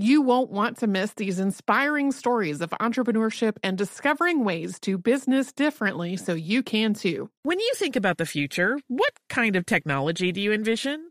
You 0.00 0.22
won't 0.22 0.52
want 0.52 0.78
to 0.78 0.86
miss 0.86 1.12
these 1.14 1.40
inspiring 1.40 2.12
stories 2.12 2.60
of 2.60 2.70
entrepreneurship 2.70 3.56
and 3.64 3.76
discovering 3.76 4.44
ways 4.44 4.78
to 4.82 4.96
business 4.96 5.52
differently 5.52 6.16
so 6.16 6.34
you 6.34 6.62
can 6.62 6.94
too. 6.94 7.30
When 7.42 7.58
you 7.58 7.72
think 7.74 7.96
about 7.96 8.16
the 8.16 8.24
future, 8.24 8.78
what 8.86 9.12
kind 9.28 9.56
of 9.56 9.66
technology 9.66 10.30
do 10.30 10.40
you 10.40 10.52
envision? 10.52 11.10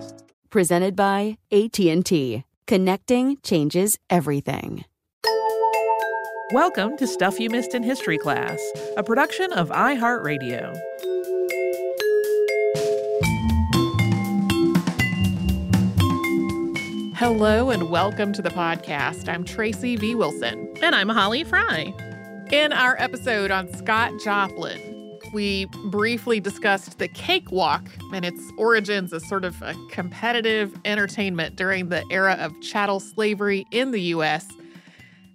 presented 0.51 0.95
by 0.95 1.37
AT&T. 1.51 2.43
Connecting 2.67 3.37
changes 3.41 3.97
everything. 4.09 4.85
Welcome 6.51 6.97
to 6.97 7.07
Stuff 7.07 7.39
You 7.39 7.49
Missed 7.49 7.73
in 7.73 7.81
History 7.81 8.17
class, 8.17 8.59
a 8.97 9.03
production 9.03 9.53
of 9.53 9.69
iHeartRadio. 9.69 10.77
Hello 17.15 17.69
and 17.69 17.89
welcome 17.89 18.33
to 18.33 18.41
the 18.41 18.49
podcast. 18.49 19.29
I'm 19.29 19.45
Tracy 19.45 19.95
V. 19.95 20.15
Wilson. 20.15 20.73
And 20.81 20.93
I'm 20.93 21.07
Holly 21.07 21.45
Fry. 21.45 21.93
In 22.51 22.73
our 22.73 22.97
episode 22.99 23.51
on 23.51 23.73
Scott 23.75 24.11
Joplin, 24.21 24.90
we 25.33 25.65
briefly 25.85 26.39
discussed 26.39 26.99
the 26.99 27.07
cakewalk 27.07 27.87
and 28.13 28.25
its 28.25 28.41
origins 28.57 29.13
as 29.13 29.27
sort 29.27 29.45
of 29.45 29.61
a 29.61 29.75
competitive 29.89 30.77
entertainment 30.85 31.55
during 31.55 31.89
the 31.89 32.03
era 32.11 32.33
of 32.39 32.59
chattel 32.61 32.99
slavery 32.99 33.65
in 33.71 33.91
the 33.91 34.01
U.S. 34.01 34.47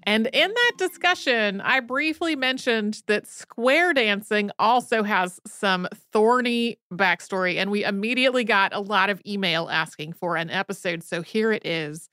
And 0.04 0.28
in 0.32 0.52
that 0.52 0.72
discussion, 0.78 1.60
I 1.60 1.80
briefly 1.80 2.36
mentioned 2.36 3.02
that 3.06 3.26
square 3.26 3.92
dancing 3.92 4.50
also 4.58 5.02
has 5.02 5.40
some 5.46 5.88
thorny 6.12 6.78
backstory, 6.92 7.56
and 7.56 7.70
we 7.70 7.82
immediately 7.82 8.44
got 8.44 8.72
a 8.72 8.80
lot 8.80 9.10
of 9.10 9.20
email 9.26 9.68
asking 9.68 10.12
for 10.12 10.36
an 10.36 10.50
episode. 10.50 11.02
So 11.02 11.22
here 11.22 11.50
it 11.50 11.66
is. 11.66 12.08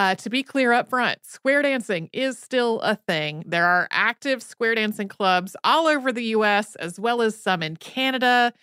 Uh, 0.00 0.14
to 0.14 0.30
be 0.30 0.42
clear 0.42 0.72
up 0.72 0.88
front, 0.88 1.18
square 1.26 1.60
dancing 1.60 2.08
is 2.14 2.38
still 2.38 2.80
a 2.80 2.96
thing. 2.96 3.44
There 3.46 3.66
are 3.66 3.86
active 3.90 4.42
square 4.42 4.74
dancing 4.74 5.08
clubs 5.08 5.54
all 5.62 5.86
over 5.86 6.10
the 6.10 6.24
US, 6.36 6.74
as 6.76 6.98
well 6.98 7.20
as 7.20 7.36
some 7.36 7.62
in 7.62 7.76
Canada. 7.76 8.54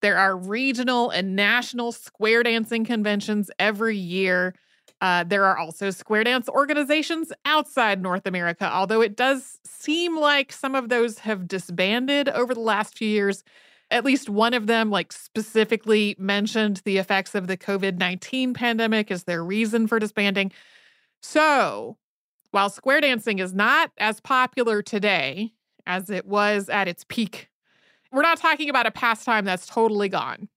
There 0.00 0.16
are 0.16 0.34
regional 0.34 1.10
and 1.10 1.36
national 1.36 1.92
square 1.92 2.42
dancing 2.42 2.86
conventions 2.86 3.50
every 3.58 3.98
year. 3.98 4.54
Uh, 5.02 5.24
there 5.24 5.44
are 5.44 5.58
also 5.58 5.90
square 5.90 6.24
dance 6.24 6.48
organizations 6.48 7.32
outside 7.44 8.00
North 8.00 8.26
America, 8.26 8.64
although 8.72 9.02
it 9.02 9.14
does 9.14 9.58
seem 9.66 10.16
like 10.16 10.54
some 10.54 10.74
of 10.74 10.88
those 10.88 11.18
have 11.18 11.46
disbanded 11.46 12.30
over 12.30 12.54
the 12.54 12.60
last 12.60 12.96
few 12.96 13.10
years. 13.10 13.44
At 13.90 14.06
least 14.06 14.30
one 14.30 14.54
of 14.54 14.66
them, 14.66 14.90
like 14.90 15.12
specifically 15.12 16.16
mentioned 16.18 16.80
the 16.86 16.96
effects 16.96 17.34
of 17.34 17.46
the 17.46 17.58
COVID 17.58 17.98
19 17.98 18.54
pandemic 18.54 19.10
as 19.10 19.24
their 19.24 19.44
reason 19.44 19.86
for 19.86 19.98
disbanding. 19.98 20.50
So, 21.22 21.98
while 22.50 22.70
square 22.70 23.00
dancing 23.00 23.38
is 23.38 23.54
not 23.54 23.90
as 23.98 24.20
popular 24.20 24.82
today 24.82 25.52
as 25.86 26.10
it 26.10 26.26
was 26.26 26.68
at 26.68 26.88
its 26.88 27.04
peak, 27.08 27.48
we're 28.12 28.22
not 28.22 28.38
talking 28.38 28.70
about 28.70 28.86
a 28.86 28.90
pastime 28.90 29.44
that's 29.44 29.66
totally 29.66 30.08
gone. 30.08 30.48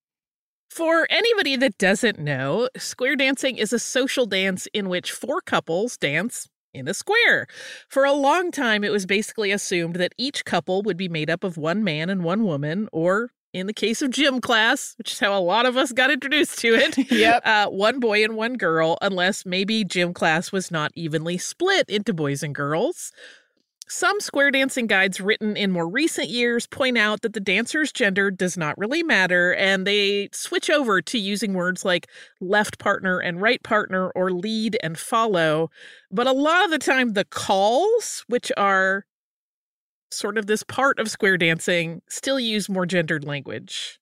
For 0.70 1.06
anybody 1.10 1.58
that 1.58 1.78
doesn't 1.78 2.18
know, 2.18 2.70
square 2.78 3.18
dancing 3.18 3.58
is 3.58 3.74
a 3.74 3.80
social 3.80 4.26
dance 4.26 4.68
in 4.74 4.88
which 4.88 5.12
four 5.12 5.42
couples 5.42 5.98
dance 5.98 6.48
in 6.74 6.88
a 6.88 6.94
square. 6.94 7.48
For 7.90 8.06
a 8.06 8.14
long 8.14 8.52
time, 8.52 8.86
it 8.86 8.92
was 8.92 9.06
basically 9.06 9.52
assumed 9.52 9.98
that 9.98 10.16
each 10.18 10.46
couple 10.46 10.82
would 10.84 10.96
be 10.96 11.10
made 11.10 11.30
up 11.30 11.44
of 11.44 11.58
one 11.58 11.84
man 11.84 12.10
and 12.10 12.24
one 12.24 12.46
woman, 12.46 12.88
or 12.94 13.32
in 13.54 13.68
the 13.68 13.74
case 13.74 14.02
of 14.02 14.12
gym 14.12 14.40
class, 14.40 14.96
which 14.98 15.12
is 15.12 15.20
how 15.20 15.38
a 15.38 15.40
lot 15.40 15.66
of 15.66 15.78
us 15.78 15.92
got 15.92 16.12
introduced 16.12 16.60
to 16.60 16.76
it, 16.76 16.98
yep. 17.12 17.46
Uh, 17.46 17.68
one 17.68 18.00
boy 18.00 18.24
and 18.24 18.36
one 18.36 18.56
girl, 18.56 18.98
unless 19.02 19.46
maybe 19.46 19.84
gym 19.84 20.14
class 20.14 20.52
was 20.52 20.72
not 20.72 20.92
evenly 20.96 21.38
split 21.38 21.90
into 21.90 22.14
boys 22.14 22.44
and 22.44 22.56
girls. 22.56 23.12
Some 23.88 24.22
square 24.22 24.52
dancing 24.52 24.88
guides 24.88 25.20
written 25.20 25.58
in 25.58 25.70
more 25.70 25.90
recent 25.90 26.30
years 26.30 26.66
point 26.66 26.98
out 26.98 27.24
that 27.24 27.34
the 27.34 27.42
dancer's 27.42 27.92
gender 27.92 28.32
does 28.32 28.56
not 28.56 28.78
really 28.78 29.04
matter, 29.04 29.54
and 29.56 29.86
they 29.86 30.30
switch 30.32 30.70
over 30.70 31.02
to 31.02 31.20
using 31.20 31.54
words 31.54 31.84
like 31.84 32.08
left 32.40 32.80
partner 32.80 33.20
and 33.20 33.42
right 33.42 33.62
partner 33.64 34.10
or 34.12 34.32
lead 34.32 34.78
and 34.82 34.98
follow. 34.98 35.70
But 36.10 36.26
a 36.26 36.32
lot 36.32 36.64
of 36.64 36.72
the 36.72 36.80
time, 36.80 37.14
the 37.14 37.26
calls, 37.26 38.24
which 38.30 38.50
are 38.56 39.06
sort 40.12 40.38
of 40.38 40.48
this 40.48 40.64
part 40.64 41.00
of 41.00 41.10
square 41.10 41.38
dancing, 41.38 42.02
still 42.10 42.40
use 42.40 42.70
more 42.70 42.86
gendered 42.86 43.24
language. 43.24 44.00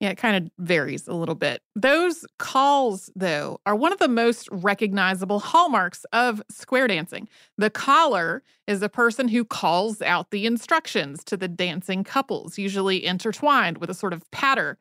Yeah, 0.00 0.10
it 0.10 0.18
kind 0.18 0.36
of 0.36 0.52
varies 0.64 1.08
a 1.08 1.12
little 1.12 1.34
bit. 1.34 1.60
Those 1.74 2.24
calls, 2.38 3.10
though, 3.16 3.58
are 3.66 3.74
one 3.74 3.92
of 3.92 3.98
the 3.98 4.06
most 4.06 4.48
recognizable 4.52 5.40
hallmarks 5.40 6.04
of 6.12 6.40
square 6.48 6.86
dancing. 6.86 7.28
The 7.56 7.70
caller 7.70 8.44
is 8.68 8.80
a 8.80 8.88
person 8.88 9.26
who 9.26 9.44
calls 9.44 10.00
out 10.00 10.30
the 10.30 10.46
instructions 10.46 11.24
to 11.24 11.36
the 11.36 11.48
dancing 11.48 12.04
couples, 12.04 12.58
usually 12.58 13.04
intertwined 13.04 13.78
with 13.78 13.90
a 13.90 13.94
sort 13.94 14.12
of 14.12 14.30
patter. 14.30 14.78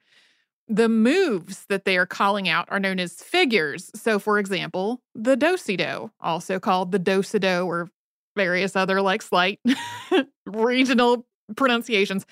The 0.67 0.89
moves 0.89 1.65
that 1.67 1.85
they 1.85 1.97
are 1.97 2.05
calling 2.05 2.47
out 2.47 2.67
are 2.69 2.79
known 2.79 2.99
as 2.99 3.13
figures. 3.13 3.89
So, 3.95 4.19
for 4.19 4.37
example, 4.37 5.01
the 5.15 5.35
do 5.35 5.57
si 5.57 5.77
do, 5.77 6.11
also 6.19 6.59
called 6.59 6.91
the 6.91 6.99
do 6.99 7.23
si 7.23 7.39
do 7.39 7.65
or 7.65 7.89
various 8.37 8.75
other 8.75 9.01
like 9.01 9.21
slight 9.21 9.59
regional 10.45 11.25
pronunciations. 11.55 12.25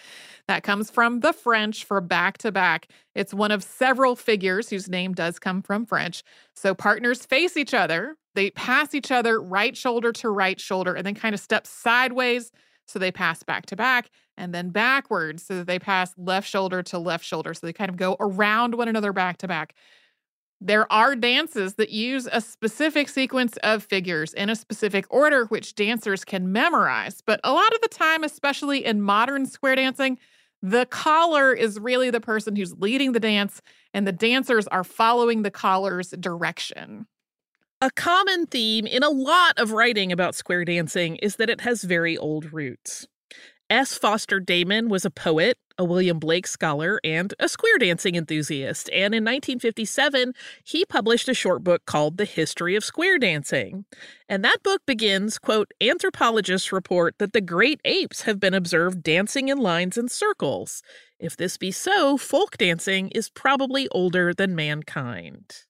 That 0.47 0.63
comes 0.63 0.91
from 0.91 1.21
the 1.21 1.33
French 1.33 1.85
for 1.85 1.99
back 2.01 2.37
to 2.39 2.51
back. 2.51 2.87
It's 3.15 3.33
one 3.33 3.51
of 3.51 3.63
several 3.63 4.15
figures 4.15 4.69
whose 4.69 4.87
name 4.87 5.13
does 5.13 5.39
come 5.39 5.61
from 5.61 5.85
French. 5.85 6.23
So 6.55 6.75
partners 6.75 7.25
face 7.25 7.57
each 7.57 7.73
other, 7.73 8.15
they 8.35 8.51
pass 8.51 8.93
each 8.93 9.11
other 9.11 9.41
right 9.41 9.75
shoulder 9.75 10.11
to 10.13 10.29
right 10.29 10.59
shoulder, 10.59 10.93
and 10.93 11.05
then 11.05 11.15
kind 11.15 11.33
of 11.33 11.41
step 11.41 11.65
sideways. 11.65 12.51
So 12.87 12.99
they 12.99 13.11
pass 13.11 13.41
back 13.41 13.65
to 13.67 13.75
back 13.75 14.11
and 14.37 14.53
then 14.53 14.69
backwards. 14.69 15.43
So 15.43 15.55
that 15.55 15.67
they 15.67 15.79
pass 15.79 16.13
left 16.17 16.47
shoulder 16.47 16.83
to 16.83 16.99
left 16.99 17.25
shoulder. 17.25 17.53
So 17.55 17.65
they 17.65 17.73
kind 17.73 17.89
of 17.89 17.97
go 17.97 18.15
around 18.19 18.75
one 18.75 18.87
another 18.87 19.13
back 19.13 19.37
to 19.37 19.47
back. 19.47 19.73
There 20.61 20.91
are 20.91 21.15
dances 21.15 21.75
that 21.75 21.89
use 21.89 22.27
a 22.31 22.41
specific 22.41 23.09
sequence 23.09 23.57
of 23.57 23.83
figures 23.83 24.33
in 24.33 24.49
a 24.49 24.55
specific 24.55 25.05
order, 25.09 25.45
which 25.45 25.75
dancers 25.75 26.23
can 26.23 26.51
memorize. 26.51 27.21
But 27.21 27.39
a 27.43 27.53
lot 27.53 27.73
of 27.73 27.81
the 27.81 27.89
time, 27.89 28.23
especially 28.23 28.85
in 28.85 29.01
modern 29.01 29.45
square 29.45 29.75
dancing, 29.75 30.17
the 30.61 30.85
caller 30.85 31.53
is 31.53 31.79
really 31.79 32.09
the 32.09 32.21
person 32.21 32.55
who's 32.55 32.73
leading 32.77 33.11
the 33.11 33.19
dance, 33.19 33.61
and 33.93 34.07
the 34.07 34.11
dancers 34.11 34.67
are 34.67 34.83
following 34.83 35.43
the 35.43 35.51
caller's 35.51 36.09
direction. 36.11 37.05
A 37.81 37.91
common 37.91 38.47
theme 38.47 38.87
in 38.87 39.03
a 39.03 39.09
lot 39.09 39.59
of 39.59 39.73
writing 39.73 40.11
about 40.11 40.33
square 40.33 40.65
dancing 40.65 41.17
is 41.17 41.35
that 41.35 41.49
it 41.49 41.61
has 41.61 41.83
very 41.83 42.17
old 42.17 42.53
roots. 42.53 43.05
S. 43.69 43.97
Foster 43.97 44.39
Damon 44.39 44.89
was 44.89 45.05
a 45.05 45.09
poet, 45.09 45.57
a 45.79 45.83
William 45.83 46.19
Blake 46.19 46.45
scholar, 46.45 46.99
and 47.03 47.33
a 47.39 47.49
square 47.49 47.79
dancing 47.79 48.15
enthusiast. 48.15 48.89
And 48.91 49.15
in 49.15 49.23
1957, 49.23 50.33
he 50.63 50.85
published 50.85 51.27
a 51.27 51.33
short 51.33 51.63
book 51.63 51.83
called 51.85 52.17
The 52.17 52.25
History 52.25 52.75
of 52.75 52.83
Square 52.83 53.19
Dancing. 53.19 53.85
And 54.29 54.43
that 54.43 54.61
book 54.61 54.81
begins, 54.85 55.39
quote, 55.39 55.71
anthropologists 55.81 56.71
report 56.71 57.15
that 57.17 57.33
the 57.33 57.41
great 57.41 57.81
apes 57.85 58.21
have 58.21 58.39
been 58.39 58.53
observed 58.53 59.01
dancing 59.01 59.47
in 59.47 59.57
lines 59.57 59.97
and 59.97 60.11
circles. 60.11 60.83
If 61.19 61.35
this 61.35 61.57
be 61.57 61.71
so, 61.71 62.17
folk 62.17 62.57
dancing 62.57 63.09
is 63.09 63.29
probably 63.31 63.87
older 63.89 64.31
than 64.31 64.55
mankind. 64.55 65.65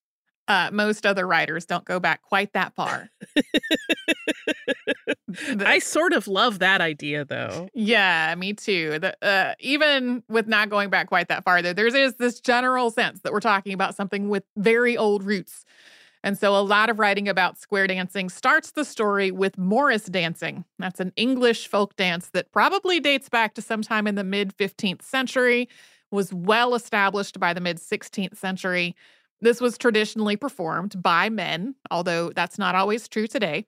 Uh, 0.47 0.69
most 0.71 1.05
other 1.05 1.25
writers 1.25 1.65
don't 1.65 1.85
go 1.85 1.99
back 1.99 2.21
quite 2.21 2.53
that 2.53 2.75
far. 2.75 3.09
the, 5.27 5.63
I 5.67 5.79
sort 5.79 6.13
of 6.13 6.27
love 6.27 6.59
that 6.59 6.81
idea, 6.81 7.25
though. 7.25 7.69
Yeah, 7.73 8.33
me 8.35 8.53
too. 8.53 8.99
The, 8.99 9.17
uh, 9.25 9.53
even 9.59 10.23
with 10.29 10.47
not 10.47 10.69
going 10.69 10.89
back 10.89 11.07
quite 11.07 11.27
that 11.29 11.43
far, 11.43 11.61
though, 11.61 11.73
there's 11.73 12.13
this 12.15 12.39
general 12.39 12.91
sense 12.91 13.21
that 13.21 13.33
we're 13.33 13.39
talking 13.39 13.73
about 13.73 13.95
something 13.95 14.29
with 14.29 14.43
very 14.55 14.95
old 14.95 15.23
roots. 15.23 15.65
And 16.23 16.37
so 16.37 16.55
a 16.55 16.61
lot 16.61 16.89
of 16.89 16.97
writing 16.97 17.29
about 17.29 17.59
square 17.59 17.85
dancing 17.85 18.29
starts 18.29 18.71
the 18.71 18.83
story 18.83 19.29
with 19.29 19.59
Morris 19.59 20.05
dancing. 20.05 20.65
That's 20.79 20.99
an 20.99 21.13
English 21.15 21.67
folk 21.67 21.95
dance 21.95 22.29
that 22.29 22.51
probably 22.51 22.99
dates 22.99 23.29
back 23.29 23.53
to 23.55 23.61
sometime 23.61 24.07
in 24.07 24.15
the 24.15 24.23
mid 24.23 24.57
15th 24.57 25.03
century, 25.03 25.69
was 26.09 26.33
well 26.33 26.73
established 26.73 27.39
by 27.39 27.53
the 27.53 27.61
mid 27.61 27.77
16th 27.77 28.37
century. 28.37 28.95
This 29.41 29.61
was 29.61 29.77
traditionally 29.77 30.35
performed 30.35 31.01
by 31.01 31.29
men, 31.29 31.75
although 31.91 32.31
that's 32.31 32.57
not 32.57 32.73
always 32.73 33.07
true 33.07 33.27
today. 33.27 33.67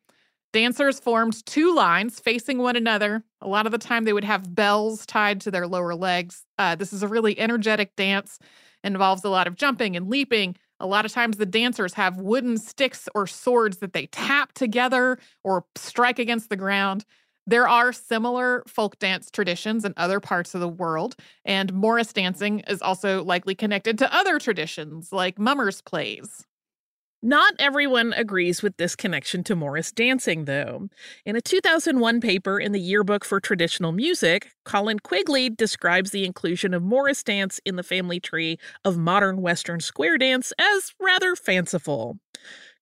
Dancers 0.54 1.00
formed 1.00 1.46
two 1.46 1.76
lines 1.76 2.20
facing 2.20 2.58
one 2.58 2.76
another. 2.76 3.24
A 3.42 3.48
lot 3.48 3.66
of 3.66 3.72
the 3.72 3.78
time, 3.78 4.06
they 4.06 4.14
would 4.14 4.24
have 4.24 4.56
bells 4.56 5.06
tied 5.06 5.42
to 5.42 5.52
their 5.52 5.68
lower 5.68 5.94
legs. 5.94 6.46
Uh, 6.58 6.76
this 6.76 6.94
is 6.94 7.04
a 7.04 7.08
really 7.08 7.38
energetic 7.38 7.96
dance, 7.96 8.40
involves 8.84 9.24
a 9.24 9.30
lot 9.30 9.48
of 9.48 9.56
jumping 9.56 9.96
and 9.96 10.10
leaping. 10.10 10.56
A 10.80 10.88
lot 10.88 11.06
of 11.06 11.12
times, 11.12 11.38
the 11.38 11.46
dancers 11.46 11.94
have 11.96 12.18
wooden 12.18 12.58
sticks 12.58 13.10
or 13.14 13.28
swords 13.28 13.78
that 13.78 13.94
they 13.94 14.08
tap 14.08 14.54
together 14.54 15.20
or 15.44 15.66
strike 15.76 16.20
against 16.20 16.50
the 16.50 16.56
ground. 16.56 17.04
There 17.46 17.68
are 17.68 17.94
similar 17.94 18.64
folk 18.68 19.00
dance 19.00 19.32
traditions 19.32 19.86
in 19.86 19.94
other 19.96 20.20
parts 20.20 20.54
of 20.54 20.62
the 20.62 20.68
world, 20.68 21.16
and 21.46 21.74
Morris 21.74 22.14
dancing 22.14 22.60
is 22.68 22.82
also 22.82 23.24
likely 23.24 23.56
connected 23.56 23.98
to 24.00 24.14
other 24.14 24.40
traditions 24.40 25.12
like 25.12 25.40
mummers' 25.40 25.82
plays. 25.82 26.46
Not 27.24 27.56
everyone 27.58 28.14
agrees 28.14 28.62
with 28.62 28.78
this 28.78 28.96
connection 28.96 29.44
to 29.46 29.56
Morris 29.56 29.92
dancing, 29.92 30.46
though. 30.46 30.88
In 31.26 31.36
a 31.36 31.42
2001 31.42 32.22
paper 32.22 32.60
in 32.60 32.74
the 32.74 32.80
Yearbook 32.80 33.26
for 33.26 33.40
Traditional 33.40 33.92
Music, 33.92 34.52
Colin 34.66 35.00
Quigley 35.00 35.50
describes 35.50 36.12
the 36.12 36.26
inclusion 36.26 36.76
of 36.76 36.84
Morris 36.84 37.24
dance 37.24 37.60
in 37.66 37.76
the 37.76 37.82
family 37.82 38.20
tree 38.20 38.60
of 38.86 39.00
modern 39.00 39.42
Western 39.42 39.80
square 39.80 40.20
dance 40.20 40.54
as 40.60 40.94
rather 41.00 41.36
fanciful. 41.36 42.20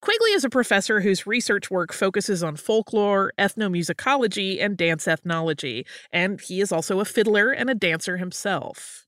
Quigley 0.02 0.32
is 0.32 0.44
a 0.44 0.50
professor 0.50 1.00
whose 1.00 1.26
research 1.26 1.72
work 1.72 1.94
focuses 1.94 2.44
on 2.44 2.58
folklore, 2.58 3.32
ethnomusicology, 3.40 4.62
and 4.62 4.76
dance 4.76 5.08
ethnology, 5.08 5.86
and 6.12 6.42
he 6.42 6.60
is 6.60 6.74
also 6.74 7.00
a 7.00 7.06
fiddler 7.06 7.52
and 7.52 7.70
a 7.70 7.76
dancer 7.76 8.18
himself. 8.18 9.05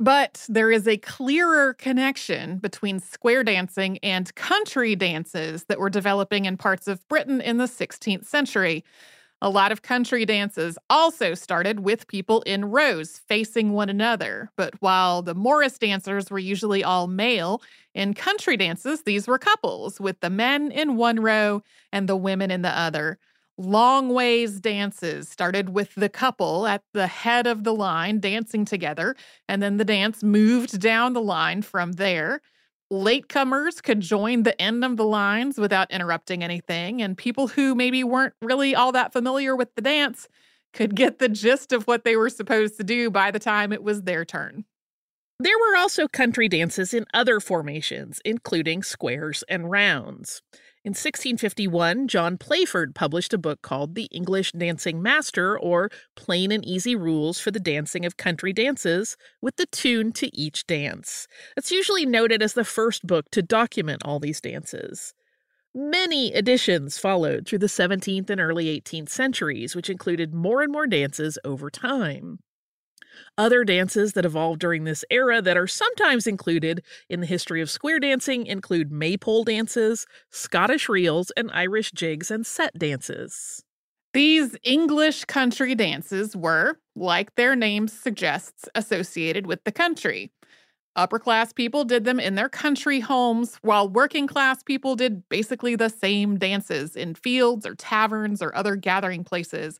But 0.00 0.46
there 0.48 0.70
is 0.70 0.88
a 0.88 0.96
clearer 0.96 1.74
connection 1.74 2.56
between 2.56 3.00
square 3.00 3.44
dancing 3.44 3.98
and 3.98 4.34
country 4.34 4.96
dances 4.96 5.64
that 5.64 5.78
were 5.78 5.90
developing 5.90 6.46
in 6.46 6.56
parts 6.56 6.88
of 6.88 7.06
Britain 7.08 7.42
in 7.42 7.58
the 7.58 7.66
16th 7.66 8.24
century. 8.24 8.82
A 9.42 9.50
lot 9.50 9.72
of 9.72 9.82
country 9.82 10.24
dances 10.24 10.78
also 10.88 11.34
started 11.34 11.80
with 11.80 12.08
people 12.08 12.40
in 12.42 12.70
rows 12.70 13.20
facing 13.28 13.72
one 13.72 13.90
another. 13.90 14.50
But 14.56 14.72
while 14.80 15.20
the 15.20 15.34
Morris 15.34 15.76
dancers 15.76 16.30
were 16.30 16.38
usually 16.38 16.82
all 16.82 17.06
male, 17.06 17.60
in 17.94 18.14
country 18.14 18.56
dances, 18.56 19.02
these 19.02 19.28
were 19.28 19.38
couples, 19.38 20.00
with 20.00 20.20
the 20.20 20.30
men 20.30 20.72
in 20.72 20.96
one 20.96 21.20
row 21.20 21.62
and 21.92 22.08
the 22.08 22.16
women 22.16 22.50
in 22.50 22.62
the 22.62 22.70
other. 22.70 23.18
Long 23.62 24.08
ways 24.14 24.58
dances 24.58 25.28
started 25.28 25.68
with 25.68 25.94
the 25.94 26.08
couple 26.08 26.66
at 26.66 26.82
the 26.94 27.06
head 27.06 27.46
of 27.46 27.62
the 27.62 27.74
line 27.74 28.18
dancing 28.18 28.64
together, 28.64 29.14
and 29.50 29.62
then 29.62 29.76
the 29.76 29.84
dance 29.84 30.22
moved 30.22 30.80
down 30.80 31.12
the 31.12 31.20
line 31.20 31.60
from 31.60 31.92
there. 31.92 32.40
Latecomers 32.90 33.82
could 33.82 34.00
join 34.00 34.44
the 34.44 34.58
end 34.58 34.82
of 34.82 34.96
the 34.96 35.04
lines 35.04 35.58
without 35.58 35.90
interrupting 35.90 36.42
anything, 36.42 37.02
and 37.02 37.18
people 37.18 37.48
who 37.48 37.74
maybe 37.74 38.02
weren't 38.02 38.32
really 38.40 38.74
all 38.74 38.92
that 38.92 39.12
familiar 39.12 39.54
with 39.54 39.74
the 39.74 39.82
dance 39.82 40.26
could 40.72 40.96
get 40.96 41.18
the 41.18 41.28
gist 41.28 41.70
of 41.70 41.86
what 41.86 42.02
they 42.02 42.16
were 42.16 42.30
supposed 42.30 42.78
to 42.78 42.82
do 42.82 43.10
by 43.10 43.30
the 43.30 43.38
time 43.38 43.74
it 43.74 43.82
was 43.82 44.04
their 44.04 44.24
turn. 44.24 44.64
There 45.38 45.58
were 45.58 45.76
also 45.76 46.08
country 46.08 46.48
dances 46.48 46.94
in 46.94 47.04
other 47.12 47.40
formations, 47.40 48.22
including 48.24 48.82
squares 48.82 49.44
and 49.50 49.70
rounds. 49.70 50.40
In 50.82 50.92
1651, 50.92 52.08
John 52.08 52.38
Playford 52.38 52.94
published 52.94 53.34
a 53.34 53.38
book 53.38 53.60
called 53.60 53.94
The 53.94 54.06
English 54.06 54.52
Dancing 54.52 55.02
Master, 55.02 55.58
or 55.58 55.90
Plain 56.16 56.50
and 56.50 56.64
Easy 56.64 56.96
Rules 56.96 57.38
for 57.38 57.50
the 57.50 57.60
Dancing 57.60 58.06
of 58.06 58.16
Country 58.16 58.54
Dances, 58.54 59.18
with 59.42 59.56
the 59.56 59.66
tune 59.66 60.10
to 60.12 60.34
each 60.34 60.66
dance. 60.66 61.28
It's 61.54 61.70
usually 61.70 62.06
noted 62.06 62.42
as 62.42 62.54
the 62.54 62.64
first 62.64 63.06
book 63.06 63.30
to 63.32 63.42
document 63.42 64.00
all 64.06 64.20
these 64.20 64.40
dances. 64.40 65.12
Many 65.74 66.34
editions 66.34 66.96
followed 66.96 67.46
through 67.46 67.58
the 67.58 67.66
17th 67.66 68.30
and 68.30 68.40
early 68.40 68.80
18th 68.80 69.10
centuries, 69.10 69.76
which 69.76 69.90
included 69.90 70.32
more 70.32 70.62
and 70.62 70.72
more 70.72 70.86
dances 70.86 71.38
over 71.44 71.68
time. 71.68 72.38
Other 73.38 73.64
dances 73.64 74.12
that 74.12 74.24
evolved 74.24 74.60
during 74.60 74.84
this 74.84 75.04
era 75.10 75.40
that 75.42 75.56
are 75.56 75.66
sometimes 75.66 76.26
included 76.26 76.82
in 77.08 77.20
the 77.20 77.26
history 77.26 77.60
of 77.60 77.70
square 77.70 77.98
dancing 77.98 78.46
include 78.46 78.92
maypole 78.92 79.44
dances, 79.44 80.06
Scottish 80.30 80.88
reels, 80.88 81.30
and 81.36 81.50
Irish 81.52 81.92
jigs 81.92 82.30
and 82.30 82.46
set 82.46 82.78
dances. 82.78 83.64
These 84.12 84.56
English 84.64 85.24
country 85.26 85.74
dances 85.74 86.36
were, 86.36 86.80
like 86.96 87.34
their 87.36 87.54
name 87.54 87.86
suggests, 87.86 88.68
associated 88.74 89.46
with 89.46 89.62
the 89.64 89.72
country. 89.72 90.32
Upper 90.96 91.20
class 91.20 91.52
people 91.52 91.84
did 91.84 92.04
them 92.04 92.18
in 92.18 92.34
their 92.34 92.48
country 92.48 92.98
homes, 92.98 93.56
while 93.62 93.88
working 93.88 94.26
class 94.26 94.62
people 94.64 94.96
did 94.96 95.28
basically 95.28 95.76
the 95.76 95.88
same 95.88 96.36
dances 96.36 96.96
in 96.96 97.14
fields 97.14 97.64
or 97.64 97.76
taverns 97.76 98.42
or 98.42 98.54
other 98.56 98.74
gathering 98.74 99.22
places. 99.22 99.78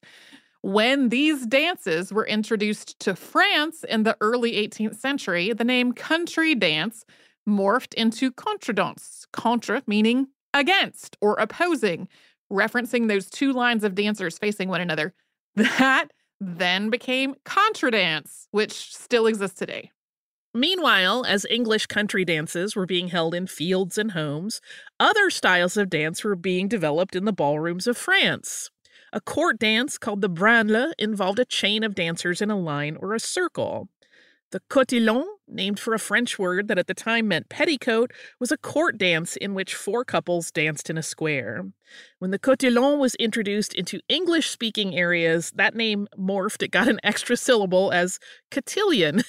When 0.63 1.09
these 1.09 1.47
dances 1.47 2.13
were 2.13 2.27
introduced 2.27 2.99
to 3.01 3.17
France 3.17 3.83
in 3.85 4.03
the 4.03 4.17
early 4.21 4.53
18th 4.53 4.97
century, 4.97 5.53
the 5.53 5.65
name 5.65 5.93
country 5.93 6.55
dance 6.55 7.05
morphed 7.49 7.95
into 7.95 8.31
contredanse, 8.31 9.27
contra 9.33 9.83
meaning 9.87 10.29
against 10.53 11.17
or 11.21 11.35
opposing, 11.37 12.09
referencing 12.53 13.09
those 13.09 13.31
two 13.31 13.53
lines 13.53 13.85
of 13.85 13.95
dancers 13.95 14.39
facing 14.39 14.69
one 14.69 14.81
another. 14.81 15.15
That 15.57 16.09
then 16.41 16.91
became 16.91 17.35
contradance, 17.45 18.47
which 18.51 18.95
still 18.95 19.27
exists 19.27 19.59
today. 19.59 19.91
Meanwhile, 20.55 21.25
as 21.27 21.47
English 21.49 21.87
country 21.87 22.25
dances 22.25 22.75
were 22.75 22.87
being 22.87 23.09
held 23.09 23.35
in 23.35 23.47
fields 23.47 23.97
and 23.97 24.13
homes, 24.13 24.61
other 24.99 25.31
styles 25.31 25.77
of 25.77 25.91
dance 25.91 26.25
were 26.25 26.37
being 26.37 26.67
developed 26.67 27.15
in 27.15 27.25
the 27.25 27.33
ballrooms 27.33 27.87
of 27.87 27.97
France. 27.97 28.71
A 29.13 29.21
court 29.21 29.59
dance 29.59 29.99
called 29.99 30.21
the 30.21 30.29
branle 30.29 30.93
involved 30.99 31.39
a 31.39 31.45
chain 31.45 31.83
of 31.83 31.95
dancers 31.95 32.41
in 32.41 32.51
a 32.51 32.59
line 32.59 32.97
or 33.01 33.15
a 33.15 33.21
circle. 33.21 33.89
The 34.53 34.61
cotillon, 34.69 35.27
named 35.47 35.79
for 35.79 35.95
a 35.95 35.99
French 35.99 36.39
word 36.39 36.67
that 36.69 36.79
at 36.79 36.89
the 36.89 36.95
time 36.95 37.29
meant 37.29 37.49
petticoat, 37.49 38.13
was 38.41 38.51
a 38.51 38.57
court 38.57 38.99
dance 38.99 39.37
in 39.37 39.55
which 39.55 39.77
four 39.77 40.05
couples 40.05 40.51
danced 40.51 40.91
in 40.91 40.99
a 40.99 41.03
square. 41.03 41.67
When 42.19 42.33
the 42.33 42.39
cotillon 42.39 42.99
was 42.99 43.15
introduced 43.17 43.75
into 43.75 44.01
English 44.09 44.51
speaking 44.51 44.97
areas, 44.97 45.53
that 45.55 45.77
name 45.77 46.09
morphed. 46.19 46.63
It 46.63 46.73
got 46.73 46.89
an 46.89 46.99
extra 47.05 47.37
syllable 47.37 47.93
as 47.93 48.19
cotillion. 48.51 49.23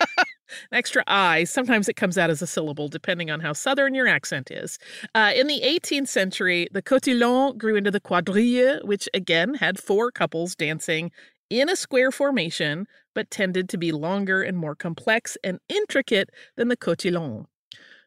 an 0.70 0.78
extra 0.78 1.02
I. 1.06 1.44
Sometimes 1.44 1.88
it 1.88 1.96
comes 1.96 2.18
out 2.18 2.30
as 2.30 2.42
a 2.42 2.46
syllable, 2.46 2.88
depending 2.88 3.30
on 3.30 3.40
how 3.40 3.52
southern 3.52 3.94
your 3.94 4.06
accent 4.06 4.50
is. 4.50 4.78
Uh, 5.14 5.32
in 5.34 5.46
the 5.46 5.60
18th 5.62 6.08
century, 6.08 6.68
the 6.72 6.82
cotillon 6.82 7.56
grew 7.58 7.76
into 7.76 7.90
the 7.90 8.00
quadrille, 8.00 8.80
which 8.84 9.08
again 9.14 9.54
had 9.54 9.78
four 9.78 10.10
couples 10.10 10.54
dancing 10.54 11.10
in 11.50 11.68
a 11.68 11.76
square 11.76 12.10
formation, 12.10 12.86
but 13.14 13.30
tended 13.30 13.68
to 13.68 13.78
be 13.78 13.92
longer 13.92 14.42
and 14.42 14.58
more 14.58 14.74
complex 14.74 15.36
and 15.44 15.60
intricate 15.68 16.30
than 16.56 16.68
the 16.68 16.76
cotillon. 16.76 17.46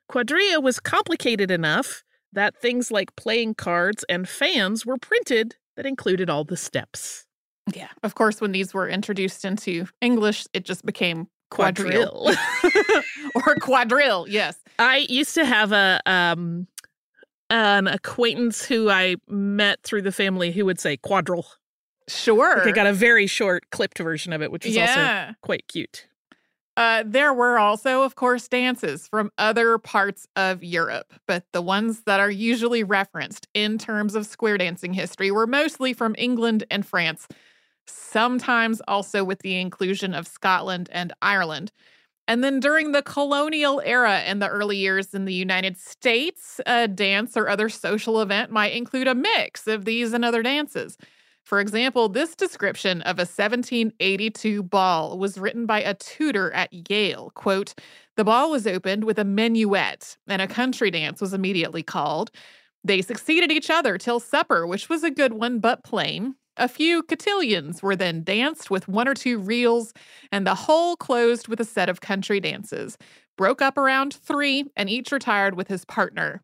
Quadrille 0.07 0.61
was 0.61 0.79
complicated 0.79 1.51
enough 1.51 2.03
that 2.33 2.55
things 2.57 2.91
like 2.91 3.15
playing 3.15 3.55
cards 3.55 4.03
and 4.09 4.27
fans 4.27 4.85
were 4.85 4.97
printed 4.97 5.55
that 5.75 5.85
included 5.85 6.29
all 6.29 6.43
the 6.43 6.57
steps. 6.57 7.25
Yeah. 7.73 7.89
Of 8.03 8.15
course, 8.15 8.41
when 8.41 8.51
these 8.51 8.73
were 8.73 8.89
introduced 8.89 9.45
into 9.45 9.87
English, 10.01 10.45
it 10.53 10.65
just 10.65 10.85
became 10.85 11.27
quadrille, 11.49 12.29
or 13.35 13.55
quadrille. 13.55 14.27
Yes, 14.29 14.57
I 14.77 15.05
used 15.09 15.33
to 15.35 15.45
have 15.45 15.71
a 15.71 15.99
um 16.05 16.67
an 17.49 17.87
acquaintance 17.87 18.63
who 18.63 18.89
I 18.89 19.15
met 19.27 19.81
through 19.83 20.03
the 20.03 20.11
family 20.11 20.51
who 20.51 20.65
would 20.65 20.79
say 20.79 20.97
quadrille. 20.97 21.47
Sure. 22.07 22.57
Like 22.57 22.67
I 22.67 22.71
got 22.71 22.87
a 22.87 22.93
very 22.93 23.27
short 23.27 23.69
clipped 23.71 23.97
version 23.99 24.33
of 24.33 24.41
it, 24.41 24.51
which 24.51 24.65
was 24.65 24.75
Yeah. 24.75 25.25
also 25.27 25.35
quite 25.41 25.67
cute. 25.67 26.07
Uh, 26.77 27.03
there 27.05 27.33
were 27.33 27.59
also, 27.59 28.03
of 28.03 28.15
course, 28.15 28.47
dances 28.47 29.05
from 29.07 29.31
other 29.37 29.77
parts 29.77 30.27
of 30.37 30.63
Europe, 30.63 31.13
but 31.27 31.43
the 31.51 31.61
ones 31.61 32.03
that 32.05 32.21
are 32.21 32.31
usually 32.31 32.83
referenced 32.85 33.47
in 33.53 33.77
terms 33.77 34.15
of 34.15 34.25
square 34.25 34.57
dancing 34.57 34.93
history 34.93 35.29
were 35.29 35.45
mostly 35.45 35.91
from 35.91 36.15
England 36.17 36.63
and 36.71 36.85
France, 36.85 37.27
sometimes 37.89 38.81
also 38.87 39.23
with 39.23 39.39
the 39.39 39.59
inclusion 39.59 40.13
of 40.13 40.27
Scotland 40.27 40.89
and 40.91 41.13
Ireland. 41.21 41.71
And 42.27 42.43
then 42.43 42.59
during 42.59 42.91
the 42.91 43.01
colonial 43.01 43.81
era 43.83 44.21
in 44.23 44.37
the 44.39 44.47
early 44.47 44.77
years 44.77 45.15
in 45.15 45.25
the 45.25 45.33
United 45.33 45.77
States, 45.77 46.61
a 46.67 46.87
dance 46.87 47.35
or 47.35 47.49
other 47.49 47.69
social 47.69 48.21
event 48.21 48.51
might 48.51 48.73
include 48.73 49.07
a 49.07 49.15
mix 49.15 49.65
of 49.65 49.85
these 49.85 50.13
and 50.13 50.23
other 50.23 50.43
dances. 50.43 50.97
For 51.43 51.59
example, 51.59 52.09
this 52.09 52.35
description 52.35 53.01
of 53.01 53.17
a 53.17 53.25
1782 53.25 54.61
ball 54.61 55.17
was 55.17 55.39
written 55.39 55.65
by 55.65 55.81
a 55.81 55.95
tutor 55.95 56.51
at 56.51 56.71
Yale. 56.91 57.31
Quote, 57.33 57.73
the 58.15 58.23
ball 58.23 58.51
was 58.51 58.67
opened 58.67 59.05
with 59.05 59.17
a 59.17 59.23
minuet, 59.23 60.17
and 60.27 60.41
a 60.41 60.47
country 60.47 60.91
dance 60.91 61.21
was 61.21 61.33
immediately 61.33 61.81
called. 61.81 62.29
They 62.83 63.01
succeeded 63.01 63.51
each 63.51 63.69
other 63.71 63.97
till 63.97 64.19
supper, 64.19 64.67
which 64.67 64.89
was 64.89 65.03
a 65.03 65.09
good 65.09 65.33
one, 65.33 65.59
but 65.59 65.83
plain. 65.83 66.35
A 66.59 66.67
few 66.67 67.03
cotillions 67.03 67.81
were 67.81 67.95
then 67.95 68.21
danced 68.21 68.69
with 68.69 68.89
one 68.89 69.07
or 69.07 69.13
two 69.13 69.39
reels, 69.39 69.93
and 70.29 70.45
the 70.45 70.55
whole 70.55 70.97
closed 70.97 71.47
with 71.47 71.61
a 71.61 71.65
set 71.65 71.87
of 71.87 72.01
country 72.01 72.41
dances. 72.41 72.97
Broke 73.37 73.61
up 73.61 73.77
around 73.77 74.13
three, 74.13 74.65
and 74.75 74.89
each 74.89 75.13
retired 75.13 75.55
with 75.55 75.69
his 75.69 75.85
partner. 75.85 76.43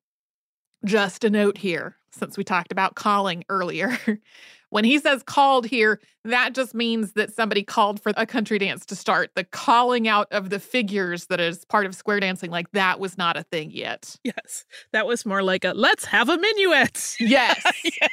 Just 0.85 1.25
a 1.25 1.29
note 1.29 1.57
here, 1.57 1.97
since 2.11 2.37
we 2.37 2.45
talked 2.45 2.71
about 2.71 2.95
calling 2.95 3.43
earlier. 3.49 3.97
when 4.69 4.85
he 4.85 4.99
says 4.99 5.21
called 5.23 5.65
here, 5.65 5.99
that 6.23 6.53
just 6.53 6.73
means 6.73 7.13
that 7.13 7.33
somebody 7.33 7.63
called 7.63 8.01
for 8.01 8.13
a 8.15 8.25
country 8.25 8.57
dance 8.57 8.85
to 8.85 8.95
start. 8.95 9.31
The 9.35 9.43
calling 9.43 10.07
out 10.07 10.27
of 10.31 10.49
the 10.49 10.59
figures 10.59 11.27
that 11.27 11.39
is 11.39 11.65
part 11.65 11.85
of 11.85 11.93
square 11.93 12.19
dancing, 12.19 12.51
like 12.51 12.71
that 12.71 12.99
was 12.99 13.17
not 13.17 13.35
a 13.35 13.43
thing 13.43 13.71
yet. 13.71 14.15
Yes. 14.23 14.65
That 14.91 15.07
was 15.07 15.25
more 15.25 15.43
like 15.43 15.65
a 15.65 15.73
let's 15.73 16.05
have 16.05 16.29
a 16.29 16.37
minuet. 16.37 17.17
Yes. 17.19 17.61
yes. 17.83 18.09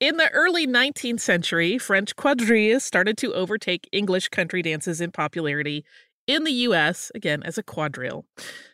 In 0.00 0.16
the 0.16 0.30
early 0.30 0.66
19th 0.66 1.20
century, 1.20 1.78
French 1.78 2.14
quadrilles 2.16 2.82
started 2.82 3.18
to 3.18 3.34
overtake 3.34 3.88
English 3.92 4.28
country 4.28 4.62
dances 4.62 5.00
in 5.00 5.10
popularity 5.10 5.84
in 6.26 6.44
the 6.44 6.52
US, 6.52 7.10
again, 7.14 7.42
as 7.42 7.58
a 7.58 7.62
quadrille. 7.62 8.24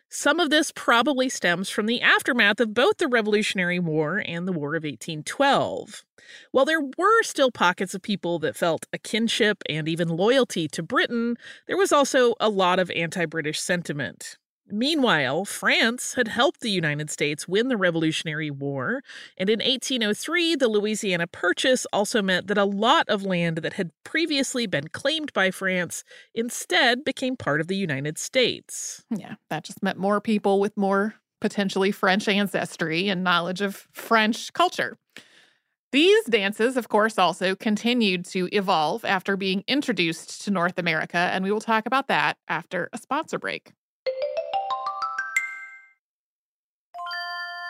Some 0.09 0.39
of 0.39 0.49
this 0.49 0.71
probably 0.75 1.29
stems 1.29 1.69
from 1.69 1.87
the 1.87 2.01
aftermath 2.01 2.59
of 2.59 2.73
both 2.73 2.97
the 2.97 3.07
Revolutionary 3.07 3.79
War 3.79 4.21
and 4.25 4.47
the 4.47 4.51
War 4.51 4.75
of 4.75 4.83
1812. 4.83 6.03
While 6.51 6.65
there 6.65 6.81
were 6.81 7.23
still 7.23 7.51
pockets 7.51 7.93
of 7.93 8.01
people 8.01 8.39
that 8.39 8.55
felt 8.55 8.85
a 8.93 8.97
kinship 8.97 9.63
and 9.67 9.87
even 9.87 10.07
loyalty 10.07 10.67
to 10.69 10.83
Britain, 10.83 11.35
there 11.67 11.77
was 11.77 11.91
also 11.91 12.35
a 12.39 12.49
lot 12.49 12.79
of 12.79 12.91
anti 12.91 13.25
British 13.25 13.59
sentiment. 13.59 14.37
Meanwhile, 14.67 15.45
France 15.45 16.15
had 16.15 16.27
helped 16.27 16.61
the 16.61 16.71
United 16.71 17.09
States 17.11 17.47
win 17.47 17.67
the 17.67 17.77
Revolutionary 17.77 18.49
War, 18.49 19.01
and 19.37 19.49
in 19.49 19.59
1803, 19.59 20.55
the 20.55 20.67
Louisiana 20.67 21.27
Purchase 21.27 21.85
also 21.93 22.21
meant 22.21 22.47
that 22.47 22.57
a 22.57 22.65
lot 22.65 23.07
of 23.07 23.23
land 23.23 23.57
that 23.57 23.73
had 23.73 23.91
previously 24.03 24.65
been 24.65 24.87
claimed 24.87 25.31
by 25.33 25.51
France 25.51 26.03
instead 26.33 27.03
became 27.03 27.37
part 27.37 27.61
of 27.61 27.67
the 27.67 27.75
United 27.75 28.17
States. 28.17 29.05
Yeah, 29.15 29.35
that 29.49 29.63
just 29.63 29.83
meant 29.83 29.99
more 29.99 30.19
people 30.19 30.59
with 30.59 30.75
more 30.75 31.15
potentially 31.41 31.91
French 31.91 32.27
ancestry 32.27 33.07
and 33.07 33.23
knowledge 33.23 33.61
of 33.61 33.87
French 33.93 34.51
culture. 34.53 34.97
These 35.91 36.25
dances, 36.25 36.75
of 36.75 36.89
course, 36.89 37.19
also 37.19 37.55
continued 37.55 38.25
to 38.25 38.49
evolve 38.51 39.05
after 39.05 39.37
being 39.37 39.63
introduced 39.67 40.43
to 40.43 40.51
North 40.51 40.79
America, 40.79 41.17
and 41.17 41.43
we 41.43 41.51
will 41.51 41.61
talk 41.61 41.85
about 41.85 42.07
that 42.07 42.37
after 42.47 42.89
a 42.91 42.97
sponsor 42.97 43.37
break. 43.37 43.71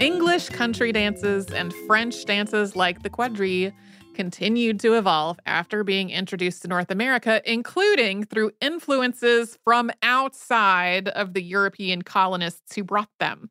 English 0.00 0.48
country 0.50 0.92
dances 0.92 1.46
and 1.46 1.72
French 1.86 2.24
dances 2.24 2.74
like 2.74 3.02
the 3.02 3.10
quadrille 3.10 3.72
continued 4.14 4.80
to 4.80 4.94
evolve 4.94 5.38
after 5.46 5.84
being 5.84 6.10
introduced 6.10 6.62
to 6.62 6.68
North 6.68 6.90
America, 6.90 7.42
including 7.44 8.24
through 8.24 8.52
influences 8.60 9.58
from 9.64 9.90
outside 10.02 11.08
of 11.08 11.34
the 11.34 11.42
European 11.42 12.02
colonists 12.02 12.74
who 12.74 12.84
brought 12.84 13.10
them. 13.18 13.50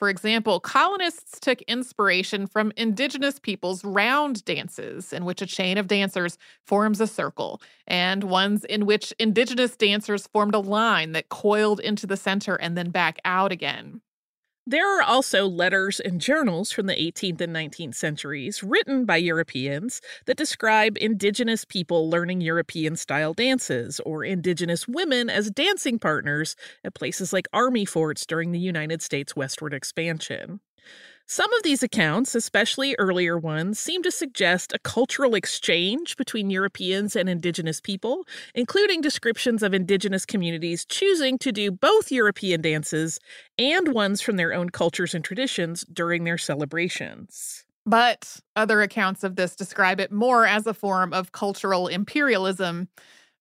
For 0.00 0.08
example, 0.08 0.60
colonists 0.60 1.38
took 1.38 1.60
inspiration 1.62 2.46
from 2.46 2.72
indigenous 2.74 3.38
peoples' 3.38 3.84
round 3.84 4.42
dances, 4.46 5.12
in 5.12 5.26
which 5.26 5.42
a 5.42 5.46
chain 5.46 5.76
of 5.76 5.88
dancers 5.88 6.38
forms 6.66 7.02
a 7.02 7.06
circle, 7.06 7.60
and 7.86 8.24
ones 8.24 8.64
in 8.64 8.86
which 8.86 9.12
indigenous 9.18 9.76
dancers 9.76 10.26
formed 10.26 10.54
a 10.54 10.58
line 10.58 11.12
that 11.12 11.28
coiled 11.28 11.80
into 11.80 12.06
the 12.06 12.16
center 12.16 12.54
and 12.54 12.78
then 12.78 12.88
back 12.88 13.18
out 13.26 13.52
again. 13.52 14.00
There 14.70 14.96
are 14.96 15.02
also 15.02 15.48
letters 15.48 15.98
and 15.98 16.20
journals 16.20 16.70
from 16.70 16.86
the 16.86 16.94
18th 16.94 17.40
and 17.40 17.52
19th 17.52 17.96
centuries 17.96 18.62
written 18.62 19.04
by 19.04 19.16
Europeans 19.16 20.00
that 20.26 20.36
describe 20.36 20.96
indigenous 21.00 21.64
people 21.64 22.08
learning 22.08 22.40
European 22.40 22.94
style 22.94 23.34
dances 23.34 23.98
or 24.06 24.22
indigenous 24.22 24.86
women 24.86 25.28
as 25.28 25.50
dancing 25.50 25.98
partners 25.98 26.54
at 26.84 26.94
places 26.94 27.32
like 27.32 27.48
army 27.52 27.84
forts 27.84 28.24
during 28.24 28.52
the 28.52 28.60
United 28.60 29.02
States 29.02 29.34
westward 29.34 29.74
expansion. 29.74 30.60
Some 31.32 31.52
of 31.52 31.62
these 31.62 31.84
accounts, 31.84 32.34
especially 32.34 32.96
earlier 32.98 33.38
ones, 33.38 33.78
seem 33.78 34.02
to 34.02 34.10
suggest 34.10 34.72
a 34.72 34.80
cultural 34.80 35.36
exchange 35.36 36.16
between 36.16 36.50
Europeans 36.50 37.14
and 37.14 37.28
indigenous 37.28 37.80
people, 37.80 38.26
including 38.52 39.00
descriptions 39.00 39.62
of 39.62 39.72
indigenous 39.72 40.26
communities 40.26 40.84
choosing 40.84 41.38
to 41.38 41.52
do 41.52 41.70
both 41.70 42.10
European 42.10 42.60
dances 42.62 43.20
and 43.58 43.94
ones 43.94 44.20
from 44.20 44.38
their 44.38 44.52
own 44.52 44.70
cultures 44.70 45.14
and 45.14 45.24
traditions 45.24 45.84
during 45.92 46.24
their 46.24 46.36
celebrations. 46.36 47.64
But 47.86 48.40
other 48.56 48.82
accounts 48.82 49.22
of 49.22 49.36
this 49.36 49.54
describe 49.54 50.00
it 50.00 50.10
more 50.10 50.46
as 50.46 50.66
a 50.66 50.74
form 50.74 51.12
of 51.12 51.30
cultural 51.30 51.86
imperialism. 51.86 52.88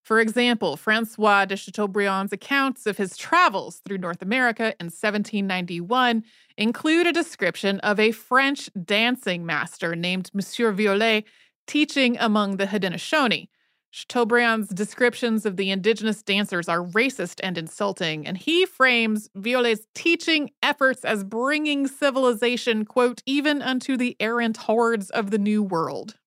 For 0.03 0.19
example, 0.19 0.75
Francois 0.75 1.45
de 1.45 1.55
Chateaubriand's 1.55 2.33
accounts 2.33 2.85
of 2.87 2.97
his 2.97 3.15
travels 3.15 3.81
through 3.85 3.99
North 3.99 4.21
America 4.21 4.73
in 4.79 4.87
1791 4.87 6.23
include 6.57 7.07
a 7.07 7.13
description 7.13 7.79
of 7.81 7.99
a 7.99 8.11
French 8.11 8.69
dancing 8.85 9.45
master 9.45 9.95
named 9.95 10.31
Monsieur 10.33 10.71
Violet 10.71 11.25
teaching 11.67 12.17
among 12.17 12.57
the 12.57 12.65
Haudenosaunee. 12.65 13.49
Chateaubriand's 13.91 14.69
descriptions 14.69 15.47
of 15.47 15.57
the 15.57 15.71
indigenous 15.71 16.21
dancers 16.21 16.69
are 16.69 16.83
racist 16.83 17.39
and 17.41 17.57
insulting, 17.57 18.27
and 18.27 18.37
he 18.37 18.65
frames 18.65 19.29
Violet's 19.35 19.87
teaching 19.95 20.51
efforts 20.61 21.03
as 21.03 21.23
bringing 21.23 21.87
civilization, 21.87 22.85
quote, 22.85 23.23
even 23.25 23.63
unto 23.63 23.97
the 23.97 24.15
errant 24.19 24.57
hordes 24.57 25.09
of 25.09 25.31
the 25.31 25.39
New 25.39 25.63
World. 25.63 26.18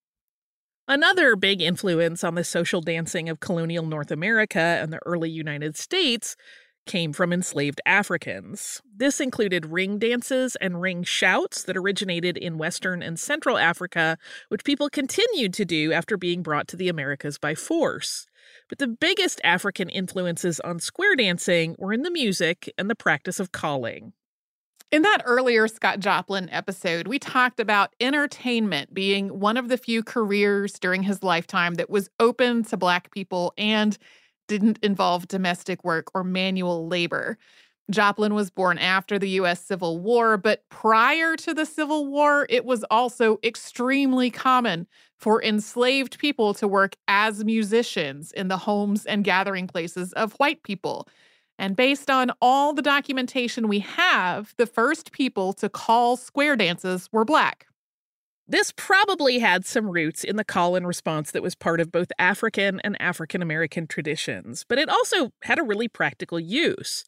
Another 0.89 1.37
big 1.37 1.63
influence 1.63 2.25
on 2.25 2.35
the 2.35 2.43
social 2.43 2.81
dancing 2.81 3.29
of 3.29 3.39
colonial 3.39 3.87
North 3.87 4.11
America 4.11 4.59
and 4.59 4.93
the 4.93 4.99
early 5.07 5.31
United 5.31 5.77
States 5.77 6.35
came 6.87 7.13
from 7.13 7.33
enslaved 7.33 7.81
Africans. 7.87 8.83
This 8.97 9.21
included 9.21 9.67
ring 9.67 10.01
dances 10.01 10.57
and 10.57 10.81
ring 10.81 11.05
shouts 11.05 11.63
that 11.63 11.77
originated 11.77 12.37
in 12.37 12.59
Western 12.59 13.01
and 13.01 13.19
Central 13.21 13.57
Africa, 13.57 14.19
which 14.49 14.65
people 14.65 14.89
continued 14.89 15.55
to 15.55 15.65
do 15.65 15.93
after 15.93 16.17
being 16.17 16.43
brought 16.43 16.67
to 16.69 16.77
the 16.77 16.89
Americas 16.89 17.39
by 17.39 17.55
force. 17.55 18.27
But 18.69 18.79
the 18.79 18.89
biggest 18.89 19.41
African 19.45 19.89
influences 19.89 20.59
on 20.61 20.81
square 20.81 21.15
dancing 21.15 21.77
were 21.79 21.93
in 21.93 22.03
the 22.03 22.11
music 22.11 22.69
and 22.77 22.91
the 22.91 22.97
practice 22.97 23.39
of 23.39 23.53
calling. 23.53 24.15
In 24.93 25.01
that 25.03 25.23
earlier 25.25 25.69
Scott 25.69 26.01
Joplin 26.01 26.51
episode, 26.51 27.07
we 27.07 27.19
talked 27.19 27.59
about 27.59 27.95
entertainment 27.99 28.93
being 28.93 29.41
one 29.41 29.57
of 29.57 29.71
the 29.71 29.79
few 29.79 30.03
careers 30.03 30.75
during 30.75 31.03
his 31.03 31.23
lifetime 31.23 31.77
that 31.77 31.89
was 31.89 32.11
open 32.21 32.63
to 32.65 32.77
Black 32.77 33.11
people 33.11 33.55
and 33.57 33.97
didn't 34.49 34.79
involve 34.83 35.29
domestic 35.29 35.83
work 35.83 36.09
or 36.15 36.23
manual 36.23 36.89
labor. 36.89 37.39
Joplin 37.91 38.35
was 38.35 38.51
born 38.51 38.77
after 38.77 39.19
the 39.19 39.31
US 39.31 39.65
Civil 39.65 39.99
War, 39.99 40.37
but 40.37 40.63
prior 40.69 41.37
to 41.37 41.55
the 41.55 41.65
Civil 41.65 42.07
War, 42.09 42.47
it 42.51 42.67
was 42.67 42.85
also 42.91 43.39
extremely 43.43 44.31
common 44.31 44.87
for 45.19 45.43
enslaved 45.43 46.19
people 46.19 46.53
to 46.53 46.69
work 46.69 46.97
as 47.09 47.45
musicians 47.47 48.31
in 48.33 48.49
the 48.49 48.59
homes 48.59 49.07
and 49.07 49.25
gathering 49.25 49.67
places 49.67 50.13
of 50.13 50.35
white 50.35 50.63
people. 50.63 51.09
And 51.59 51.77
based 51.77 52.11
on 52.11 52.33
all 52.41 52.73
the 52.73 52.83
documentation 52.83 53.69
we 53.69 53.81
have, 53.81 54.55
the 54.57 54.67
first 54.67 55.13
people 55.13 55.53
to 55.55 55.69
call 55.69 56.17
square 56.17 56.57
dances 56.57 57.09
were 57.13 57.25
black. 57.25 57.67
This 58.49 58.73
probably 58.77 59.39
had 59.39 59.65
some 59.65 59.89
roots 59.89 60.25
in 60.25 60.37
the 60.37 60.45
call 60.45 60.75
and 60.75 60.87
response 60.87 61.31
that 61.31 61.43
was 61.43 61.55
part 61.55 61.81
of 61.81 61.93
both 61.93 62.09
African 62.19 62.81
and 62.81 63.01
African 63.01 63.41
American 63.41 63.87
traditions, 63.87 64.65
but 64.69 64.79
it 64.79 64.89
also 64.89 65.33
had 65.43 65.59
a 65.59 65.63
really 65.63 65.89
practical 65.89 66.41
use. 66.41 67.05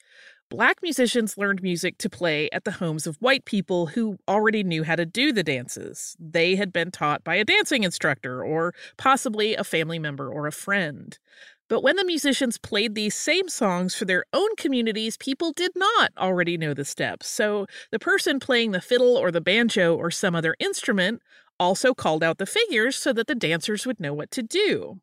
Black 0.50 0.82
musicians 0.82 1.36
learned 1.36 1.62
music 1.62 1.98
to 1.98 2.08
play 2.08 2.48
at 2.52 2.64
the 2.64 2.72
homes 2.72 3.06
of 3.06 3.16
white 3.16 3.44
people 3.44 3.86
who 3.86 4.18
already 4.28 4.62
knew 4.62 4.84
how 4.84 4.94
to 4.94 5.04
do 5.04 5.32
the 5.32 5.42
dances. 5.42 6.16
They 6.20 6.54
had 6.54 6.72
been 6.72 6.90
taught 6.90 7.24
by 7.24 7.34
a 7.34 7.44
dancing 7.44 7.82
instructor 7.82 8.44
or 8.44 8.72
possibly 8.96 9.54
a 9.54 9.64
family 9.64 9.98
member 9.98 10.30
or 10.30 10.46
a 10.46 10.52
friend. 10.52 11.18
But 11.68 11.82
when 11.82 11.96
the 11.96 12.04
musicians 12.04 12.58
played 12.58 12.94
these 12.94 13.14
same 13.14 13.48
songs 13.48 13.94
for 13.94 14.04
their 14.04 14.24
own 14.32 14.54
communities, 14.56 15.16
people 15.16 15.52
did 15.52 15.72
not 15.74 16.12
already 16.18 16.58
know 16.58 16.74
the 16.74 16.84
steps. 16.84 17.26
So 17.26 17.66
the 17.90 17.98
person 17.98 18.38
playing 18.38 18.72
the 18.72 18.80
fiddle 18.80 19.16
or 19.16 19.30
the 19.30 19.40
banjo 19.40 19.96
or 19.96 20.10
some 20.10 20.34
other 20.34 20.54
instrument 20.58 21.22
also 21.58 21.94
called 21.94 22.22
out 22.22 22.38
the 22.38 22.46
figures 22.46 22.96
so 22.96 23.12
that 23.14 23.26
the 23.26 23.34
dancers 23.34 23.86
would 23.86 24.00
know 24.00 24.12
what 24.12 24.30
to 24.32 24.42
do. 24.42 25.00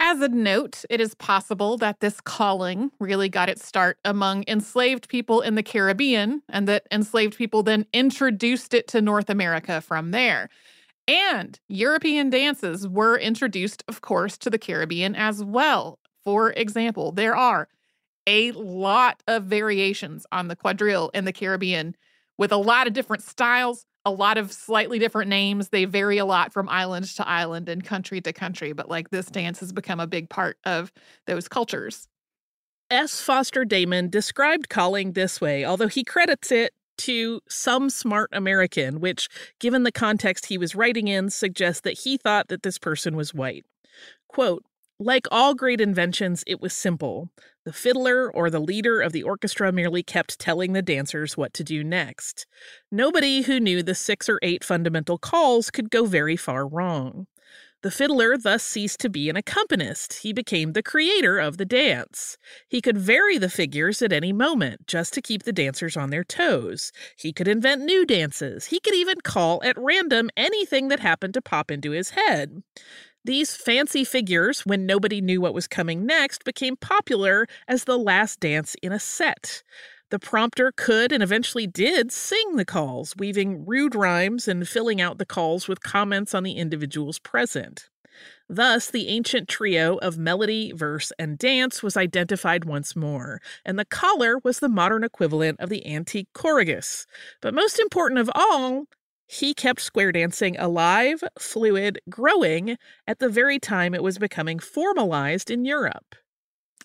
As 0.00 0.20
a 0.20 0.28
note, 0.28 0.84
it 0.88 1.00
is 1.00 1.14
possible 1.14 1.76
that 1.78 1.98
this 1.98 2.20
calling 2.20 2.92
really 3.00 3.28
got 3.28 3.48
its 3.48 3.66
start 3.66 3.98
among 4.04 4.44
enslaved 4.46 5.08
people 5.08 5.40
in 5.40 5.56
the 5.56 5.62
Caribbean, 5.62 6.42
and 6.48 6.68
that 6.68 6.86
enslaved 6.92 7.36
people 7.36 7.64
then 7.64 7.84
introduced 7.92 8.74
it 8.74 8.86
to 8.88 9.02
North 9.02 9.28
America 9.28 9.80
from 9.80 10.12
there. 10.12 10.50
And 11.08 11.58
European 11.68 12.28
dances 12.28 12.86
were 12.86 13.18
introduced, 13.18 13.82
of 13.88 14.02
course, 14.02 14.36
to 14.38 14.50
the 14.50 14.58
Caribbean 14.58 15.16
as 15.16 15.42
well. 15.42 15.98
For 16.24 16.52
example, 16.52 17.12
there 17.12 17.34
are 17.34 17.66
a 18.26 18.52
lot 18.52 19.22
of 19.26 19.44
variations 19.44 20.26
on 20.30 20.48
the 20.48 20.56
quadrille 20.56 21.10
in 21.14 21.24
the 21.24 21.32
Caribbean 21.32 21.96
with 22.36 22.52
a 22.52 22.58
lot 22.58 22.86
of 22.86 22.92
different 22.92 23.22
styles, 23.22 23.86
a 24.04 24.10
lot 24.10 24.36
of 24.36 24.52
slightly 24.52 24.98
different 24.98 25.30
names. 25.30 25.70
They 25.70 25.86
vary 25.86 26.18
a 26.18 26.26
lot 26.26 26.52
from 26.52 26.68
island 26.68 27.06
to 27.16 27.26
island 27.26 27.70
and 27.70 27.82
country 27.82 28.20
to 28.20 28.32
country, 28.34 28.74
but 28.74 28.90
like 28.90 29.08
this 29.08 29.26
dance 29.26 29.60
has 29.60 29.72
become 29.72 30.00
a 30.00 30.06
big 30.06 30.28
part 30.28 30.58
of 30.64 30.92
those 31.26 31.48
cultures. 31.48 32.06
S. 32.90 33.20
Foster 33.22 33.64
Damon 33.64 34.10
described 34.10 34.68
calling 34.68 35.12
this 35.12 35.40
way, 35.40 35.64
although 35.64 35.88
he 35.88 36.04
credits 36.04 36.52
it 36.52 36.72
to 36.98 37.40
some 37.48 37.90
smart 37.90 38.30
American, 38.32 39.00
which, 39.00 39.28
given 39.58 39.82
the 39.82 39.92
context 39.92 40.46
he 40.46 40.58
was 40.58 40.74
writing 40.74 41.08
in, 41.08 41.30
suggests 41.30 41.80
that 41.82 42.00
he 42.00 42.16
thought 42.16 42.48
that 42.48 42.62
this 42.62 42.78
person 42.78 43.16
was 43.16 43.34
white. 43.34 43.64
Quote, 44.28 44.64
like 45.00 45.28
all 45.30 45.54
great 45.54 45.80
inventions, 45.80 46.42
it 46.46 46.60
was 46.60 46.72
simple. 46.72 47.30
The 47.64 47.72
fiddler 47.72 48.32
or 48.32 48.50
the 48.50 48.58
leader 48.58 49.00
of 49.00 49.12
the 49.12 49.22
orchestra 49.22 49.70
merely 49.70 50.02
kept 50.02 50.40
telling 50.40 50.72
the 50.72 50.82
dancers 50.82 51.36
what 51.36 51.54
to 51.54 51.62
do 51.62 51.84
next. 51.84 52.46
Nobody 52.90 53.42
who 53.42 53.60
knew 53.60 53.82
the 53.82 53.94
six 53.94 54.28
or 54.28 54.40
eight 54.42 54.64
fundamental 54.64 55.16
calls 55.16 55.70
could 55.70 55.90
go 55.90 56.04
very 56.04 56.36
far 56.36 56.66
wrong. 56.66 57.28
The 57.82 57.92
fiddler 57.92 58.36
thus 58.36 58.64
ceased 58.64 58.98
to 59.00 59.08
be 59.08 59.30
an 59.30 59.36
accompanist. 59.36 60.14
He 60.14 60.32
became 60.32 60.72
the 60.72 60.82
creator 60.82 61.38
of 61.38 61.58
the 61.58 61.64
dance. 61.64 62.36
He 62.68 62.80
could 62.80 62.98
vary 62.98 63.38
the 63.38 63.48
figures 63.48 64.02
at 64.02 64.12
any 64.12 64.32
moment 64.32 64.88
just 64.88 65.14
to 65.14 65.22
keep 65.22 65.44
the 65.44 65.52
dancers 65.52 65.96
on 65.96 66.10
their 66.10 66.24
toes. 66.24 66.90
He 67.16 67.32
could 67.32 67.46
invent 67.46 67.82
new 67.82 68.04
dances. 68.04 68.66
He 68.66 68.80
could 68.80 68.94
even 68.94 69.20
call 69.20 69.62
at 69.62 69.78
random 69.78 70.28
anything 70.36 70.88
that 70.88 70.98
happened 70.98 71.34
to 71.34 71.42
pop 71.42 71.70
into 71.70 71.92
his 71.92 72.10
head. 72.10 72.64
These 73.24 73.54
fancy 73.54 74.02
figures, 74.04 74.66
when 74.66 74.84
nobody 74.84 75.20
knew 75.20 75.40
what 75.40 75.54
was 75.54 75.68
coming 75.68 76.04
next, 76.04 76.44
became 76.44 76.76
popular 76.76 77.46
as 77.68 77.84
the 77.84 77.98
last 77.98 78.40
dance 78.40 78.74
in 78.82 78.90
a 78.90 78.98
set. 78.98 79.62
The 80.10 80.18
prompter 80.18 80.72
could 80.72 81.12
and 81.12 81.22
eventually 81.22 81.66
did 81.66 82.10
sing 82.10 82.56
the 82.56 82.64
calls, 82.64 83.14
weaving 83.18 83.66
rude 83.66 83.94
rhymes 83.94 84.48
and 84.48 84.66
filling 84.66 85.00
out 85.00 85.18
the 85.18 85.26
calls 85.26 85.68
with 85.68 85.82
comments 85.82 86.34
on 86.34 86.44
the 86.44 86.52
individuals 86.52 87.18
present. 87.18 87.90
Thus, 88.48 88.90
the 88.90 89.08
ancient 89.08 89.48
trio 89.48 89.96
of 89.98 90.16
melody, 90.16 90.72
verse, 90.72 91.12
and 91.18 91.36
dance 91.36 91.82
was 91.82 91.96
identified 91.96 92.64
once 92.64 92.96
more, 92.96 93.40
and 93.64 93.78
the 93.78 93.84
caller 93.84 94.38
was 94.42 94.60
the 94.60 94.68
modern 94.68 95.04
equivalent 95.04 95.60
of 95.60 95.68
the 95.68 95.86
antique 95.86 96.28
choragus. 96.34 97.04
But 97.42 97.54
most 97.54 97.78
important 97.78 98.18
of 98.18 98.30
all, 98.34 98.86
he 99.26 99.52
kept 99.52 99.82
square 99.82 100.10
dancing 100.10 100.56
alive, 100.58 101.22
fluid, 101.38 102.00
growing 102.08 102.78
at 103.06 103.18
the 103.18 103.28
very 103.28 103.58
time 103.58 103.94
it 103.94 104.02
was 104.02 104.18
becoming 104.18 104.58
formalized 104.58 105.50
in 105.50 105.66
Europe. 105.66 106.14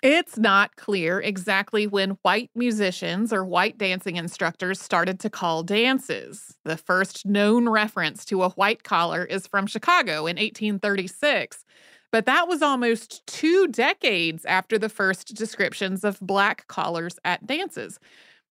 It's 0.04 0.38
not 0.38 0.76
clear 0.76 1.22
exactly 1.22 1.88
when 1.88 2.18
white 2.24 2.52
musicians 2.56 3.32
or 3.32 3.46
white 3.46 3.78
dancing 3.78 4.18
instructors 4.18 4.82
started 4.82 5.18
to 5.22 5.30
call 5.30 5.64
dances. 5.64 6.58
The 6.66 6.76
first 6.76 7.26
known 7.26 7.70
reference 7.70 8.26
to 8.26 8.44
a 8.44 8.50
white 8.50 8.84
caller 8.84 9.24
is 9.24 9.48
from 9.48 9.66
Chicago 9.66 10.28
in 10.28 10.36
1836, 10.36 11.64
but 12.12 12.26
that 12.26 12.50
was 12.50 12.62
almost 12.62 13.26
two 13.28 13.70
decades 13.70 14.44
after 14.44 14.78
the 14.78 14.90
first 14.90 15.36
descriptions 15.36 16.04
of 16.04 16.20
black 16.20 16.68
callers 16.68 17.18
at 17.24 17.48
dances. 17.48 17.98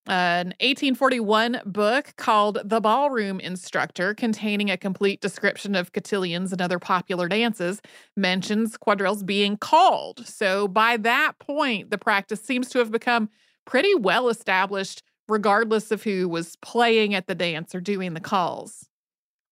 An 0.08 0.48
1841 0.58 1.60
book 1.64 2.14
called 2.16 2.58
The 2.64 2.80
Ballroom 2.80 3.38
Instructor, 3.38 4.14
containing 4.14 4.68
a 4.68 4.76
complete 4.76 5.20
description 5.20 5.76
of 5.76 5.92
cotillions 5.92 6.50
and 6.50 6.60
other 6.60 6.80
popular 6.80 7.28
dances, 7.28 7.80
mentions 8.16 8.76
quadrilles 8.76 9.24
being 9.24 9.56
called. 9.56 10.26
So 10.26 10.66
by 10.66 10.96
that 10.98 11.38
point, 11.38 11.90
the 11.90 11.98
practice 11.98 12.42
seems 12.42 12.68
to 12.70 12.80
have 12.80 12.90
become 12.90 13.30
pretty 13.64 13.94
well 13.94 14.28
established, 14.28 15.04
regardless 15.28 15.92
of 15.92 16.02
who 16.02 16.28
was 16.28 16.56
playing 16.56 17.14
at 17.14 17.28
the 17.28 17.36
dance 17.36 17.72
or 17.72 17.80
doing 17.80 18.14
the 18.14 18.20
calls. 18.20 18.88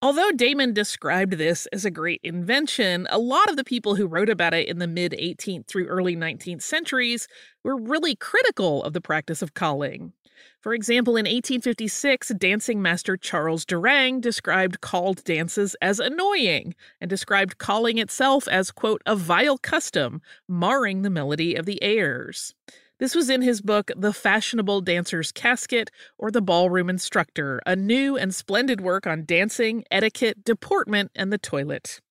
Although 0.03 0.31
Damon 0.33 0.73
described 0.73 1.35
this 1.35 1.67
as 1.75 1.85
a 1.85 1.91
great 1.91 2.23
invention, 2.25 3.07
a 3.11 3.19
lot 3.19 3.51
of 3.51 3.57
the 3.57 3.65
people 3.65 3.97
who 3.97 4.07
wrote 4.07 4.31
about 4.31 4.55
it 4.55 4.67
in 4.67 4.79
the 4.79 4.87
mid 4.87 5.13
18th 5.13 5.67
through 5.67 5.89
early 5.89 6.17
19th 6.17 6.63
centuries 6.63 7.29
were 7.65 7.77
really 7.77 8.17
critical 8.17 8.83
of 8.83 8.95
the 8.95 9.03
practice 9.03 9.43
of 9.43 9.53
calling. 9.53 10.15
For 10.61 10.73
example, 10.73 11.17
in 11.17 11.25
1856, 11.25 12.29
dancing 12.39 12.81
master 12.81 13.19
Charles 13.19 13.67
Durang 13.67 14.23
described 14.23 14.81
called 14.81 15.23
dances 15.25 15.77
as 15.83 16.01
annoying 16.01 16.75
and 17.03 17.11
described 17.11 17.59
calling 17.59 17.99
itself 17.99 18.49
as, 18.49 18.71
quote, 18.71 19.03
a 19.05 19.15
vile 19.15 19.59
custom, 19.59 20.23
marring 20.49 21.03
the 21.03 21.11
melody 21.11 21.55
of 21.57 21.67
the 21.67 21.83
airs. 21.83 22.55
This 23.01 23.15
was 23.15 23.31
in 23.31 23.41
his 23.41 23.63
book, 23.63 23.91
The 23.97 24.13
Fashionable 24.13 24.83
Dancer's 24.83 25.33
Casket 25.33 25.91
or 26.19 26.31
The 26.31 26.43
Ballroom 26.43 26.91
Instructor, 26.91 27.59
a 27.65 27.75
new 27.75 28.19
and 28.19 28.35
splendid 28.35 28.83
work 28.83 29.07
on 29.07 29.25
dancing, 29.25 29.85
etiquette, 29.91 30.45
deportment, 30.45 31.11
and 31.15 31.33
the 31.33 31.39
toilet. 31.39 32.03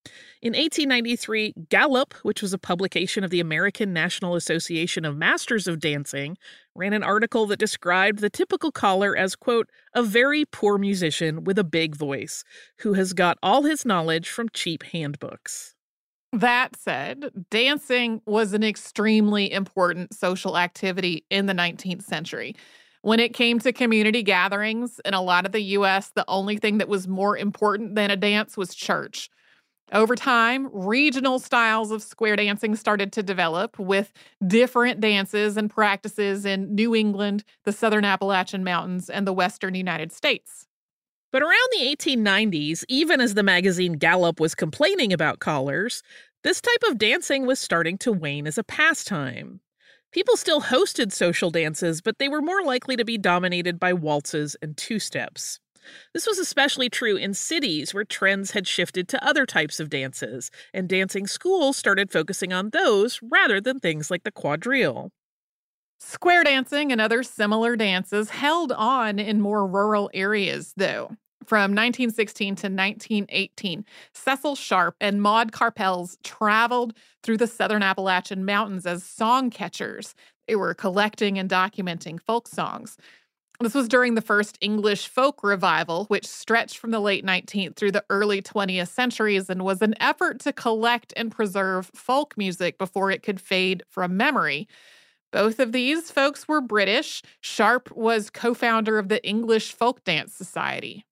In 0.41 0.54
1893, 0.54 1.54
Gallup, 1.69 2.15
which 2.23 2.41
was 2.41 2.54
a 2.54 2.58
publication 2.58 3.23
of 3.23 3.30
the 3.30 3.39
American 3.39 3.93
National 3.93 4.34
Association 4.34 5.06
of 5.06 5.15
Masters 5.15 5.67
of 5.67 5.80
Dancing, 5.80 6.39
ran 6.73 6.93
an 6.93 7.04
article 7.04 7.45
that 7.45 7.60
described 7.60 8.17
the 8.17 8.32
typical 8.32 8.71
caller 8.71 9.15
as, 9.15 9.36
quote, 9.36 9.69
a 9.93 10.02
very 10.02 10.43
poor 10.43 10.80
musician 10.80 11.43
with 11.43 11.60
a 11.60 11.63
big 11.63 11.95
voice, 11.95 12.43
who 12.80 12.93
has 12.93 13.13
got 13.13 13.38
all 13.43 13.62
his 13.62 13.86
knowledge 13.86 14.28
from 14.28 14.49
cheap 14.49 14.82
handbooks. 14.82 15.75
That 16.31 16.75
said, 16.75 17.31
dancing 17.49 18.21
was 18.25 18.53
an 18.53 18.63
extremely 18.63 19.51
important 19.51 20.13
social 20.13 20.57
activity 20.57 21.25
in 21.29 21.47
the 21.47 21.53
19th 21.53 22.03
century. 22.03 22.55
When 23.01 23.19
it 23.19 23.33
came 23.33 23.59
to 23.59 23.71
community 23.71 24.21
gatherings 24.21 24.99
in 25.05 25.13
a 25.13 25.21
lot 25.21 25.45
of 25.45 25.53
the 25.53 25.61
US, 25.61 26.09
the 26.09 26.25
only 26.27 26.57
thing 26.57 26.77
that 26.77 26.89
was 26.89 27.07
more 27.07 27.37
important 27.37 27.95
than 27.95 28.11
a 28.11 28.15
dance 28.15 28.57
was 28.57 28.75
church. 28.75 29.29
Over 29.91 30.15
time, 30.15 30.69
regional 30.71 31.39
styles 31.39 31.89
of 31.89 32.03
square 32.03 32.35
dancing 32.35 32.75
started 32.75 33.11
to 33.13 33.23
develop 33.23 33.79
with 33.79 34.13
different 34.45 34.99
dances 34.99 35.57
and 35.57 35.67
practices 35.67 36.45
in 36.45 36.75
New 36.75 36.93
England, 36.93 37.43
the 37.65 37.71
southern 37.71 38.05
Appalachian 38.05 38.63
Mountains, 38.63 39.09
and 39.09 39.25
the 39.25 39.33
western 39.33 39.73
United 39.73 40.11
States. 40.11 40.67
But 41.31 41.43
around 41.43 41.69
the 41.71 41.95
1890s, 41.95 42.83
even 42.89 43.21
as 43.21 43.35
the 43.35 43.43
magazine 43.43 43.93
Gallup 43.93 44.39
was 44.39 44.55
complaining 44.55 45.13
about 45.13 45.39
callers, 45.39 46.01
this 46.43 46.59
type 46.59 46.83
of 46.87 46.97
dancing 46.97 47.45
was 47.45 47.59
starting 47.59 47.97
to 47.99 48.11
wane 48.11 48.47
as 48.47 48.57
a 48.57 48.63
pastime. 48.63 49.59
People 50.11 50.37
still 50.37 50.59
hosted 50.59 51.11
social 51.11 51.51
dances, 51.51 52.01
but 52.01 52.17
they 52.17 52.29
were 52.29 52.41
more 52.41 52.63
likely 52.63 52.95
to 52.95 53.05
be 53.05 53.17
dominated 53.17 53.79
by 53.79 53.93
waltzes 53.93 54.55
and 54.61 54.75
two 54.75 54.97
steps. 54.97 55.59
This 56.13 56.25
was 56.25 56.39
especially 56.39 56.89
true 56.89 57.15
in 57.15 57.35
cities 57.35 57.93
where 57.93 58.03
trends 58.03 58.51
had 58.51 58.67
shifted 58.67 59.07
to 59.09 59.23
other 59.23 59.45
types 59.45 59.79
of 59.79 59.89
dances, 59.89 60.49
and 60.73 60.89
dancing 60.89 61.27
schools 61.27 61.77
started 61.77 62.11
focusing 62.11 62.51
on 62.51 62.71
those 62.71 63.19
rather 63.21 63.61
than 63.61 63.79
things 63.79 64.09
like 64.09 64.23
the 64.23 64.31
quadrille. 64.31 65.11
Square 65.99 66.45
dancing 66.45 66.93
and 66.93 67.01
other 67.01 67.23
similar 67.23 67.75
dances 67.75 68.29
held 68.29 68.71
on 68.71 69.19
in 69.19 69.41
more 69.41 69.67
rural 69.67 70.09
areas, 70.13 70.73
though. 70.77 71.12
From 71.45 71.71
1916 71.71 72.55
to 72.55 72.67
1918, 72.67 73.85
Cecil 74.13 74.55
Sharp 74.55 74.95
and 75.01 75.21
Maud 75.21 75.51
Karpeles 75.51 76.15
traveled 76.23 76.93
through 77.21 77.38
the 77.38 77.47
southern 77.47 77.83
Appalachian 77.83 78.45
Mountains 78.45 78.85
as 78.85 79.03
song 79.03 79.49
catchers. 79.49 80.15
They 80.47 80.55
were 80.55 80.73
collecting 80.73 81.38
and 81.38 81.49
documenting 81.49 82.21
folk 82.21 82.47
songs. 82.47 82.97
This 83.59 83.73
was 83.73 83.89
during 83.89 84.15
the 84.15 84.21
first 84.21 84.57
English 84.62 85.09
folk 85.09 85.43
revival, 85.43 86.05
which 86.05 86.25
stretched 86.25 86.77
from 86.77 86.91
the 86.91 87.01
late 87.01 87.25
19th 87.25 87.75
through 87.75 87.91
the 87.91 88.05
early 88.09 88.41
20th 88.41 88.88
centuries 88.88 89.49
and 89.49 89.65
was 89.65 89.81
an 89.81 89.95
effort 89.99 90.39
to 90.41 90.53
collect 90.53 91.12
and 91.17 91.29
preserve 91.29 91.91
folk 91.93 92.38
music 92.38 92.77
before 92.77 93.12
it 93.12 93.21
could 93.21 93.41
fade 93.41 93.83
from 93.89 94.15
memory. 94.15 94.67
Both 95.31 95.59
of 95.59 95.71
these 95.71 96.09
folks 96.11 96.47
were 96.47 96.61
British. 96.61 97.21
Sharp 97.39 97.91
was 97.91 98.29
co 98.29 98.53
founder 98.53 98.97
of 98.97 99.09
the 99.09 99.23
English 99.25 99.73
Folk 99.73 100.03
Dance 100.03 100.33
Society. 100.33 101.05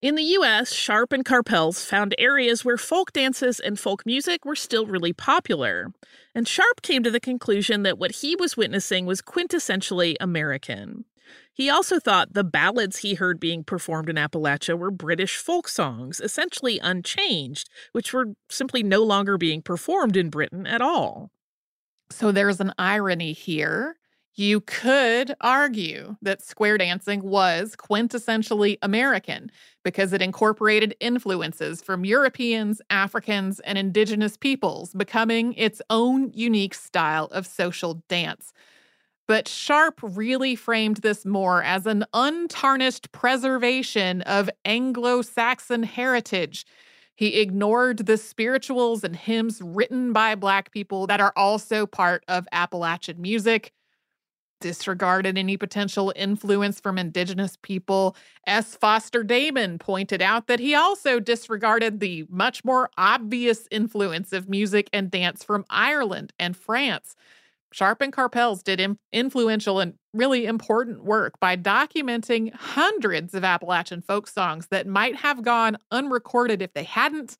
In 0.00 0.16
the 0.16 0.24
US, 0.24 0.72
Sharp 0.72 1.12
and 1.12 1.24
Karpeles 1.24 1.86
found 1.86 2.12
areas 2.18 2.64
where 2.64 2.76
folk 2.76 3.12
dances 3.12 3.60
and 3.60 3.78
folk 3.78 4.04
music 4.04 4.44
were 4.44 4.56
still 4.56 4.84
really 4.84 5.12
popular. 5.12 5.92
And 6.34 6.48
Sharp 6.48 6.82
came 6.82 7.04
to 7.04 7.10
the 7.10 7.20
conclusion 7.20 7.84
that 7.84 7.98
what 7.98 8.16
he 8.16 8.34
was 8.34 8.56
witnessing 8.56 9.06
was 9.06 9.22
quintessentially 9.22 10.16
American. 10.18 11.04
He 11.54 11.70
also 11.70 12.00
thought 12.00 12.34
the 12.34 12.42
ballads 12.42 12.98
he 12.98 13.14
heard 13.14 13.38
being 13.38 13.62
performed 13.62 14.08
in 14.08 14.16
Appalachia 14.16 14.76
were 14.76 14.90
British 14.90 15.36
folk 15.36 15.68
songs, 15.68 16.18
essentially 16.20 16.80
unchanged, 16.80 17.70
which 17.92 18.12
were 18.12 18.34
simply 18.50 18.82
no 18.82 19.04
longer 19.04 19.38
being 19.38 19.62
performed 19.62 20.16
in 20.16 20.30
Britain 20.30 20.66
at 20.66 20.80
all. 20.80 21.30
So 22.12 22.30
there's 22.30 22.60
an 22.60 22.72
irony 22.78 23.32
here. 23.32 23.96
You 24.34 24.60
could 24.60 25.34
argue 25.40 26.16
that 26.22 26.42
square 26.42 26.78
dancing 26.78 27.22
was 27.22 27.76
quintessentially 27.76 28.78
American 28.80 29.50
because 29.82 30.12
it 30.12 30.22
incorporated 30.22 30.94
influences 31.00 31.82
from 31.82 32.04
Europeans, 32.04 32.80
Africans, 32.88 33.60
and 33.60 33.76
indigenous 33.76 34.36
peoples, 34.36 34.94
becoming 34.94 35.52
its 35.54 35.82
own 35.90 36.30
unique 36.32 36.74
style 36.74 37.26
of 37.26 37.46
social 37.46 38.02
dance. 38.08 38.52
But 39.28 39.48
Sharp 39.48 40.00
really 40.02 40.56
framed 40.56 40.98
this 40.98 41.24
more 41.24 41.62
as 41.62 41.86
an 41.86 42.04
untarnished 42.12 43.12
preservation 43.12 44.22
of 44.22 44.50
Anglo 44.64 45.22
Saxon 45.22 45.82
heritage 45.82 46.64
he 47.14 47.40
ignored 47.40 47.98
the 47.98 48.16
spirituals 48.16 49.04
and 49.04 49.14
hymns 49.14 49.60
written 49.62 50.12
by 50.12 50.34
Black 50.34 50.70
people 50.72 51.06
that 51.06 51.20
are 51.20 51.32
also 51.36 51.86
part 51.86 52.24
of 52.26 52.48
Appalachian 52.52 53.20
music, 53.20 53.72
disregarded 54.60 55.36
any 55.36 55.56
potential 55.56 56.12
influence 56.16 56.80
from 56.80 56.96
Indigenous 56.96 57.58
people. 57.62 58.16
S. 58.46 58.76
Foster 58.76 59.22
Damon 59.22 59.78
pointed 59.78 60.22
out 60.22 60.46
that 60.46 60.60
he 60.60 60.74
also 60.74 61.20
disregarded 61.20 62.00
the 62.00 62.24
much 62.30 62.64
more 62.64 62.88
obvious 62.96 63.66
influence 63.70 64.32
of 64.32 64.48
music 64.48 64.88
and 64.92 65.10
dance 65.10 65.44
from 65.44 65.66
Ireland 65.68 66.32
and 66.38 66.56
France. 66.56 67.16
Sharp 67.72 68.00
and 68.00 68.12
Karpeles 68.12 68.62
did 68.62 68.96
influential 69.12 69.80
and 69.80 69.94
really 70.14 70.46
important 70.46 71.04
work 71.04 71.40
by 71.40 71.56
documenting 71.56 72.54
hundreds 72.54 73.34
of 73.34 73.44
Appalachian 73.44 74.02
folk 74.02 74.28
songs 74.28 74.68
that 74.70 74.86
might 74.86 75.16
have 75.16 75.42
gone 75.42 75.78
unrecorded 75.90 76.62
if 76.62 76.72
they 76.74 76.84
hadn't. 76.84 77.38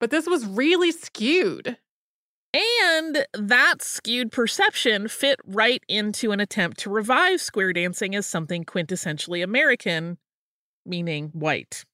But 0.00 0.10
this 0.10 0.26
was 0.26 0.46
really 0.46 0.92
skewed. 0.92 1.76
And 2.52 3.24
that 3.34 3.76
skewed 3.80 4.32
perception 4.32 5.06
fit 5.06 5.38
right 5.46 5.84
into 5.86 6.32
an 6.32 6.40
attempt 6.40 6.78
to 6.80 6.90
revive 6.90 7.40
square 7.40 7.72
dancing 7.72 8.16
as 8.16 8.26
something 8.26 8.64
quintessentially 8.64 9.44
American, 9.44 10.18
meaning 10.84 11.28
white. 11.32 11.84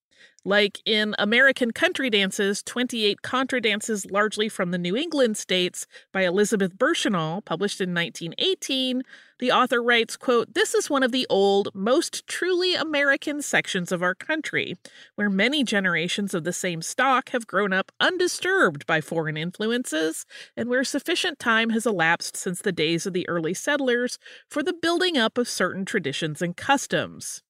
Like 0.47 0.81
in 0.85 1.17
American 1.19 1.73
Country 1.73 2.09
Dances, 2.09 2.63
28 2.63 3.21
Contra 3.23 3.61
Dances 3.61 4.07
largely 4.07 4.49
from 4.49 4.71
the 4.71 4.79
New 4.79 4.95
England 4.95 5.37
states 5.37 5.89
by 6.13 6.23
Elizabeth 6.23 6.79
Burchenal, 6.79 7.45
published 7.45 7.81
in 7.81 7.93
1918, 7.93 9.03
the 9.41 9.51
author 9.51 9.83
writes, 9.83 10.17
quote, 10.17 10.55
This 10.55 10.73
is 10.73 10.89
one 10.89 11.03
of 11.03 11.11
the 11.11 11.27
old, 11.29 11.75
most 11.75 12.29
truly 12.29 12.77
American 12.77 13.43
sections 13.43 13.91
of 13.91 14.05
our 14.05 14.15
country, 14.15 14.77
where 15.17 15.29
many 15.29 15.65
generations 15.65 16.33
of 16.33 16.45
the 16.45 16.53
same 16.53 16.81
stock 16.81 17.31
have 17.31 17.49
grown 17.49 17.73
up 17.73 17.91
undisturbed 17.99 18.87
by 18.87 19.01
foreign 19.01 19.37
influences, 19.37 20.27
and 20.57 20.69
where 20.69 20.85
sufficient 20.85 21.41
time 21.41 21.71
has 21.71 21.87
elapsed 21.87 22.37
since 22.37 22.63
the 22.63 22.71
days 22.71 23.05
of 23.05 23.15
the 23.15 23.29
early 23.29 23.53
settlers 23.53 24.17
for 24.49 24.63
the 24.63 24.73
building 24.73 25.19
up 25.19 25.39
of 25.39 25.49
certain 25.49 25.85
traditions 25.85 26.41
and 26.41 26.57
customs. 26.57 27.43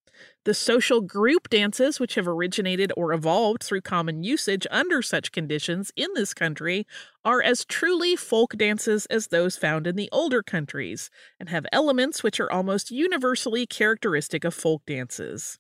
The 0.46 0.54
social 0.54 1.00
group 1.00 1.50
dances, 1.50 1.98
which 1.98 2.14
have 2.14 2.28
originated 2.28 2.92
or 2.96 3.12
evolved 3.12 3.64
through 3.64 3.80
common 3.80 4.22
usage 4.22 4.64
under 4.70 5.02
such 5.02 5.32
conditions 5.32 5.90
in 5.96 6.09
this 6.14 6.32
country, 6.35 6.87
are 7.24 7.42
as 7.42 7.64
truly 7.64 8.14
folk 8.14 8.56
dances 8.56 9.06
as 9.06 9.26
those 9.26 9.56
found 9.56 9.88
in 9.88 9.96
the 9.96 10.09
older 10.12 10.44
countries, 10.44 11.11
and 11.40 11.48
have 11.48 11.66
elements 11.72 12.22
which 12.22 12.38
are 12.38 12.50
almost 12.50 12.92
universally 12.92 13.66
characteristic 13.66 14.44
of 14.44 14.54
folk 14.54 14.87
dances. 14.87 15.59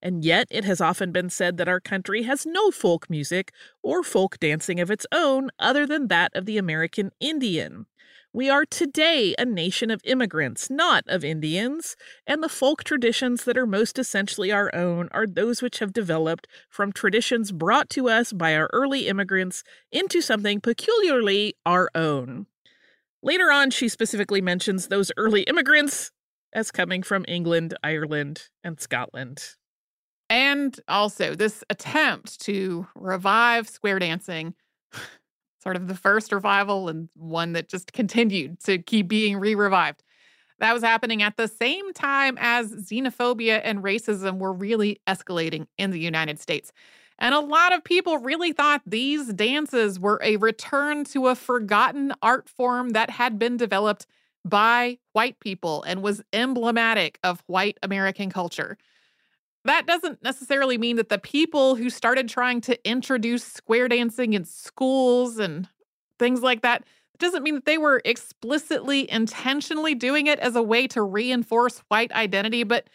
And 0.00 0.24
yet, 0.24 0.46
it 0.52 0.64
has 0.64 0.80
often 0.80 1.10
been 1.10 1.30
said 1.30 1.56
that 1.56 1.68
our 1.68 1.80
country 1.80 2.22
has 2.22 2.46
no 2.46 2.70
folk 2.70 3.10
music 3.10 3.52
or 3.82 4.04
folk 4.04 4.38
dancing 4.38 4.78
of 4.78 4.88
its 4.88 5.04
own 5.10 5.50
other 5.58 5.84
than 5.84 6.06
that 6.08 6.30
of 6.36 6.46
the 6.46 6.58
American 6.58 7.10
Indian. 7.18 7.87
We 8.34 8.50
are 8.50 8.66
today 8.66 9.34
a 9.38 9.46
nation 9.46 9.90
of 9.90 10.02
immigrants, 10.04 10.68
not 10.68 11.02
of 11.06 11.24
Indians, 11.24 11.96
and 12.26 12.42
the 12.42 12.48
folk 12.50 12.84
traditions 12.84 13.44
that 13.44 13.56
are 13.56 13.66
most 13.66 13.98
essentially 13.98 14.52
our 14.52 14.70
own 14.74 15.08
are 15.12 15.26
those 15.26 15.62
which 15.62 15.78
have 15.78 15.94
developed 15.94 16.46
from 16.68 16.92
traditions 16.92 17.52
brought 17.52 17.88
to 17.90 18.10
us 18.10 18.34
by 18.34 18.54
our 18.54 18.68
early 18.74 19.08
immigrants 19.08 19.64
into 19.90 20.20
something 20.20 20.60
peculiarly 20.60 21.54
our 21.64 21.88
own. 21.94 22.46
Later 23.22 23.50
on, 23.50 23.70
she 23.70 23.88
specifically 23.88 24.42
mentions 24.42 24.88
those 24.88 25.10
early 25.16 25.42
immigrants 25.44 26.12
as 26.52 26.70
coming 26.70 27.02
from 27.02 27.24
England, 27.26 27.74
Ireland, 27.82 28.48
and 28.62 28.78
Scotland. 28.78 29.42
And 30.28 30.78
also, 30.86 31.34
this 31.34 31.64
attempt 31.70 32.42
to 32.42 32.86
revive 32.94 33.70
square 33.70 33.98
dancing, 33.98 34.54
sort 35.62 35.76
of 35.76 35.88
the 35.88 35.94
first 35.94 36.32
revival 36.32 36.88
and 36.88 37.08
one 37.14 37.52
that 37.52 37.68
just 37.68 37.92
continued 37.92 38.60
to 38.60 38.78
keep 38.78 39.08
being 39.08 39.38
re 39.38 39.54
revived. 39.54 40.02
That 40.60 40.72
was 40.72 40.82
happening 40.82 41.22
at 41.22 41.36
the 41.36 41.46
same 41.46 41.92
time 41.92 42.36
as 42.40 42.72
xenophobia 42.72 43.60
and 43.62 43.82
racism 43.82 44.38
were 44.38 44.52
really 44.52 45.00
escalating 45.06 45.66
in 45.76 45.90
the 45.90 46.00
United 46.00 46.40
States. 46.40 46.72
And 47.18 47.34
a 47.34 47.40
lot 47.40 47.72
of 47.72 47.84
people 47.84 48.18
really 48.18 48.52
thought 48.52 48.82
these 48.86 49.32
dances 49.32 49.98
were 49.98 50.20
a 50.22 50.36
return 50.36 51.04
to 51.06 51.28
a 51.28 51.34
forgotten 51.34 52.12
art 52.22 52.48
form 52.48 52.90
that 52.90 53.10
had 53.10 53.38
been 53.38 53.56
developed 53.56 54.06
by 54.44 54.98
white 55.12 55.38
people 55.40 55.82
and 55.82 56.02
was 56.02 56.22
emblematic 56.32 57.18
of 57.22 57.42
white 57.46 57.76
American 57.82 58.30
culture. 58.30 58.78
That 59.68 59.86
doesn't 59.86 60.22
necessarily 60.22 60.78
mean 60.78 60.96
that 60.96 61.10
the 61.10 61.18
people 61.18 61.74
who 61.74 61.90
started 61.90 62.26
trying 62.26 62.62
to 62.62 62.88
introduce 62.88 63.44
square 63.44 63.86
dancing 63.86 64.32
in 64.32 64.46
schools 64.46 65.36
and 65.36 65.68
things 66.18 66.40
like 66.40 66.62
that 66.62 66.84
doesn't 67.18 67.42
mean 67.42 67.56
that 67.56 67.66
they 67.66 67.76
were 67.76 68.00
explicitly 68.06 69.10
intentionally 69.10 69.94
doing 69.94 70.26
it 70.26 70.38
as 70.38 70.56
a 70.56 70.62
way 70.62 70.86
to 70.86 71.02
reinforce 71.02 71.82
white 71.88 72.10
identity, 72.12 72.62
but 72.62 72.88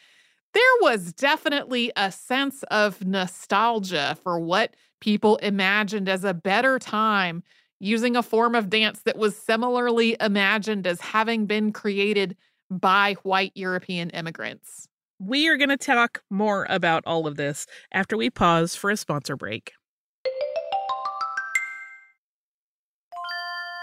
there 0.56 0.64
was 0.82 1.14
definitely 1.14 1.92
a 1.96 2.12
sense 2.12 2.64
of 2.72 3.06
nostalgia 3.06 4.18
for 4.24 4.40
what 4.40 4.76
people 5.00 5.38
imagined 5.38 6.10
as 6.10 6.24
a 6.24 6.34
better 6.34 6.80
time 6.80 7.44
using 7.80 8.16
a 8.16 8.24
form 8.24 8.56
of 8.56 8.72
dance 8.72 9.04
that 9.04 9.20
was 9.20 9.38
similarly 9.38 10.18
imagined 10.20 10.88
as 10.88 11.00
having 11.02 11.46
been 11.46 11.72
created 11.72 12.36
by 12.72 13.14
white 13.22 13.52
European 13.54 14.10
immigrants. 14.10 14.88
We 15.20 15.48
are 15.48 15.58
going 15.58 15.70
to 15.70 15.78
talk 15.78 16.22
more 16.30 16.66
about 16.70 17.04
all 17.06 17.26
of 17.28 17.36
this 17.36 17.66
after 17.94 18.18
we 18.18 18.30
pause 18.30 18.76
for 18.76 18.90
a 18.90 18.98
sponsor 18.98 19.36
break. 19.36 19.74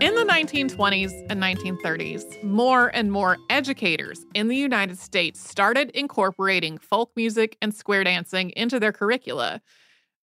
In 0.00 0.14
the 0.14 0.24
1920s 0.28 1.12
and 1.28 1.42
1930s, 1.42 2.42
more 2.44 2.88
and 2.94 3.10
more 3.10 3.36
educators 3.50 4.24
in 4.34 4.46
the 4.48 4.56
United 4.56 4.98
States 4.98 5.40
started 5.40 5.90
incorporating 5.90 6.78
folk 6.78 7.10
music 7.16 7.56
and 7.60 7.74
square 7.74 8.04
dancing 8.04 8.50
into 8.50 8.78
their 8.78 8.92
curricula. 8.92 9.60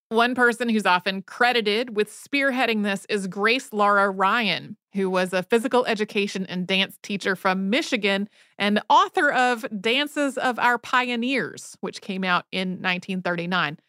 One 0.09 0.35
person 0.35 0.69
who's 0.69 0.85
often 0.85 1.23
credited 1.23 1.95
with 1.95 2.09
spearheading 2.09 2.83
this 2.83 3.05
is 3.09 3.27
Grace 3.27 3.73
Laura 3.73 4.09
Ryan, 4.09 4.77
who 4.93 5.09
was 5.09 5.33
a 5.33 5.43
physical 5.43 5.83
education 5.85 6.45
and 6.45 6.65
dance 6.65 6.97
teacher 7.01 7.35
from 7.35 7.69
Michigan 7.69 8.29
and 8.57 8.81
author 8.87 9.31
of 9.31 9.65
Dances 9.81 10.37
of 10.37 10.59
Our 10.59 10.77
Pioneers, 10.77 11.75
which 11.81 12.01
came 12.01 12.23
out 12.23 12.45
in 12.51 12.81
1939. 12.81 13.79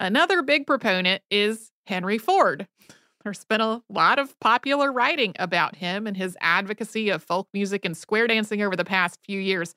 Another 0.00 0.40
big 0.40 0.66
proponent 0.66 1.22
is 1.30 1.72
Henry 1.86 2.16
Ford. 2.16 2.66
There's 3.22 3.44
been 3.44 3.60
a 3.60 3.82
lot 3.90 4.18
of 4.18 4.38
popular 4.40 4.90
writing 4.90 5.34
about 5.38 5.76
him 5.76 6.06
and 6.06 6.16
his 6.16 6.38
advocacy 6.40 7.10
of 7.10 7.22
folk 7.22 7.48
music 7.52 7.84
and 7.84 7.94
square 7.94 8.26
dancing 8.26 8.62
over 8.62 8.74
the 8.74 8.84
past 8.84 9.18
few 9.26 9.38
years. 9.38 9.74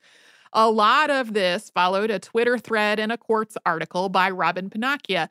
A 0.54 0.70
lot 0.70 1.10
of 1.10 1.34
this 1.34 1.68
followed 1.68 2.10
a 2.10 2.18
Twitter 2.18 2.56
thread 2.56 2.98
and 2.98 3.12
a 3.12 3.18
Quartz 3.18 3.58
article 3.66 4.08
by 4.08 4.30
Robyn 4.30 4.70
Pennacchia. 4.70 5.28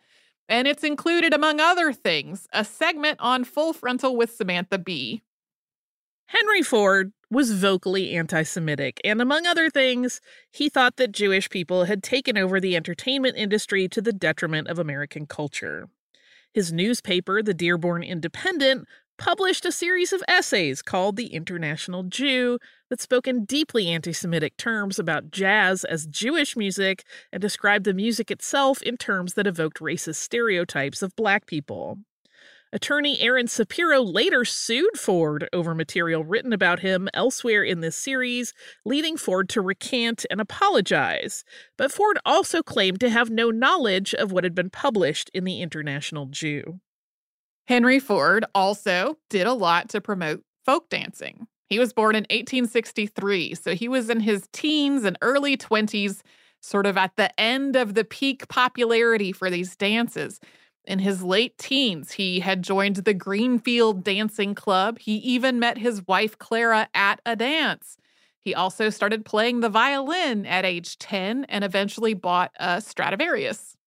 And 0.47 0.67
it's 0.67 0.83
included, 0.83 1.33
among 1.33 1.59
other 1.59 1.91
things, 1.91 2.45
a 2.53 2.63
segment 2.63 3.19
on 3.19 3.45
Full 3.45 3.73
Frontal 3.73 4.15
with 4.15 4.35
Samantha 4.35 4.77
Bee. 4.77 5.23
Henry 6.27 6.61
Ford 6.61 7.13
was 7.33 7.51
vocally 7.51 8.15
anti 8.15 8.43
Semitic, 8.43 9.01
and 9.03 9.21
among 9.21 9.45
other 9.45 9.69
things, 9.69 10.21
he 10.51 10.69
thought 10.69 10.97
that 10.97 11.11
Jewish 11.11 11.49
people 11.49 11.85
had 11.85 12.03
taken 12.03 12.37
over 12.37 12.59
the 12.59 12.75
entertainment 12.75 13.35
industry 13.37 13.87
to 13.89 14.01
the 14.01 14.13
detriment 14.13 14.67
of 14.67 14.79
American 14.79 15.25
culture. 15.25 15.89
His 16.53 16.71
newspaper, 16.71 17.41
the 17.41 17.53
Dearborn 17.53 18.03
Independent, 18.03 18.87
published 19.17 19.65
a 19.65 19.71
series 19.71 20.13
of 20.13 20.23
essays 20.27 20.81
called 20.81 21.15
The 21.15 21.33
International 21.33 22.03
Jew 22.03 22.59
that 22.89 23.01
spoke 23.01 23.27
in 23.27 23.45
deeply 23.45 23.87
anti 23.89 24.13
Semitic 24.13 24.57
terms 24.57 24.99
about 24.99 25.31
jazz 25.31 25.83
as 25.83 26.05
Jewish 26.05 26.55
music 26.55 27.03
and 27.31 27.41
described 27.41 27.85
the 27.85 27.93
music 27.93 28.29
itself 28.29 28.81
in 28.81 28.97
terms 28.97 29.33
that 29.33 29.47
evoked 29.47 29.79
racist 29.79 30.15
stereotypes 30.15 31.01
of 31.01 31.15
black 31.15 31.45
people. 31.45 31.97
Attorney 32.73 33.21
Aaron 33.21 33.47
Sapiro 33.47 34.01
later 34.01 34.43
sued 34.43 34.97
Ford 34.97 35.47
over 35.53 35.75
material 35.75 36.23
written 36.23 36.51
about 36.51 36.79
him 36.79 37.07
elsewhere 37.13 37.61
in 37.61 37.81
this 37.81 37.95
series, 37.95 38.51
leading 38.83 39.15
Ford 39.15 39.47
to 39.49 39.61
recant 39.61 40.25
and 40.31 40.41
apologize. 40.41 41.45
But 41.77 41.91
Ford 41.91 42.17
also 42.25 42.63
claimed 42.63 42.99
to 43.01 43.11
have 43.11 43.29
no 43.29 43.51
knowledge 43.51 44.15
of 44.15 44.31
what 44.31 44.43
had 44.43 44.55
been 44.55 44.71
published 44.71 45.29
in 45.35 45.43
the 45.43 45.61
International 45.61 46.25
Jew. 46.25 46.79
Henry 47.67 47.99
Ford 47.99 48.43
also 48.55 49.19
did 49.29 49.45
a 49.45 49.53
lot 49.53 49.87
to 49.89 50.01
promote 50.01 50.43
folk 50.65 50.89
dancing. 50.89 51.45
He 51.69 51.77
was 51.77 51.93
born 51.93 52.15
in 52.15 52.23
1863, 52.23 53.53
so 53.53 53.75
he 53.75 53.87
was 53.87 54.09
in 54.09 54.21
his 54.21 54.49
teens 54.51 55.03
and 55.03 55.15
early 55.21 55.55
20s, 55.55 56.21
sort 56.59 56.87
of 56.87 56.97
at 56.97 57.17
the 57.17 57.39
end 57.39 57.75
of 57.75 57.93
the 57.93 58.03
peak 58.03 58.47
popularity 58.47 59.31
for 59.31 59.51
these 59.51 59.75
dances. 59.75 60.39
In 60.85 60.99
his 60.99 61.23
late 61.23 61.57
teens, 61.57 62.13
he 62.13 62.41
had 62.41 62.61
joined 62.61 62.97
the 62.97 63.13
Greenfield 63.13 64.03
Dancing 64.03 64.53
Club. 64.53 64.99
He 64.99 65.15
even 65.15 65.59
met 65.59 65.77
his 65.77 66.05
wife 66.07 66.37
Clara 66.37 66.89
at 66.93 67.21
a 67.25 67.35
dance. 67.35 67.97
He 68.41 68.53
also 68.53 68.89
started 68.89 69.23
playing 69.23 69.61
the 69.61 69.69
violin 69.69 70.45
at 70.45 70.65
age 70.65 70.97
10 70.97 71.45
and 71.45 71.63
eventually 71.63 72.13
bought 72.13 72.51
a 72.59 72.81
Stradivarius. 72.81 73.77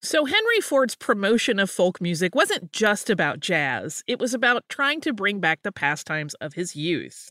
So, 0.00 0.24
Henry 0.24 0.60
Ford's 0.60 0.94
promotion 0.94 1.58
of 1.58 1.70
folk 1.70 2.00
music 2.00 2.34
wasn't 2.34 2.72
just 2.72 3.10
about 3.10 3.40
jazz, 3.40 4.04
it 4.06 4.18
was 4.20 4.32
about 4.32 4.64
trying 4.68 5.00
to 5.02 5.12
bring 5.12 5.40
back 5.40 5.62
the 5.62 5.72
pastimes 5.72 6.34
of 6.34 6.54
his 6.54 6.76
youth. 6.76 7.30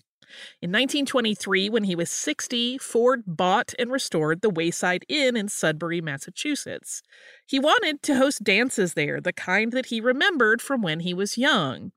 In 0.61 0.69
1923, 0.71 1.69
when 1.69 1.83
he 1.83 1.95
was 1.95 2.09
60, 2.09 2.77
Ford 2.77 3.23
bought 3.25 3.73
and 3.77 3.91
restored 3.91 4.41
the 4.41 4.49
Wayside 4.49 5.05
Inn 5.07 5.35
in 5.35 5.47
Sudbury, 5.47 6.01
Massachusetts. 6.01 7.01
He 7.45 7.59
wanted 7.59 8.01
to 8.03 8.15
host 8.15 8.43
dances 8.43 8.93
there, 8.93 9.21
the 9.21 9.33
kind 9.33 9.71
that 9.73 9.87
he 9.87 10.01
remembered 10.01 10.61
from 10.61 10.81
when 10.81 11.01
he 11.01 11.13
was 11.13 11.37
young, 11.37 11.91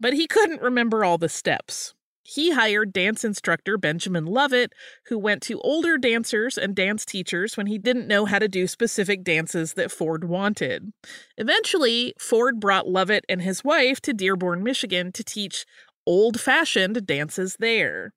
but 0.00 0.12
he 0.12 0.26
couldn't 0.26 0.62
remember 0.62 1.04
all 1.04 1.18
the 1.18 1.28
steps. 1.28 1.94
He 2.24 2.52
hired 2.52 2.92
dance 2.92 3.24
instructor 3.24 3.76
Benjamin 3.76 4.26
Lovett, 4.26 4.72
who 5.06 5.18
went 5.18 5.42
to 5.42 5.60
older 5.60 5.98
dancers 5.98 6.56
and 6.56 6.74
dance 6.74 7.04
teachers 7.04 7.56
when 7.56 7.66
he 7.66 7.78
didn't 7.78 8.06
know 8.06 8.26
how 8.26 8.38
to 8.38 8.46
do 8.46 8.68
specific 8.68 9.24
dances 9.24 9.74
that 9.74 9.90
Ford 9.90 10.24
wanted. 10.24 10.92
Eventually, 11.36 12.14
Ford 12.18 12.60
brought 12.60 12.88
Lovett 12.88 13.24
and 13.28 13.42
his 13.42 13.64
wife 13.64 14.00
to 14.02 14.12
Dearborn, 14.12 14.62
Michigan 14.62 15.10
to 15.12 15.24
teach 15.24 15.66
old 16.06 16.40
fashioned 16.40 17.06
dances 17.06 17.56
there. 17.58 18.12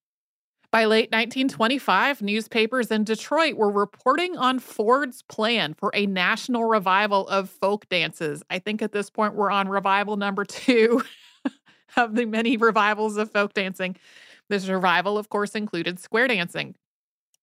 By 0.72 0.86
late 0.86 1.12
1925, 1.12 2.22
newspapers 2.22 2.92
in 2.92 3.06
Detroit 3.06 3.56
were 3.56 3.72
reporting 3.72 4.38
on 4.38 4.60
Ford's 4.60 5.22
plan 5.24 5.74
for 5.74 5.90
a 5.94 6.06
national 6.06 6.66
revival 6.66 7.28
of 7.30 7.50
folk 7.50 7.88
dances. 7.88 8.44
I 8.50 8.60
think 8.60 8.82
at 8.82 8.92
this 8.92 9.10
point 9.10 9.36
we're 9.36 9.52
on 9.52 9.70
revival 9.70 10.18
number 10.18 10.44
two. 10.44 11.02
of 11.98 12.16
the 12.16 12.26
many 12.26 12.58
revivals 12.58 13.18
of 13.18 13.32
folk 13.32 13.54
dancing. 13.54 13.96
This 14.50 14.68
revival, 14.68 15.18
of 15.18 15.30
course, 15.30 15.52
included 15.52 16.00
square 16.00 16.28
dancing. 16.28 16.76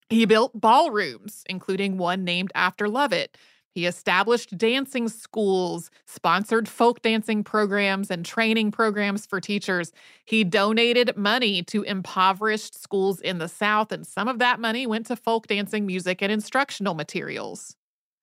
He 0.09 0.27
built 0.27 0.59
ballrooms, 0.61 1.43
including 1.49 1.99
one 1.99 2.25
named 2.25 2.53
after 2.55 2.89
Lovett. 2.89 3.37
He 3.75 3.87
established 3.87 4.57
dancing 4.59 5.09
schools, 5.09 5.91
sponsored 6.07 6.69
folk 6.69 7.01
dancing 7.01 7.43
programs, 7.43 8.11
and 8.11 8.25
training 8.25 8.71
programs 8.71 9.25
for 9.25 9.41
teachers. 9.41 9.93
He 10.25 10.45
donated 10.45 11.17
money 11.17 11.63
to 11.65 11.83
impoverished 11.83 12.81
schools 12.81 13.21
in 13.21 13.39
the 13.39 13.49
South, 13.49 13.91
and 13.91 14.07
some 14.07 14.29
of 14.29 14.39
that 14.41 14.61
money 14.61 14.87
went 14.87 15.07
to 15.07 15.17
folk 15.17 15.47
dancing 15.47 15.87
music 15.87 16.23
and 16.23 16.31
instructional 16.31 16.95
materials. 16.95 17.77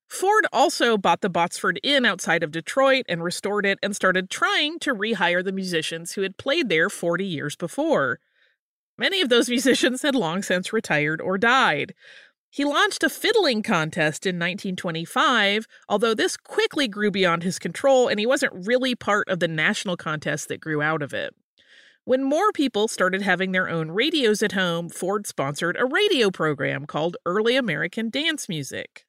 Ford 0.07 0.47
also 0.51 0.97
bought 0.97 1.21
the 1.21 1.29
Botsford 1.29 1.77
Inn 1.83 2.03
outside 2.03 2.41
of 2.41 2.51
Detroit 2.51 3.05
and 3.07 3.23
restored 3.23 3.65
it 3.65 3.77
and 3.83 3.95
started 3.95 4.29
trying 4.29 4.79
to 4.79 4.95
rehire 4.95 5.43
the 5.43 5.51
musicians 5.51 6.13
who 6.13 6.23
had 6.23 6.37
played 6.37 6.67
there 6.67 6.89
40 6.89 7.25
years 7.25 7.55
before. 7.55 8.19
Many 8.97 9.21
of 9.21 9.29
those 9.29 9.49
musicians 9.49 10.01
had 10.01 10.15
long 10.15 10.41
since 10.41 10.73
retired 10.73 11.21
or 11.21 11.37
died. 11.37 11.93
He 12.51 12.65
launched 12.65 13.03
a 13.03 13.09
fiddling 13.09 13.61
contest 13.61 14.25
in 14.25 14.35
1925, 14.35 15.67
although 15.87 16.15
this 16.15 16.35
quickly 16.35 16.87
grew 16.87 17.11
beyond 17.11 17.43
his 17.43 17.59
control 17.59 18.07
and 18.07 18.19
he 18.19 18.25
wasn't 18.25 18.65
really 18.67 18.95
part 18.95 19.29
of 19.29 19.39
the 19.39 19.47
national 19.47 19.97
contest 19.97 20.47
that 20.47 20.59
grew 20.59 20.81
out 20.81 21.03
of 21.03 21.13
it. 21.13 21.35
When 22.05 22.23
more 22.23 22.51
people 22.51 22.87
started 22.87 23.21
having 23.21 23.51
their 23.51 23.69
own 23.69 23.91
radios 23.91 24.41
at 24.41 24.53
home, 24.53 24.89
Ford 24.89 25.27
sponsored 25.27 25.77
a 25.79 25.85
radio 25.85 26.31
program 26.31 26.85
called 26.85 27.17
Early 27.25 27.55
American 27.55 28.09
Dance 28.09 28.49
Music 28.49 29.05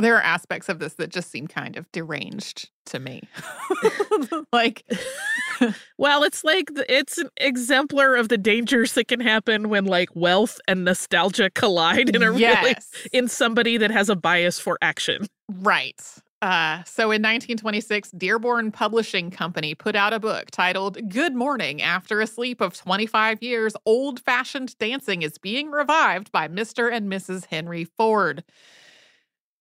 there 0.00 0.16
are 0.16 0.22
aspects 0.22 0.68
of 0.68 0.78
this 0.78 0.94
that 0.94 1.10
just 1.10 1.30
seem 1.30 1.46
kind 1.46 1.76
of 1.76 1.90
deranged 1.92 2.70
to 2.86 2.98
me. 2.98 3.22
like, 4.52 4.84
well, 5.98 6.22
it's 6.22 6.44
like 6.44 6.70
it's 6.88 7.18
an 7.18 7.28
exemplar 7.36 8.16
of 8.16 8.28
the 8.28 8.38
dangers 8.38 8.94
that 8.94 9.08
can 9.08 9.20
happen 9.20 9.68
when 9.68 9.84
like 9.84 10.10
wealth 10.14 10.60
and 10.68 10.84
nostalgia 10.84 11.50
collide 11.50 12.14
in 12.14 12.22
a 12.22 12.36
yes. 12.36 12.62
really 12.62 13.08
in 13.12 13.28
somebody 13.28 13.76
that 13.76 13.90
has 13.90 14.08
a 14.08 14.16
bias 14.16 14.58
for 14.58 14.78
action. 14.82 15.26
Right. 15.48 16.00
Uh, 16.42 16.82
so 16.84 17.04
in 17.04 17.20
1926, 17.20 18.12
Dearborn 18.12 18.72
Publishing 18.72 19.30
Company 19.30 19.74
put 19.74 19.94
out 19.94 20.14
a 20.14 20.18
book 20.18 20.50
titled 20.50 21.10
Good 21.10 21.34
Morning. 21.34 21.82
After 21.82 22.22
a 22.22 22.26
sleep 22.26 22.62
of 22.62 22.74
25 22.74 23.42
years, 23.42 23.76
old 23.84 24.20
fashioned 24.20 24.76
dancing 24.78 25.20
is 25.20 25.36
being 25.36 25.70
revived 25.70 26.32
by 26.32 26.48
Mr. 26.48 26.90
and 26.90 27.12
Mrs. 27.12 27.44
Henry 27.46 27.84
Ford 27.84 28.42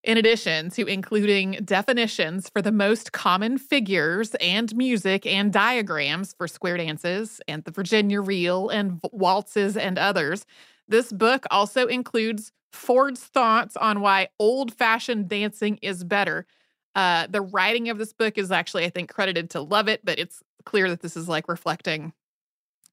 in 0.10 0.18
addition 0.18 0.72
to 0.72 0.88
including 0.88 1.52
definitions 1.64 2.50
for 2.50 2.64
the 2.64 2.72
most 2.72 3.12
common 3.12 3.60
figures 3.60 4.34
and 4.42 4.76
music 4.76 5.24
and 5.28 5.54
diagrams 5.54 6.34
for 6.34 6.48
square 6.48 6.78
dances 6.78 7.40
and 7.48 7.64
the 7.64 7.70
Virginia 7.70 8.20
reel 8.20 8.70
and 8.70 9.00
waltzes 9.12 9.78
and 9.78 10.00
others. 10.00 10.48
This 10.88 11.12
book 11.12 11.46
also 11.52 11.86
includes 11.86 12.52
Ford's 12.74 13.24
thoughts 13.24 13.78
on 13.78 14.02
why 14.02 14.30
old 14.40 14.74
fashioned 14.74 15.30
dancing 15.30 15.78
is 15.84 16.04
better. 16.04 16.48
Uh, 16.96 17.28
the 17.28 17.42
writing 17.42 17.90
of 17.90 18.00
this 18.00 18.12
book 18.12 18.40
is 18.40 18.52
actually, 18.52 18.86
I 18.86 18.90
think, 18.90 19.14
credited 19.14 19.52
to 19.52 19.62
Lovett, 19.62 20.02
but 20.04 20.18
it's 20.18 20.42
clear 20.66 20.90
that 20.90 21.02
this 21.02 21.16
is 21.16 21.30
like 21.30 21.48
reflecting 21.48 22.14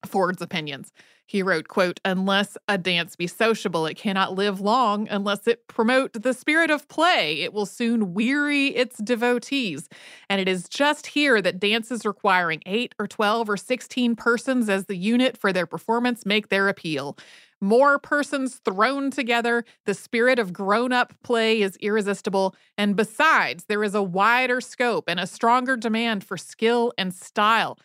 Ford's 0.05 0.43
opinions. 0.43 0.93
He 1.29 1.43
wrote, 1.43 1.67
quote, 1.67 1.99
unless 2.05 2.57
a 2.69 2.79
dance 2.79 3.17
be 3.17 3.27
sociable, 3.27 3.85
it 3.87 3.97
cannot 3.97 4.35
live 4.35 4.61
long 4.61 5.09
unless 5.09 5.49
it 5.49 5.67
promote 5.67 6.13
the 6.13 6.33
spirit 6.33 6.71
of 6.71 6.87
play. 6.87 7.41
It 7.41 7.53
will 7.53 7.67
soon 7.67 8.15
weary 8.15 8.69
its 8.69 8.99
devotees. 8.99 9.89
And 10.31 10.41
it 10.41 10.49
is 10.49 10.69
just 10.69 11.09
here 11.09 11.43
that 11.43 11.59
dances 11.59 12.07
requiring 12.07 12.63
eight 12.65 12.95
or 13.01 13.09
12 13.09 13.51
or 13.51 13.57
16 13.57 14.15
persons 14.15 14.69
as 14.69 14.87
the 14.87 14.97
unit 14.97 15.37
for 15.37 15.53
their 15.53 15.67
performance 15.67 16.25
make 16.25 16.49
their 16.49 16.69
appeal. 16.69 17.19
More 17.61 17.99
persons 17.99 18.61
thrown 18.65 19.11
together, 19.11 19.65
the 19.85 19.95
spirit 19.95 20.39
of 20.39 20.53
grown 20.53 20.93
up 20.93 21.15
play 21.25 21.63
is 21.63 21.77
irresistible. 21.79 22.55
And 22.79 22.95
besides, 22.95 23.65
there 23.65 23.83
is 23.83 23.95
a 23.95 24.03
wider 24.03 24.61
scope 24.61 25.09
and 25.09 25.19
a 25.19 25.27
stronger 25.27 25.77
demand 25.77 26.23
for 26.23 26.37
skill 26.37 26.93
and 26.97 27.13
style. 27.13 27.79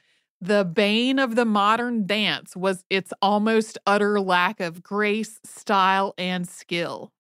The 0.44 0.66
bane 0.66 1.20
of 1.20 1.36
the 1.36 1.46
modern 1.46 2.08
dance 2.08 2.56
was 2.56 2.84
its 2.90 3.14
almost 3.22 3.78
utter 3.86 4.20
lack 4.20 4.60
of 4.60 4.82
grace, 4.82 5.40
style, 5.44 6.16
and 6.18 6.48
skill. 6.48 7.12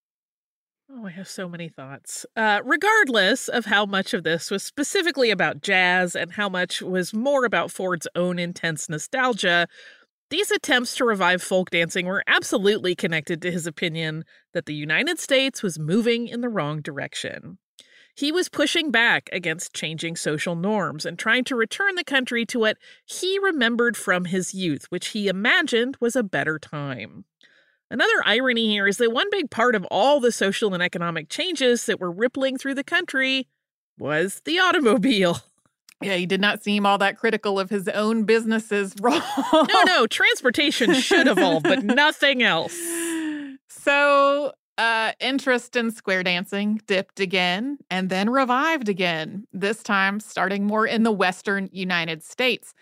Oh, 0.89 1.05
I 1.05 1.11
have 1.11 1.27
so 1.27 1.47
many 1.47 1.69
thoughts. 1.69 2.25
Uh, 2.35 2.61
regardless 2.65 3.47
of 3.47 3.65
how 3.65 3.85
much 3.85 4.15
of 4.15 4.23
this 4.23 4.49
was 4.49 4.63
specifically 4.63 5.29
about 5.29 5.61
jazz 5.61 6.15
and 6.15 6.31
how 6.31 6.49
much 6.49 6.81
was 6.81 7.13
more 7.13 7.45
about 7.45 7.71
Ford's 7.71 8.07
own 8.15 8.39
intense 8.39 8.89
nostalgia, 8.89 9.67
these 10.31 10.49
attempts 10.49 10.95
to 10.95 11.05
revive 11.05 11.43
folk 11.43 11.69
dancing 11.69 12.07
were 12.07 12.23
absolutely 12.25 12.95
connected 12.95 13.41
to 13.43 13.51
his 13.51 13.67
opinion 13.67 14.25
that 14.53 14.65
the 14.65 14.73
United 14.73 15.19
States 15.19 15.61
was 15.61 15.77
moving 15.77 16.27
in 16.27 16.41
the 16.41 16.49
wrong 16.49 16.81
direction. 16.81 17.59
He 18.15 18.31
was 18.31 18.49
pushing 18.49 18.91
back 18.91 19.29
against 19.31 19.73
changing 19.73 20.15
social 20.15 20.55
norms 20.55 21.05
and 21.05 21.17
trying 21.17 21.43
to 21.45 21.55
return 21.55 21.95
the 21.95 22.03
country 22.03 22.45
to 22.47 22.59
what 22.59 22.77
he 23.05 23.39
remembered 23.39 23.95
from 23.97 24.25
his 24.25 24.53
youth, 24.53 24.85
which 24.89 25.09
he 25.09 25.27
imagined 25.27 25.97
was 25.99 26.15
a 26.15 26.23
better 26.23 26.59
time. 26.59 27.25
Another 27.89 28.23
irony 28.25 28.67
here 28.69 28.87
is 28.87 28.97
that 28.97 29.11
one 29.11 29.27
big 29.31 29.49
part 29.49 29.75
of 29.75 29.85
all 29.91 30.19
the 30.19 30.31
social 30.31 30.73
and 30.73 30.81
economic 30.81 31.29
changes 31.29 31.85
that 31.87 31.99
were 31.99 32.11
rippling 32.11 32.57
through 32.57 32.75
the 32.75 32.83
country 32.83 33.47
was 33.97 34.41
the 34.45 34.59
automobile. 34.59 35.39
Yeah, 36.03 36.15
he 36.15 36.25
did 36.25 36.41
not 36.41 36.63
seem 36.63 36.83
all 36.83 36.97
that 36.97 37.19
critical 37.19 37.59
of 37.59 37.69
his 37.69 37.87
own 37.87 38.23
business's 38.23 38.95
role. 39.01 39.21
no, 39.53 39.83
no, 39.85 40.07
transportation 40.07 40.95
should 40.95 41.27
evolve, 41.27 41.61
but 41.61 41.83
nothing 41.83 42.41
else. 42.41 42.75
So, 43.67 44.51
uh, 44.77 45.11
interest 45.19 45.75
in 45.75 45.91
square 45.91 46.23
dancing 46.23 46.81
dipped 46.87 47.19
again 47.19 47.77
and 47.89 48.09
then 48.09 48.29
revived 48.29 48.89
again, 48.89 49.45
this 49.53 49.83
time 49.83 50.19
starting 50.19 50.65
more 50.65 50.85
in 50.85 51.03
the 51.03 51.11
Western 51.11 51.69
United 51.71 52.23
States. 52.23 52.73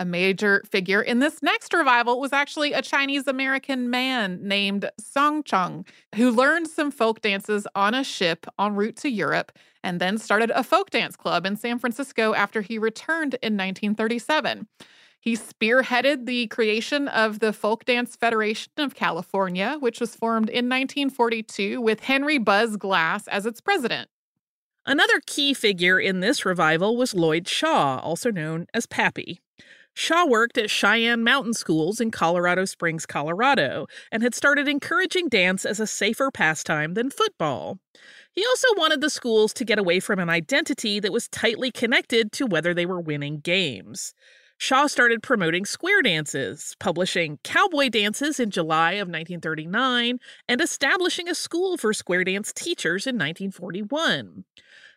A 0.00 0.04
major 0.04 0.62
figure 0.70 1.02
in 1.02 1.18
this 1.18 1.42
next 1.42 1.74
revival 1.74 2.20
was 2.20 2.32
actually 2.32 2.72
a 2.72 2.82
Chinese 2.82 3.26
American 3.26 3.90
man 3.90 4.38
named 4.40 4.88
Song 5.00 5.42
Chang, 5.42 5.84
who 6.14 6.30
learned 6.30 6.68
some 6.68 6.92
folk 6.92 7.20
dances 7.20 7.66
on 7.74 7.94
a 7.94 8.04
ship 8.04 8.46
en 8.60 8.76
route 8.76 8.96
to 8.98 9.10
Europe 9.10 9.50
and 9.82 10.00
then 10.00 10.16
started 10.16 10.50
a 10.50 10.62
folk 10.62 10.90
dance 10.90 11.16
club 11.16 11.44
in 11.44 11.56
San 11.56 11.80
Francisco 11.80 12.32
after 12.34 12.60
he 12.60 12.78
returned 12.78 13.34
in 13.42 13.56
1937. 13.56 14.68
He 15.28 15.36
spearheaded 15.36 16.24
the 16.24 16.46
creation 16.46 17.06
of 17.06 17.40
the 17.40 17.52
Folk 17.52 17.84
Dance 17.84 18.16
Federation 18.16 18.72
of 18.78 18.94
California, 18.94 19.76
which 19.78 20.00
was 20.00 20.16
formed 20.16 20.48
in 20.48 20.70
1942 20.70 21.82
with 21.82 22.00
Henry 22.00 22.38
Buzz 22.38 22.78
Glass 22.78 23.28
as 23.28 23.44
its 23.44 23.60
president. 23.60 24.08
Another 24.86 25.20
key 25.26 25.52
figure 25.52 26.00
in 26.00 26.20
this 26.20 26.46
revival 26.46 26.96
was 26.96 27.12
Lloyd 27.12 27.46
Shaw, 27.46 27.98
also 27.98 28.30
known 28.30 28.68
as 28.72 28.86
Pappy. 28.86 29.38
Shaw 29.92 30.24
worked 30.24 30.56
at 30.56 30.70
Cheyenne 30.70 31.22
Mountain 31.22 31.52
Schools 31.52 32.00
in 32.00 32.10
Colorado 32.10 32.64
Springs, 32.64 33.04
Colorado, 33.04 33.86
and 34.10 34.22
had 34.22 34.34
started 34.34 34.66
encouraging 34.66 35.28
dance 35.28 35.66
as 35.66 35.78
a 35.78 35.86
safer 35.86 36.30
pastime 36.30 36.94
than 36.94 37.10
football. 37.10 37.78
He 38.32 38.46
also 38.46 38.68
wanted 38.78 39.02
the 39.02 39.10
schools 39.10 39.52
to 39.52 39.66
get 39.66 39.78
away 39.78 40.00
from 40.00 40.20
an 40.20 40.30
identity 40.30 41.00
that 41.00 41.12
was 41.12 41.28
tightly 41.28 41.70
connected 41.70 42.32
to 42.32 42.46
whether 42.46 42.72
they 42.72 42.86
were 42.86 42.98
winning 42.98 43.40
games. 43.40 44.14
Shaw 44.60 44.88
started 44.88 45.22
promoting 45.22 45.64
square 45.64 46.02
dances, 46.02 46.74
publishing 46.80 47.38
Cowboy 47.44 47.90
Dances 47.90 48.40
in 48.40 48.50
July 48.50 48.92
of 48.92 49.06
1939, 49.06 50.18
and 50.48 50.60
establishing 50.60 51.28
a 51.28 51.34
school 51.34 51.76
for 51.76 51.92
square 51.94 52.24
dance 52.24 52.52
teachers 52.52 53.06
in 53.06 53.14
1941. 53.14 54.44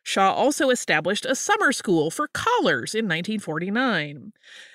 Shaw 0.02 0.34
also 0.34 0.72
established 0.72 1.28
a 1.28 1.36
summer 1.36 1.72
school 1.72 2.10
for 2.10 2.28
callers 2.28 2.96
in 2.96 3.06
1949. 3.06 4.34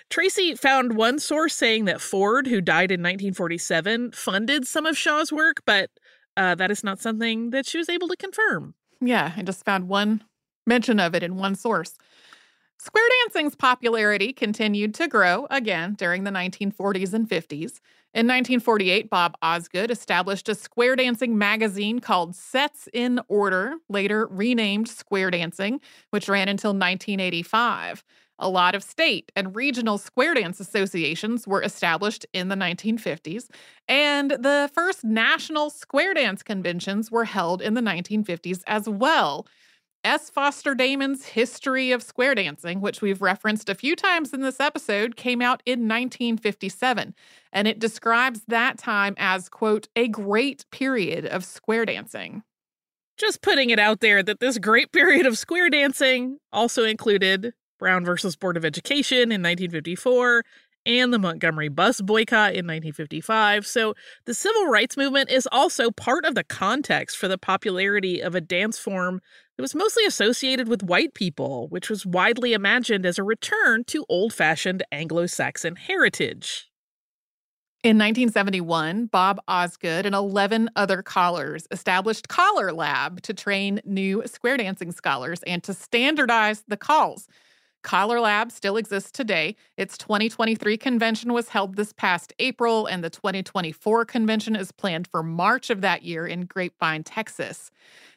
Tracy 0.08 0.54
found 0.54 0.96
one 0.96 1.18
source 1.18 1.56
saying 1.56 1.86
that 1.86 2.00
Ford, 2.00 2.46
who 2.46 2.60
died 2.60 2.92
in 2.92 3.00
1947, 3.00 4.12
funded 4.12 4.68
some 4.68 4.86
of 4.86 4.96
Shaw's 4.96 5.32
work, 5.32 5.62
but 5.66 5.90
uh, 6.36 6.54
that 6.54 6.70
is 6.70 6.84
not 6.84 7.00
something 7.00 7.50
that 7.50 7.66
she 7.66 7.76
was 7.76 7.88
able 7.88 8.06
to 8.06 8.16
confirm. 8.16 8.74
Yeah, 9.00 9.32
I 9.36 9.42
just 9.42 9.64
found 9.64 9.88
one 9.88 10.22
mention 10.64 11.00
of 11.00 11.12
it 11.16 11.24
in 11.24 11.34
one 11.34 11.56
source. 11.56 11.94
Square 12.78 13.08
dancing's 13.24 13.54
popularity 13.54 14.32
continued 14.32 14.94
to 14.94 15.08
grow 15.08 15.46
again 15.50 15.94
during 15.94 16.24
the 16.24 16.30
1940s 16.30 17.14
and 17.14 17.28
50s. 17.28 17.80
In 18.12 18.26
1948, 18.26 19.10
Bob 19.10 19.34
Osgood 19.42 19.90
established 19.90 20.48
a 20.48 20.54
square 20.54 20.94
dancing 20.94 21.38
magazine 21.38 22.00
called 22.00 22.36
Sets 22.36 22.88
in 22.92 23.20
Order, 23.28 23.76
later 23.88 24.26
renamed 24.26 24.88
Square 24.88 25.32
Dancing, 25.32 25.80
which 26.10 26.28
ran 26.28 26.48
until 26.48 26.70
1985. 26.70 28.04
A 28.38 28.48
lot 28.48 28.74
of 28.74 28.82
state 28.82 29.32
and 29.34 29.56
regional 29.56 29.96
square 29.96 30.34
dance 30.34 30.60
associations 30.60 31.46
were 31.46 31.62
established 31.62 32.26
in 32.34 32.48
the 32.48 32.56
1950s, 32.56 33.48
and 33.88 34.30
the 34.30 34.70
first 34.74 35.02
national 35.02 35.70
square 35.70 36.12
dance 36.12 36.42
conventions 36.42 37.10
were 37.10 37.24
held 37.24 37.62
in 37.62 37.72
the 37.72 37.80
1950s 37.80 38.62
as 38.66 38.86
well. 38.86 39.46
S. 40.06 40.30
Foster 40.30 40.76
Damon's 40.76 41.26
History 41.26 41.90
of 41.90 42.00
Square 42.00 42.36
Dancing, 42.36 42.80
which 42.80 43.02
we've 43.02 43.20
referenced 43.20 43.68
a 43.68 43.74
few 43.74 43.96
times 43.96 44.32
in 44.32 44.40
this 44.40 44.60
episode, 44.60 45.16
came 45.16 45.42
out 45.42 45.64
in 45.66 45.80
1957, 45.80 47.12
and 47.52 47.66
it 47.66 47.80
describes 47.80 48.42
that 48.46 48.78
time 48.78 49.16
as, 49.18 49.48
quote, 49.48 49.88
a 49.96 50.06
great 50.06 50.64
period 50.70 51.26
of 51.26 51.44
square 51.44 51.84
dancing. 51.84 52.44
Just 53.16 53.42
putting 53.42 53.70
it 53.70 53.80
out 53.80 53.98
there 53.98 54.22
that 54.22 54.38
this 54.38 54.58
great 54.58 54.92
period 54.92 55.26
of 55.26 55.36
square 55.36 55.68
dancing 55.68 56.38
also 56.52 56.84
included 56.84 57.52
Brown 57.80 58.04
versus 58.04 58.36
Board 58.36 58.56
of 58.56 58.64
Education 58.64 59.32
in 59.32 59.42
1954, 59.42 60.44
and 60.86 61.12
the 61.12 61.18
Montgomery 61.18 61.68
bus 61.68 62.00
boycott 62.00 62.50
in 62.50 62.64
1955. 62.64 63.66
So 63.66 63.94
the 64.24 64.34
civil 64.34 64.68
rights 64.68 64.96
movement 64.96 65.30
is 65.30 65.48
also 65.50 65.90
part 65.90 66.24
of 66.24 66.34
the 66.34 66.44
context 66.44 67.16
for 67.16 67.28
the 67.28 67.38
popularity 67.38 68.20
of 68.20 68.34
a 68.34 68.40
dance 68.40 68.78
form 68.78 69.20
that 69.56 69.62
was 69.62 69.74
mostly 69.74 70.06
associated 70.06 70.68
with 70.68 70.82
white 70.82 71.14
people, 71.14 71.68
which 71.68 71.90
was 71.90 72.06
widely 72.06 72.52
imagined 72.52 73.04
as 73.04 73.18
a 73.18 73.24
return 73.24 73.84
to 73.84 74.06
old 74.08 74.32
fashioned 74.32 74.82
Anglo 74.92 75.26
Saxon 75.26 75.76
heritage. 75.76 76.70
In 77.82 77.98
1971, 77.98 79.06
Bob 79.06 79.38
Osgood 79.46 80.06
and 80.06 80.14
11 80.14 80.70
other 80.74 81.02
callers 81.02 81.68
established 81.70 82.26
CALLERLAB 82.26 83.20
to 83.20 83.32
train 83.32 83.80
new 83.84 84.22
square 84.26 84.56
dancing 84.56 84.90
scholars 84.90 85.40
and 85.44 85.62
to 85.62 85.72
standardize 85.72 86.64
the 86.66 86.76
calls. 86.76 87.28
CALLERLAB 87.86 88.50
still 88.50 88.76
exists 88.76 89.12
today. 89.12 89.54
Its 89.76 89.96
2023 89.96 90.76
convention 90.76 91.32
was 91.32 91.50
held 91.50 91.76
this 91.76 91.92
past 91.92 92.32
April, 92.40 92.86
and 92.86 93.04
the 93.04 93.10
2024 93.10 94.04
convention 94.04 94.56
is 94.56 94.72
planned 94.72 95.06
for 95.06 95.22
March 95.22 95.70
of 95.70 95.82
that 95.82 96.02
year 96.02 96.26
in 96.26 96.46
Grapevine, 96.46 97.04
Texas. 97.04 97.70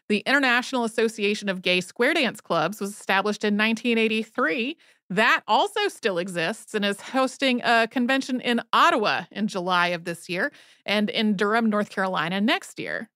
The 0.07 0.23
International 0.25 0.85
Association 0.85 1.49
of 1.49 1.61
Gay 1.61 1.81
Square 1.81 2.15
Dance 2.15 2.41
Clubs 2.41 2.81
was 2.81 2.89
established 2.89 3.43
in 3.43 3.55
1983. 3.55 4.75
That 5.11 5.43
also 5.47 5.87
still 5.87 6.17
exists 6.17 6.73
and 6.73 6.83
is 6.83 6.99
hosting 6.99 7.61
a 7.63 7.87
convention 7.87 8.41
in 8.41 8.61
Ottawa 8.73 9.25
in 9.29 9.47
July 9.47 9.89
of 9.89 10.03
this 10.03 10.27
year 10.27 10.51
and 10.83 11.11
in 11.11 11.35
Durham, 11.35 11.69
North 11.69 11.91
Carolina 11.91 12.41
next 12.41 12.79
year. 12.79 13.07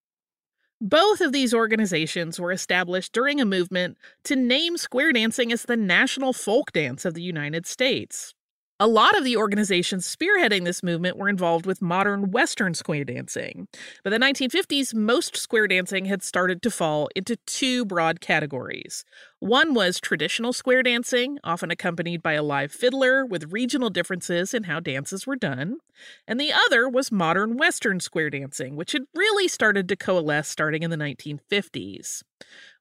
Both 0.85 1.21
of 1.21 1.31
these 1.31 1.53
organizations 1.53 2.41
were 2.41 2.51
established 2.51 3.13
during 3.13 3.39
a 3.39 3.45
movement 3.45 3.97
to 4.25 4.35
name 4.35 4.75
square 4.75 5.13
dancing 5.13 5.53
as 5.53 5.63
the 5.63 5.77
national 5.77 6.33
folk 6.33 6.73
dance 6.73 7.05
of 7.05 7.13
the 7.13 7.21
United 7.21 7.65
States. 7.65 8.33
A 8.81 8.87
lot 8.87 9.17
of 9.17 9.23
the 9.23 9.37
organizations 9.37 10.13
spearheading 10.13 10.65
this 10.65 10.83
movement 10.83 11.15
were 11.15 11.29
involved 11.29 11.65
with 11.65 11.81
modern 11.81 12.31
Western 12.31 12.73
square 12.73 13.05
dancing. 13.05 13.69
By 14.03 14.09
the 14.09 14.17
1950s, 14.17 14.93
most 14.93 15.37
square 15.37 15.67
dancing 15.69 16.03
had 16.03 16.21
started 16.21 16.61
to 16.63 16.69
fall 16.69 17.07
into 17.15 17.37
two 17.47 17.85
broad 17.85 18.19
categories. 18.19 19.05
One 19.43 19.73
was 19.73 19.99
traditional 19.99 20.53
square 20.53 20.83
dancing, 20.83 21.37
often 21.43 21.69
accompanied 21.69 22.23
by 22.23 22.31
a 22.31 22.41
live 22.41 22.71
fiddler 22.71 23.25
with 23.25 23.51
regional 23.51 23.89
differences 23.89 24.53
in 24.53 24.63
how 24.63 24.79
dances 24.79 25.27
were 25.27 25.35
done. 25.35 25.79
And 26.25 26.39
the 26.39 26.53
other 26.53 26.87
was 26.87 27.11
modern 27.11 27.57
Western 27.57 27.99
square 27.99 28.29
dancing, 28.29 28.77
which 28.77 28.93
had 28.93 29.01
really 29.13 29.49
started 29.49 29.89
to 29.89 29.97
coalesce 29.97 30.47
starting 30.47 30.81
in 30.81 30.91
the 30.91 30.95
1950s. 30.95 32.23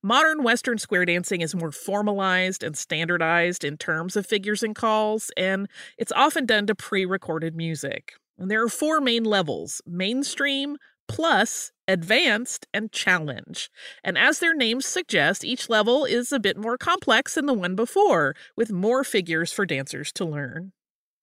Modern 0.05 0.45
Western 0.45 0.79
square 0.79 1.05
dancing 1.05 1.41
is 1.41 1.53
more 1.53 1.73
formalized 1.73 2.63
and 2.63 2.79
standardized 2.79 3.65
in 3.65 3.77
terms 3.77 4.15
of 4.15 4.25
figures 4.25 4.63
and 4.63 4.77
calls, 4.77 5.33
and 5.37 5.69
it's 5.99 6.13
often 6.13 6.47
done 6.47 6.69
to 6.69 6.77
pre 6.77 7.05
recorded 7.05 7.57
music. 7.57 8.13
And 8.39 8.49
there 8.49 8.63
are 8.63 8.69
four 8.69 9.01
main 9.01 9.25
levels 9.25 9.83
mainstream, 9.85 10.77
plus, 11.13 11.73
advanced, 11.87 12.67
and 12.73 12.91
challenge. 12.91 13.71
And 14.03 14.17
as 14.17 14.39
their 14.39 14.55
names 14.55 14.87
suggest, 14.87 15.45
each 15.45 15.69
level 15.69 16.07
is 16.07 16.33
a 16.33 16.41
bit 16.41 16.57
more 16.57 16.79
complex 16.79 17.35
than 17.35 17.45
the 17.45 17.53
one 17.53 17.75
before, 17.77 18.35
with 18.57 18.73
more 18.73 19.05
figures 19.05 19.53
for 19.53 19.67
dancers 19.67 20.11
to 20.15 20.25
learn. 20.25 20.73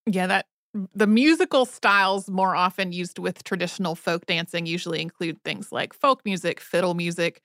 Yeah, 0.06 0.28
that 0.28 0.46
the 0.94 1.08
musical 1.08 1.66
styles 1.66 2.30
more 2.30 2.56
often 2.56 2.92
used 2.92 3.18
with 3.18 3.44
traditional 3.44 3.96
folk 3.96 4.28
dancing 4.28 4.68
usually 4.68 5.02
include 5.02 5.44
things 5.44 5.72
like 5.72 5.92
folk 5.92 6.24
music, 6.24 6.60
fiddle 6.60 6.94
music, 6.94 7.42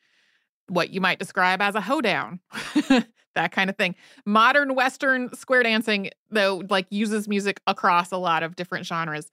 what 0.68 0.90
you 0.90 1.00
might 1.00 1.18
describe 1.18 1.62
as 1.62 1.74
a 1.74 1.80
hoedown. 1.80 2.40
that 3.34 3.52
kind 3.52 3.70
of 3.70 3.76
thing. 3.76 3.94
Modern 4.26 4.74
Western 4.74 5.34
square 5.34 5.62
dancing, 5.62 6.10
though, 6.30 6.62
like 6.68 6.86
uses 6.90 7.26
music 7.26 7.60
across 7.66 8.12
a 8.12 8.18
lot 8.18 8.42
of 8.42 8.56
different 8.56 8.84
genres. 8.84 9.30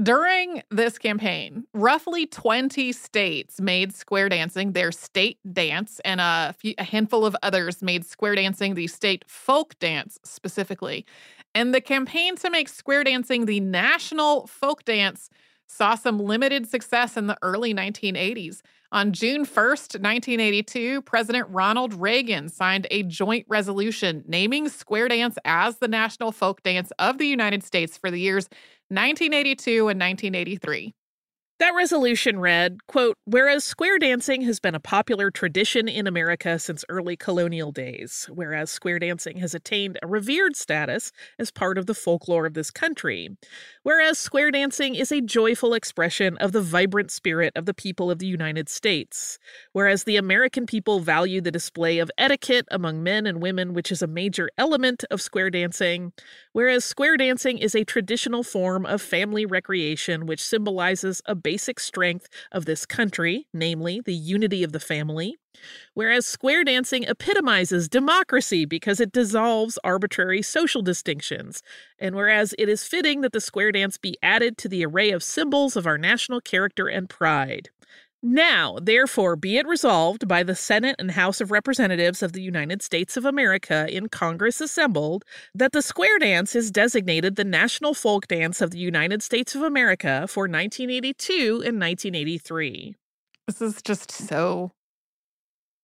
During 0.00 0.62
this 0.70 0.96
campaign, 0.96 1.64
roughly 1.74 2.24
20 2.24 2.92
states 2.92 3.60
made 3.60 3.94
square 3.94 4.30
dancing 4.30 4.72
their 4.72 4.90
state 4.90 5.38
dance, 5.52 6.00
and 6.02 6.18
a, 6.18 6.54
few, 6.58 6.72
a 6.78 6.84
handful 6.84 7.26
of 7.26 7.36
others 7.42 7.82
made 7.82 8.06
square 8.06 8.34
dancing 8.34 8.74
the 8.74 8.86
state 8.86 9.22
folk 9.28 9.78
dance 9.80 10.18
specifically. 10.24 11.04
And 11.54 11.74
the 11.74 11.82
campaign 11.82 12.36
to 12.36 12.48
make 12.48 12.70
square 12.70 13.04
dancing 13.04 13.44
the 13.44 13.60
national 13.60 14.46
folk 14.46 14.86
dance 14.86 15.28
saw 15.66 15.94
some 15.94 16.18
limited 16.18 16.66
success 16.66 17.18
in 17.18 17.26
the 17.26 17.36
early 17.42 17.74
1980s. 17.74 18.62
On 18.92 19.12
June 19.12 19.46
1st, 19.46 20.00
1982, 20.00 21.00
President 21.02 21.48
Ronald 21.48 21.94
Reagan 21.94 22.50
signed 22.50 22.86
a 22.90 23.02
joint 23.02 23.46
resolution 23.48 24.22
naming 24.26 24.68
square 24.68 25.08
dance 25.08 25.38
as 25.46 25.78
the 25.78 25.88
national 25.88 26.30
folk 26.30 26.62
dance 26.62 26.92
of 26.98 27.16
the 27.16 27.26
United 27.26 27.64
States 27.64 27.96
for 27.96 28.10
the 28.10 28.20
years 28.20 28.50
1982 28.92 29.88
and 29.88 29.98
1983. 29.98 30.94
That 31.62 31.76
resolution 31.76 32.40
read, 32.40 32.88
quote, 32.88 33.16
whereas 33.24 33.62
square 33.62 33.96
dancing 33.96 34.42
has 34.42 34.58
been 34.58 34.74
a 34.74 34.80
popular 34.80 35.30
tradition 35.30 35.86
in 35.86 36.08
America 36.08 36.58
since 36.58 36.84
early 36.88 37.16
colonial 37.16 37.70
days, 37.70 38.28
whereas 38.34 38.68
square 38.68 38.98
dancing 38.98 39.36
has 39.36 39.54
attained 39.54 39.96
a 40.02 40.08
revered 40.08 40.56
status 40.56 41.12
as 41.38 41.52
part 41.52 41.78
of 41.78 41.86
the 41.86 41.94
folklore 41.94 42.46
of 42.46 42.54
this 42.54 42.72
country, 42.72 43.28
whereas 43.84 44.18
square 44.18 44.50
dancing 44.50 44.96
is 44.96 45.12
a 45.12 45.20
joyful 45.20 45.72
expression 45.72 46.36
of 46.38 46.50
the 46.50 46.60
vibrant 46.60 47.12
spirit 47.12 47.52
of 47.54 47.66
the 47.66 47.74
people 47.74 48.10
of 48.10 48.18
the 48.18 48.26
United 48.26 48.68
States, 48.68 49.38
whereas 49.70 50.02
the 50.02 50.16
American 50.16 50.66
people 50.66 50.98
value 50.98 51.40
the 51.40 51.52
display 51.52 52.00
of 52.00 52.10
etiquette 52.18 52.66
among 52.72 53.04
men 53.04 53.24
and 53.24 53.40
women, 53.40 53.72
which 53.72 53.92
is 53.92 54.02
a 54.02 54.08
major 54.08 54.50
element 54.58 55.04
of 55.12 55.22
square 55.22 55.48
dancing, 55.48 56.12
whereas 56.50 56.84
square 56.84 57.16
dancing 57.16 57.56
is 57.56 57.76
a 57.76 57.84
traditional 57.84 58.42
form 58.42 58.84
of 58.84 59.00
family 59.00 59.46
recreation 59.46 60.26
which 60.26 60.42
symbolizes 60.42 61.22
a 61.26 61.36
basic 61.52 61.78
strength 61.78 62.28
of 62.50 62.64
this 62.64 62.86
country, 62.86 63.46
namely 63.52 64.00
the 64.00 64.14
unity 64.14 64.64
of 64.64 64.72
the 64.72 64.80
family, 64.80 65.36
whereas 65.92 66.24
square 66.24 66.64
dancing 66.64 67.02
epitomizes 67.02 67.90
democracy 67.90 68.64
because 68.64 69.00
it 69.00 69.12
dissolves 69.12 69.78
arbitrary 69.84 70.40
social 70.40 70.80
distinctions, 70.80 71.62
and 71.98 72.16
whereas 72.16 72.54
it 72.58 72.70
is 72.70 72.84
fitting 72.84 73.20
that 73.20 73.32
the 73.32 73.40
square 73.40 73.70
dance 73.70 73.98
be 73.98 74.16
added 74.22 74.56
to 74.56 74.66
the 74.66 74.82
array 74.82 75.10
of 75.10 75.22
symbols 75.22 75.76
of 75.76 75.86
our 75.86 75.98
national 75.98 76.40
character 76.40 76.86
and 76.88 77.10
pride. 77.10 77.68
Now, 78.24 78.78
therefore, 78.80 79.34
be 79.34 79.56
it 79.56 79.66
resolved 79.66 80.28
by 80.28 80.44
the 80.44 80.54
Senate 80.54 80.94
and 81.00 81.10
House 81.10 81.40
of 81.40 81.50
Representatives 81.50 82.22
of 82.22 82.32
the 82.32 82.40
United 82.40 82.80
States 82.80 83.16
of 83.16 83.24
America 83.24 83.86
in 83.90 84.08
Congress 84.08 84.60
assembled 84.60 85.24
that 85.56 85.72
the 85.72 85.82
square 85.82 86.20
dance 86.20 86.54
is 86.54 86.70
designated 86.70 87.34
the 87.34 87.42
national 87.42 87.94
folk 87.94 88.28
dance 88.28 88.60
of 88.60 88.70
the 88.70 88.78
United 88.78 89.24
States 89.24 89.56
of 89.56 89.62
America 89.62 90.26
for 90.28 90.42
1982 90.42 91.62
and 91.66 91.80
1983. 91.80 92.94
This 93.48 93.60
is 93.60 93.82
just 93.82 94.12
so 94.12 94.70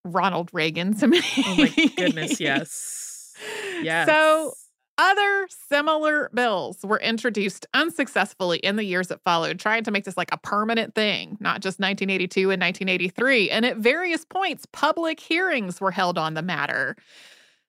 Ronald 0.05 0.51
Reagan 0.53 0.95
to 0.99 1.09
me. 1.09 1.21
Oh 1.45 1.57
my 1.57 1.91
goodness, 1.97 2.41
yes. 2.41 3.05
Yes. 3.81 4.09
So 4.09 4.55
other 4.99 5.49
similar 5.49 6.29
bills 6.35 6.79
were 6.83 6.99
introduced 6.99 7.67
unsuccessfully 7.73 8.59
in 8.59 8.77
the 8.77 8.85
years 8.85 9.09
that 9.09 9.23
followed, 9.23 9.59
trying 9.59 9.85
to 9.85 9.91
make 9.91 10.05
this 10.05 10.17
like 10.17 10.33
a 10.33 10.39
permanent 10.39 10.95
thing, 10.95 11.37
not 11.41 11.63
just 11.63 11.79
1982 11.79 12.51
and 12.51 12.61
1983. 12.61 13.51
And 13.51 13.65
at 13.65 13.77
various 13.77 14.25
points, 14.25 14.67
public 14.73 15.21
hearings 15.21 15.81
were 15.81 15.93
held 15.93 16.19
on 16.19 16.35
the 16.35 16.43
matter. 16.43 16.97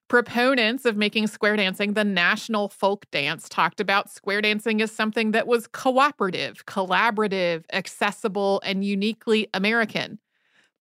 Proponents 0.07 0.85
of 0.85 0.97
making 0.97 1.27
square 1.27 1.55
dancing 1.55 1.93
the 1.93 2.03
national 2.03 2.69
folk 2.69 3.05
dance 3.11 3.47
talked 3.47 3.79
about 3.79 4.09
square 4.09 4.41
dancing 4.41 4.81
as 4.81 4.91
something 4.91 5.31
that 5.31 5.45
was 5.45 5.67
cooperative, 5.67 6.65
collaborative, 6.65 7.63
accessible, 7.71 8.59
and 8.65 8.83
uniquely 8.83 9.47
American. 9.53 10.17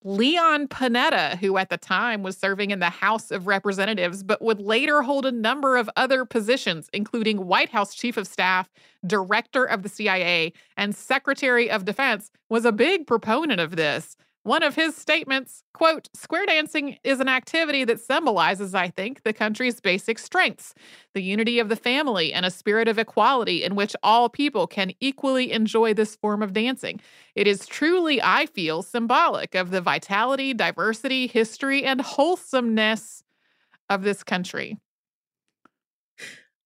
Leon 0.05 0.68
Panetta, 0.68 1.36
who 1.38 1.57
at 1.57 1.70
the 1.70 1.76
time 1.76 2.22
was 2.22 2.36
serving 2.36 2.70
in 2.70 2.78
the 2.78 2.90
House 2.90 3.30
of 3.32 3.49
Representatives, 3.49 4.22
but 4.22 4.40
would 4.40 4.61
later 4.61 5.03
hold 5.03 5.26
a 5.26 5.32
number 5.32 5.76
of 5.76 5.90
other 5.96 6.24
positions, 6.24 6.88
including 6.92 7.46
White 7.46 7.70
House 7.70 7.94
Chief 7.94 8.16
of 8.16 8.28
Staff, 8.28 8.70
Director 9.05 9.64
of 9.64 9.82
the 9.82 9.88
CIA, 9.88 10.53
and 10.76 10.94
Secretary 10.94 11.68
of 11.68 11.84
Defense, 11.84 12.30
was 12.49 12.64
a 12.64 12.72
big 12.72 13.07
proponent 13.07 13.61
of 13.61 13.74
this. 13.74 14.16
One 14.49 14.62
of 14.62 14.74
his 14.74 14.96
statements, 14.96 15.62
quote, 15.74 16.09
square 16.14 16.46
dancing 16.46 16.96
is 17.05 17.20
an 17.20 17.28
activity 17.28 17.84
that 17.84 18.01
symbolizes, 18.01 18.74
I 18.74 18.88
think, 18.88 19.22
the 19.22 19.34
country's 19.34 19.78
basic 19.78 20.18
strengths, 20.18 20.72
the 21.12 21.22
unity 21.22 21.59
of 21.59 21.68
the 21.68 21.76
family, 21.76 22.32
and 22.32 22.46
a 22.46 22.51
spirit 22.51 22.88
of 22.88 22.99
equality 22.99 23.62
in 23.62 23.74
which 23.74 23.94
all 24.03 24.30
people 24.30 24.66
can 24.66 24.92
equally 25.01 25.53
enjoy 25.53 25.92
this 25.92 26.16
form 26.16 26.42
of 26.42 26.55
dancing. 26.55 26.99
It 27.34 27.46
is 27.46 27.66
truly, 27.66 28.22
I 28.22 28.46
feel, 28.46 28.80
symbolic 28.80 29.55
of 29.55 29.70
the 29.70 29.82
vitality, 29.82 30.55
diversity, 30.55 31.26
history, 31.26 31.84
and 31.84 32.01
wholesomeness 32.01 33.22
of 33.90 34.03
this 34.03 34.24
country. 34.24 34.78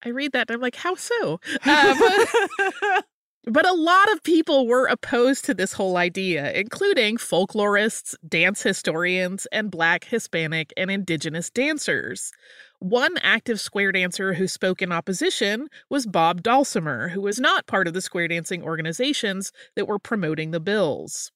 I 0.04 0.10
read 0.10 0.30
that 0.34 0.50
and 0.50 0.54
I'm 0.54 0.60
like, 0.60 0.76
how 0.76 0.94
so? 0.94 1.40
Um, 1.66 3.02
But 3.44 3.68
a 3.68 3.74
lot 3.74 4.12
of 4.12 4.22
people 4.22 4.68
were 4.68 4.86
opposed 4.86 5.44
to 5.46 5.54
this 5.54 5.72
whole 5.72 5.96
idea, 5.96 6.52
including 6.52 7.16
folklorists, 7.16 8.14
dance 8.28 8.62
historians, 8.62 9.46
and 9.50 9.68
Black, 9.68 10.04
Hispanic, 10.04 10.72
and 10.76 10.92
Indigenous 10.92 11.50
dancers. 11.50 12.30
One 12.78 13.18
active 13.18 13.58
square 13.58 13.90
dancer 13.90 14.34
who 14.34 14.46
spoke 14.46 14.80
in 14.80 14.92
opposition 14.92 15.68
was 15.90 16.06
Bob 16.06 16.42
Dalsemer, 16.42 17.10
who 17.10 17.20
was 17.20 17.40
not 17.40 17.66
part 17.66 17.88
of 17.88 17.94
the 17.94 18.00
square 18.00 18.28
dancing 18.28 18.62
organizations 18.62 19.50
that 19.74 19.88
were 19.88 19.98
promoting 19.98 20.52
the 20.52 20.60
bills. 20.60 21.32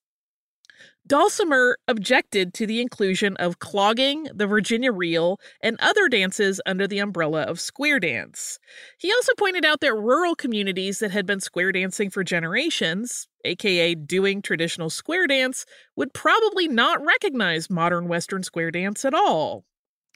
Dalsemer 1.06 1.74
objected 1.86 2.52
to 2.54 2.66
the 2.66 2.80
inclusion 2.80 3.36
of 3.36 3.60
clogging, 3.60 4.26
the 4.34 4.46
Virginia 4.48 4.90
reel, 4.90 5.38
and 5.60 5.76
other 5.78 6.08
dances 6.08 6.60
under 6.66 6.88
the 6.88 6.98
umbrella 6.98 7.42
of 7.42 7.60
square 7.60 8.00
dance. 8.00 8.58
He 8.98 9.12
also 9.12 9.32
pointed 9.38 9.64
out 9.64 9.80
that 9.82 9.94
rural 9.94 10.34
communities 10.34 10.98
that 10.98 11.12
had 11.12 11.24
been 11.24 11.38
square 11.38 11.70
dancing 11.70 12.10
for 12.10 12.24
generations, 12.24 13.28
aka 13.44 13.94
doing 13.94 14.42
traditional 14.42 14.90
square 14.90 15.28
dance, 15.28 15.64
would 15.94 16.12
probably 16.12 16.66
not 16.66 17.04
recognize 17.04 17.70
modern 17.70 18.08
Western 18.08 18.42
square 18.42 18.72
dance 18.72 19.04
at 19.04 19.14
all. 19.14 19.64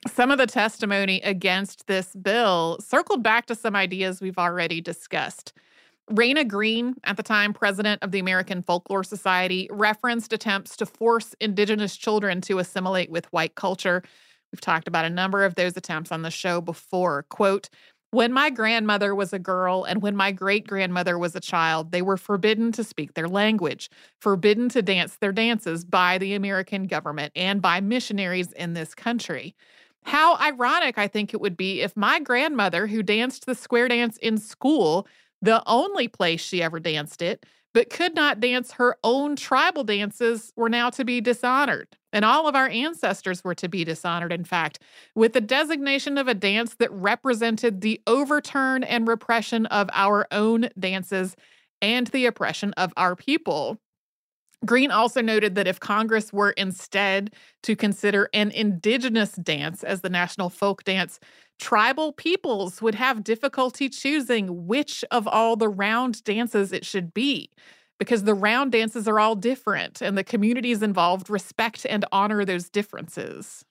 Some 0.07 0.29
of 0.29 0.39
the 0.39 0.47
testimony 0.47 1.21
against 1.21 1.87
this 1.87 2.13
bill 2.15 2.79
circled 2.81 3.23
back 3.23 3.45
to 3.45 3.55
some 3.55 3.77
ideas 3.77 4.19
we've 4.19 4.37
already 4.37 4.81
discussed. 4.81 5.53
Rayna 6.09 6.47
Green, 6.47 6.95
at 7.03 7.17
the 7.17 7.23
time 7.23 7.53
president 7.53 8.03
of 8.03 8.11
the 8.11 8.19
American 8.19 8.61
Folklore 8.61 9.03
Society, 9.03 9.67
referenced 9.71 10.33
attempts 10.33 10.75
to 10.77 10.85
force 10.85 11.35
Indigenous 11.39 11.95
children 11.95 12.41
to 12.41 12.59
assimilate 12.59 13.09
with 13.09 13.31
white 13.31 13.55
culture. 13.55 14.03
We've 14.51 14.61
talked 14.61 14.87
about 14.87 15.05
a 15.05 15.09
number 15.09 15.45
of 15.45 15.55
those 15.55 15.77
attempts 15.77 16.11
on 16.11 16.21
the 16.21 16.31
show 16.31 16.59
before. 16.59 17.23
Quote, 17.29 17.69
when 18.09 18.33
my 18.33 18.49
grandmother 18.49 19.15
was 19.15 19.31
a 19.31 19.39
girl 19.39 19.85
and 19.85 20.01
when 20.01 20.17
my 20.17 20.33
great 20.33 20.67
grandmother 20.67 21.17
was 21.17 21.33
a 21.33 21.39
child, 21.39 21.93
they 21.93 22.01
were 22.01 22.17
forbidden 22.17 22.73
to 22.73 22.83
speak 22.83 23.13
their 23.13 23.29
language, 23.29 23.89
forbidden 24.19 24.67
to 24.69 24.81
dance 24.81 25.15
their 25.15 25.31
dances 25.31 25.85
by 25.85 26.17
the 26.17 26.33
American 26.33 26.87
government 26.87 27.31
and 27.37 27.61
by 27.61 27.79
missionaries 27.79 28.51
in 28.51 28.73
this 28.73 28.93
country. 28.93 29.55
How 30.03 30.35
ironic 30.39 30.97
I 30.97 31.07
think 31.07 31.33
it 31.33 31.39
would 31.39 31.55
be 31.55 31.81
if 31.81 31.95
my 31.95 32.19
grandmother, 32.19 32.87
who 32.87 33.01
danced 33.01 33.45
the 33.45 33.55
square 33.55 33.87
dance 33.87 34.17
in 34.17 34.37
school, 34.37 35.07
the 35.41 35.63
only 35.65 36.07
place 36.07 36.41
she 36.41 36.61
ever 36.61 36.79
danced 36.79 37.21
it, 37.21 37.45
but 37.73 37.89
could 37.89 38.13
not 38.15 38.39
dance 38.39 38.73
her 38.73 38.97
own 39.03 39.35
tribal 39.35 39.83
dances, 39.83 40.51
were 40.55 40.69
now 40.69 40.89
to 40.89 41.05
be 41.05 41.21
dishonored. 41.21 41.87
And 42.13 42.25
all 42.25 42.47
of 42.47 42.55
our 42.55 42.67
ancestors 42.67 43.43
were 43.43 43.55
to 43.55 43.69
be 43.69 43.85
dishonored, 43.85 44.33
in 44.33 44.43
fact, 44.43 44.79
with 45.15 45.33
the 45.33 45.41
designation 45.41 46.17
of 46.17 46.27
a 46.27 46.33
dance 46.33 46.75
that 46.75 46.91
represented 46.91 47.79
the 47.81 48.01
overturn 48.07 48.83
and 48.83 49.07
repression 49.07 49.65
of 49.67 49.89
our 49.93 50.27
own 50.31 50.69
dances 50.77 51.35
and 51.81 52.07
the 52.07 52.25
oppression 52.25 52.73
of 52.73 52.93
our 52.97 53.15
people. 53.15 53.77
Green 54.65 54.91
also 54.91 55.21
noted 55.21 55.55
that 55.55 55.67
if 55.67 55.79
Congress 55.79 56.31
were 56.31 56.51
instead 56.51 57.33
to 57.63 57.75
consider 57.75 58.29
an 58.33 58.51
indigenous 58.51 59.31
dance 59.31 59.83
as 59.83 60.01
the 60.01 60.09
national 60.09 60.49
folk 60.49 60.83
dance, 60.83 61.19
tribal 61.61 62.11
peoples 62.11 62.81
would 62.81 62.95
have 62.95 63.23
difficulty 63.23 63.87
choosing 63.87 64.65
which 64.65 65.05
of 65.11 65.27
all 65.27 65.55
the 65.55 65.69
round 65.69 66.23
dances 66.23 66.73
it 66.73 66.83
should 66.83 67.13
be 67.13 67.51
because 67.99 68.23
the 68.23 68.33
round 68.33 68.71
dances 68.71 69.07
are 69.07 69.19
all 69.19 69.35
different 69.35 70.01
and 70.01 70.17
the 70.17 70.23
communities 70.23 70.81
involved 70.81 71.29
respect 71.29 71.85
and 71.87 72.03
honor 72.11 72.43
those 72.43 72.67
differences. 72.67 73.63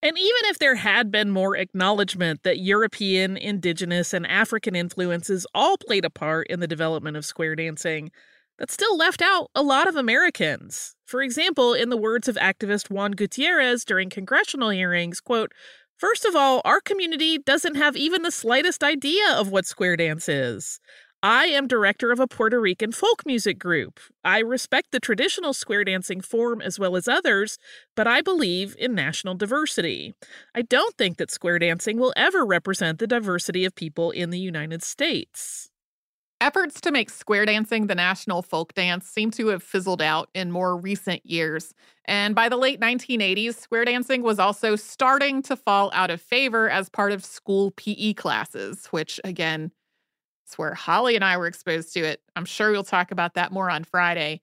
And 0.00 0.16
even 0.16 0.42
if 0.44 0.58
there 0.60 0.76
had 0.76 1.10
been 1.10 1.30
more 1.30 1.56
acknowledgement 1.56 2.44
that 2.44 2.60
European, 2.60 3.36
indigenous, 3.36 4.12
and 4.12 4.26
African 4.28 4.76
influences 4.76 5.44
all 5.54 5.76
played 5.76 6.04
a 6.04 6.10
part 6.10 6.46
in 6.46 6.60
the 6.60 6.68
development 6.68 7.16
of 7.16 7.24
square 7.24 7.56
dancing, 7.56 8.12
that 8.58 8.70
still 8.70 8.96
left 8.96 9.20
out 9.20 9.50
a 9.54 9.62
lot 9.62 9.88
of 9.88 9.96
Americans. 9.96 10.94
For 11.06 11.20
example, 11.22 11.74
in 11.74 11.88
the 11.88 11.96
words 11.96 12.28
of 12.28 12.36
activist 12.36 12.90
Juan 12.90 13.12
Gutierrez 13.12 13.84
during 13.84 14.08
congressional 14.08 14.70
hearings, 14.70 15.20
quote, 15.20 15.52
First 15.96 16.24
of 16.24 16.34
all, 16.34 16.60
our 16.64 16.80
community 16.80 17.38
doesn't 17.38 17.76
have 17.76 17.96
even 17.96 18.22
the 18.22 18.30
slightest 18.32 18.82
idea 18.82 19.32
of 19.32 19.50
what 19.50 19.66
square 19.66 19.96
dance 19.96 20.28
is. 20.28 20.80
I 21.22 21.46
am 21.46 21.66
director 21.66 22.12
of 22.12 22.20
a 22.20 22.26
Puerto 22.26 22.60
Rican 22.60 22.92
folk 22.92 23.24
music 23.24 23.58
group. 23.58 23.98
I 24.22 24.40
respect 24.40 24.92
the 24.92 25.00
traditional 25.00 25.54
square 25.54 25.84
dancing 25.84 26.20
form 26.20 26.60
as 26.60 26.78
well 26.78 26.96
as 26.96 27.08
others, 27.08 27.56
but 27.96 28.06
I 28.06 28.20
believe 28.20 28.76
in 28.78 28.94
national 28.94 29.34
diversity. 29.34 30.12
I 30.54 30.62
don't 30.62 30.98
think 30.98 31.16
that 31.16 31.30
square 31.30 31.58
dancing 31.58 31.98
will 31.98 32.12
ever 32.14 32.44
represent 32.44 32.98
the 32.98 33.06
diversity 33.06 33.64
of 33.64 33.74
people 33.74 34.10
in 34.10 34.28
the 34.28 34.38
United 34.38 34.82
States. 34.82 35.70
Efforts 36.44 36.78
to 36.82 36.92
make 36.92 37.08
square 37.08 37.46
dancing 37.46 37.86
the 37.86 37.94
national 37.94 38.42
folk 38.42 38.74
dance 38.74 39.06
seem 39.06 39.30
to 39.30 39.46
have 39.46 39.62
fizzled 39.62 40.02
out 40.02 40.28
in 40.34 40.52
more 40.52 40.76
recent 40.76 41.24
years. 41.24 41.72
And 42.04 42.34
by 42.34 42.50
the 42.50 42.58
late 42.58 42.78
1980s, 42.78 43.54
square 43.54 43.86
dancing 43.86 44.22
was 44.22 44.38
also 44.38 44.76
starting 44.76 45.40
to 45.40 45.56
fall 45.56 45.90
out 45.94 46.10
of 46.10 46.20
favor 46.20 46.68
as 46.68 46.90
part 46.90 47.12
of 47.12 47.24
school 47.24 47.70
PE 47.70 48.12
classes, 48.12 48.88
which, 48.88 49.18
again, 49.24 49.72
it's 50.44 50.58
where 50.58 50.74
Holly 50.74 51.14
and 51.14 51.24
I 51.24 51.38
were 51.38 51.46
exposed 51.46 51.94
to 51.94 52.00
it. 52.00 52.20
I'm 52.36 52.44
sure 52.44 52.72
we'll 52.72 52.84
talk 52.84 53.10
about 53.10 53.32
that 53.36 53.50
more 53.50 53.70
on 53.70 53.82
Friday. 53.82 54.42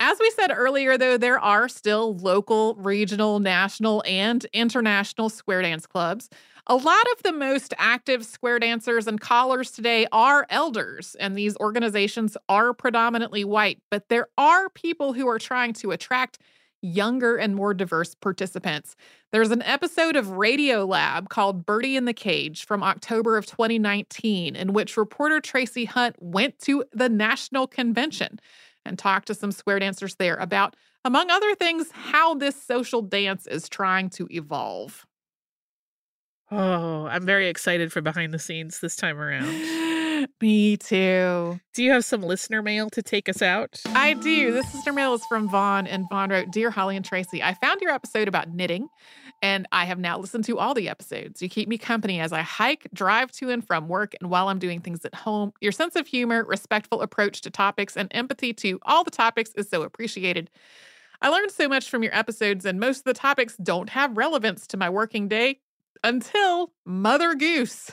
As 0.00 0.18
we 0.18 0.30
said 0.30 0.50
earlier, 0.54 0.98
though, 0.98 1.16
there 1.16 1.38
are 1.38 1.68
still 1.68 2.16
local, 2.16 2.74
regional, 2.74 3.38
national, 3.38 4.02
and 4.06 4.44
international 4.52 5.28
square 5.28 5.62
dance 5.62 5.86
clubs. 5.86 6.28
A 6.66 6.74
lot 6.74 7.04
of 7.12 7.22
the 7.22 7.32
most 7.32 7.74
active 7.78 8.24
square 8.24 8.58
dancers 8.58 9.06
and 9.06 9.20
callers 9.20 9.70
today 9.70 10.06
are 10.10 10.46
elders, 10.50 11.14
and 11.20 11.36
these 11.36 11.56
organizations 11.58 12.36
are 12.48 12.72
predominantly 12.72 13.44
white, 13.44 13.78
but 13.90 14.08
there 14.08 14.28
are 14.36 14.68
people 14.70 15.12
who 15.12 15.28
are 15.28 15.38
trying 15.38 15.74
to 15.74 15.92
attract 15.92 16.38
younger 16.80 17.36
and 17.36 17.54
more 17.54 17.72
diverse 17.72 18.14
participants. 18.14 18.96
There's 19.30 19.50
an 19.50 19.62
episode 19.62 20.16
of 20.16 20.26
Radiolab 20.26 21.28
called 21.28 21.64
Birdie 21.64 21.96
in 21.96 22.04
the 22.04 22.12
Cage 22.12 22.66
from 22.66 22.82
October 22.82 23.36
of 23.36 23.46
2019, 23.46 24.56
in 24.56 24.72
which 24.72 24.96
reporter 24.96 25.40
Tracie 25.40 25.86
Hunte 25.86 26.16
went 26.18 26.58
to 26.60 26.84
the 26.92 27.08
national 27.08 27.66
convention 27.66 28.38
and 28.84 28.98
talk 28.98 29.24
to 29.26 29.34
some 29.34 29.52
square 29.52 29.78
dancers 29.78 30.16
there 30.16 30.36
about, 30.36 30.76
among 31.04 31.30
other 31.30 31.54
things, 31.54 31.90
how 31.92 32.34
this 32.34 32.60
social 32.60 33.02
dance 33.02 33.46
is 33.46 33.68
trying 33.68 34.10
to 34.10 34.26
evolve. 34.30 35.06
Oh, 36.50 37.06
I'm 37.06 37.24
very 37.24 37.48
excited 37.48 37.92
for 37.92 38.00
behind 38.00 38.34
the 38.34 38.38
scenes 38.38 38.80
this 38.80 38.96
time 38.96 39.18
around. 39.18 39.90
Me 40.44 40.76
too. 40.76 41.58
Do 41.72 41.82
you 41.82 41.90
have 41.92 42.04
some 42.04 42.20
listener 42.20 42.60
mail 42.60 42.90
to 42.90 43.02
take 43.02 43.30
us 43.30 43.40
out? 43.40 43.80
I 43.86 44.12
do. 44.12 44.52
This 44.52 44.74
listener 44.74 44.92
mail 44.92 45.14
is 45.14 45.24
from 45.24 45.48
Vaughn, 45.48 45.86
and 45.86 46.04
Vaughn 46.10 46.28
wrote 46.28 46.50
Dear 46.50 46.70
Holly 46.70 46.96
and 46.96 47.04
Tracy, 47.04 47.42
I 47.42 47.54
found 47.54 47.80
your 47.80 47.92
episode 47.92 48.28
about 48.28 48.50
knitting, 48.50 48.88
and 49.40 49.66
I 49.72 49.86
have 49.86 49.98
now 49.98 50.18
listened 50.18 50.44
to 50.44 50.58
all 50.58 50.74
the 50.74 50.90
episodes. 50.90 51.40
You 51.40 51.48
keep 51.48 51.66
me 51.66 51.78
company 51.78 52.20
as 52.20 52.30
I 52.30 52.42
hike, 52.42 52.86
drive 52.92 53.32
to 53.32 53.48
and 53.48 53.66
from 53.66 53.88
work, 53.88 54.14
and 54.20 54.28
while 54.28 54.48
I'm 54.48 54.58
doing 54.58 54.82
things 54.82 55.02
at 55.06 55.14
home. 55.14 55.54
Your 55.62 55.72
sense 55.72 55.96
of 55.96 56.06
humor, 56.06 56.44
respectful 56.44 57.00
approach 57.00 57.40
to 57.40 57.50
topics, 57.50 57.96
and 57.96 58.10
empathy 58.10 58.52
to 58.52 58.78
all 58.82 59.02
the 59.02 59.10
topics 59.10 59.52
is 59.54 59.70
so 59.70 59.80
appreciated. 59.80 60.50
I 61.22 61.30
learned 61.30 61.52
so 61.52 61.70
much 61.70 61.88
from 61.88 62.02
your 62.02 62.14
episodes, 62.14 62.66
and 62.66 62.78
most 62.78 62.98
of 62.98 63.04
the 63.04 63.14
topics 63.14 63.56
don't 63.56 63.88
have 63.88 64.18
relevance 64.18 64.66
to 64.66 64.76
my 64.76 64.90
working 64.90 65.26
day 65.26 65.60
until 66.02 66.74
Mother 66.84 67.34
Goose. 67.34 67.92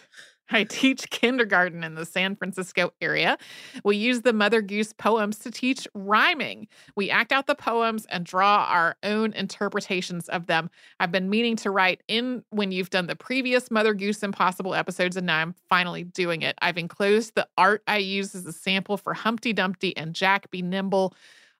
I 0.53 0.63
teach 0.63 1.09
kindergarten 1.09 1.83
in 1.83 1.95
the 1.95 2.05
San 2.05 2.35
Francisco 2.35 2.91
area. 3.01 3.37
We 3.83 3.97
use 3.97 4.21
the 4.21 4.33
Mother 4.33 4.61
Goose 4.61 4.93
poems 4.93 5.39
to 5.39 5.51
teach 5.51 5.87
rhyming. 5.93 6.67
We 6.95 7.09
act 7.09 7.31
out 7.31 7.47
the 7.47 7.55
poems 7.55 8.05
and 8.09 8.25
draw 8.25 8.65
our 8.69 8.95
own 9.03 9.33
interpretations 9.33 10.27
of 10.29 10.47
them. 10.47 10.69
I've 10.99 11.11
been 11.11 11.29
meaning 11.29 11.55
to 11.57 11.71
write 11.71 12.01
in 12.07 12.43
when 12.49 12.71
you've 12.71 12.89
done 12.89 13.07
the 13.07 13.15
previous 13.15 13.71
Mother 13.71 13.93
Goose 13.93 14.23
Impossible 14.23 14.75
episodes, 14.75 15.17
and 15.17 15.27
now 15.27 15.37
I'm 15.37 15.55
finally 15.69 16.03
doing 16.03 16.41
it. 16.41 16.57
I've 16.61 16.77
enclosed 16.77 17.35
the 17.35 17.47
art 17.57 17.83
I 17.87 17.97
use 17.97 18.35
as 18.35 18.45
a 18.45 18.53
sample 18.53 18.97
for 18.97 19.13
Humpty 19.13 19.53
Dumpty 19.53 19.95
and 19.95 20.13
Jack 20.13 20.51
Be 20.51 20.61
Nimble. 20.61 21.13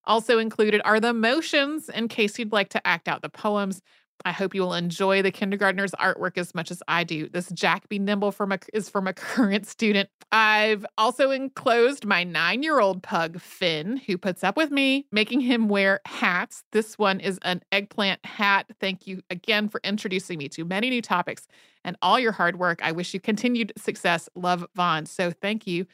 Also 0.05 0.39
included 0.39 0.81
are 0.83 0.99
the 0.99 1.13
motions 1.13 1.87
in 1.87 2.07
case 2.07 2.39
you'd 2.39 2.51
like 2.51 2.69
to 2.69 2.87
act 2.87 3.07
out 3.07 3.21
the 3.21 3.29
poems. 3.29 3.81
I 4.25 4.31
hope 4.31 4.53
you 4.53 4.61
will 4.61 4.73
enjoy 4.73 5.21
the 5.21 5.31
kindergartner's 5.31 5.91
artwork 5.91 6.37
as 6.37 6.53
much 6.53 6.71
as 6.71 6.81
I 6.87 7.03
do. 7.03 7.29
This 7.29 7.49
Jack 7.51 7.89
Be 7.89 7.99
Nimble 7.99 8.31
from 8.31 8.51
a, 8.51 8.59
is 8.73 8.89
from 8.89 9.07
a 9.07 9.13
current 9.13 9.65
student. 9.67 10.09
I've 10.31 10.85
also 10.97 11.31
enclosed 11.31 12.05
my 12.05 12.23
nine 12.23 12.63
year 12.63 12.79
old 12.79 13.03
pug, 13.03 13.39
Finn, 13.41 13.97
who 13.97 14.17
puts 14.17 14.43
up 14.43 14.55
with 14.55 14.71
me, 14.71 15.05
making 15.11 15.41
him 15.41 15.67
wear 15.67 15.99
hats. 16.05 16.63
This 16.71 16.97
one 16.97 17.19
is 17.19 17.39
an 17.41 17.61
eggplant 17.71 18.25
hat. 18.25 18.67
Thank 18.79 19.07
you 19.07 19.21
again 19.29 19.67
for 19.67 19.81
introducing 19.83 20.37
me 20.37 20.47
to 20.49 20.63
many 20.63 20.89
new 20.89 21.01
topics 21.01 21.47
and 21.83 21.97
all 22.01 22.19
your 22.19 22.31
hard 22.31 22.57
work. 22.57 22.79
I 22.83 22.91
wish 22.91 23.13
you 23.13 23.19
continued 23.19 23.73
success. 23.77 24.29
Love, 24.35 24.65
Vaughn. 24.75 25.05
So 25.05 25.31
thank 25.31 25.67
you 25.67 25.85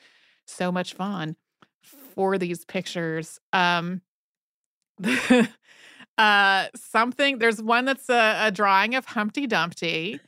so 0.46 0.72
much, 0.72 0.94
Vaughn, 0.94 1.36
for 1.82 2.38
these 2.38 2.66
pictures. 2.66 3.40
Um, 3.54 4.02
uh 6.18 6.68
something 6.76 7.40
there's 7.40 7.62
one 7.62 7.86
that's 7.86 8.10
a, 8.10 8.48
a 8.48 8.52
drawing 8.52 8.96
of 8.96 9.06
humpty 9.06 9.48
dumpty. 9.48 10.20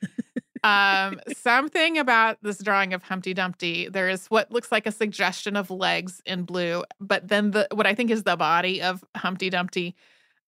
Um 0.64 1.20
something 1.36 1.98
about 1.98 2.38
this 2.42 2.60
drawing 2.60 2.94
of 2.94 3.04
humpty 3.04 3.34
dumpty 3.34 3.90
there 3.90 4.10
is 4.10 4.28
what 4.28 4.52
looks 4.52 4.72
like 4.72 4.86
a 4.86 4.92
suggestion 4.92 5.56
of 5.56 5.72
legs 5.72 6.22
in 6.26 6.44
blue 6.44 6.84
but 7.00 7.28
then 7.28 7.52
the 7.52 7.68
what 7.72 7.88
i 7.88 7.96
think 7.96 8.12
is 8.12 8.24
the 8.24 8.36
body 8.36 8.82
of 8.82 9.04
humpty 9.16 9.50
dumpty 9.50 9.96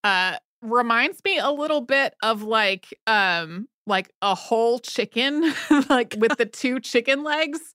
uh 0.03 0.35
reminds 0.61 1.23
me 1.23 1.37
a 1.37 1.49
little 1.49 1.81
bit 1.81 2.13
of 2.21 2.43
like 2.43 2.87
um 3.07 3.67
like 3.87 4.11
a 4.21 4.35
whole 4.35 4.79
chicken 4.79 5.53
like 5.89 6.15
with 6.17 6.37
the 6.37 6.45
two 6.45 6.79
chicken 6.79 7.23
legs 7.23 7.73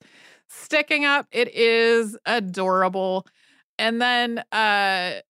sticking 0.48 1.04
up. 1.04 1.26
It 1.32 1.54
is 1.54 2.16
adorable. 2.26 3.26
And 3.78 4.00
then 4.00 4.38
uh 4.52 5.20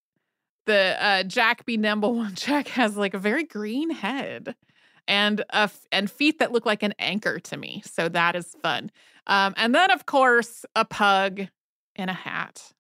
the 0.66 0.96
uh, 1.00 1.22
Jack 1.22 1.64
Be 1.64 1.76
Nimble 1.76 2.14
one, 2.16 2.34
Jack 2.34 2.68
has 2.68 2.96
like 2.96 3.14
a 3.14 3.18
very 3.18 3.44
green 3.44 3.90
head 3.90 4.54
and 5.08 5.44
uh, 5.50 5.68
and 5.90 6.10
feet 6.10 6.38
that 6.38 6.52
look 6.52 6.66
like 6.66 6.82
an 6.82 6.94
anchor 6.98 7.38
to 7.40 7.56
me. 7.56 7.82
So 7.84 8.08
that 8.08 8.36
is 8.36 8.54
fun. 8.62 8.90
Um, 9.26 9.54
and 9.56 9.74
then 9.74 9.90
of 9.90 10.06
course 10.06 10.64
a 10.74 10.84
pug 10.84 11.42
in 11.94 12.08
a 12.08 12.14
hat 12.14 12.72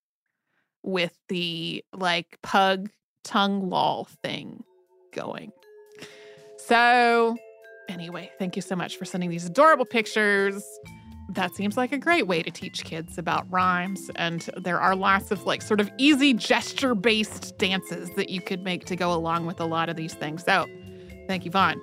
with 0.82 1.16
the 1.28 1.84
like 1.92 2.38
pug 2.42 2.90
tongue 3.24 3.70
lol 3.70 4.04
thing 4.22 4.62
going. 5.12 5.52
So 6.58 7.36
anyway, 7.88 8.30
thank 8.38 8.56
you 8.56 8.62
so 8.62 8.76
much 8.76 8.96
for 8.96 9.04
sending 9.04 9.30
these 9.30 9.46
adorable 9.46 9.84
pictures 9.84 10.64
that 11.28 11.54
seems 11.54 11.76
like 11.76 11.92
a 11.92 11.98
great 11.98 12.26
way 12.26 12.42
to 12.42 12.50
teach 12.50 12.84
kids 12.84 13.18
about 13.18 13.50
rhymes. 13.50 14.10
And 14.16 14.48
there 14.56 14.80
are 14.80 14.94
lots 14.94 15.30
of 15.30 15.44
like 15.44 15.62
sort 15.62 15.80
of 15.80 15.90
easy 15.98 16.32
gesture 16.32 16.94
based 16.94 17.58
dances 17.58 18.10
that 18.10 18.30
you 18.30 18.40
could 18.40 18.62
make 18.62 18.84
to 18.86 18.96
go 18.96 19.12
along 19.12 19.46
with 19.46 19.60
a 19.60 19.64
lot 19.64 19.88
of 19.88 19.96
these 19.96 20.14
things. 20.14 20.44
So 20.44 20.66
thank 21.26 21.44
you, 21.44 21.50
Vaughn, 21.50 21.80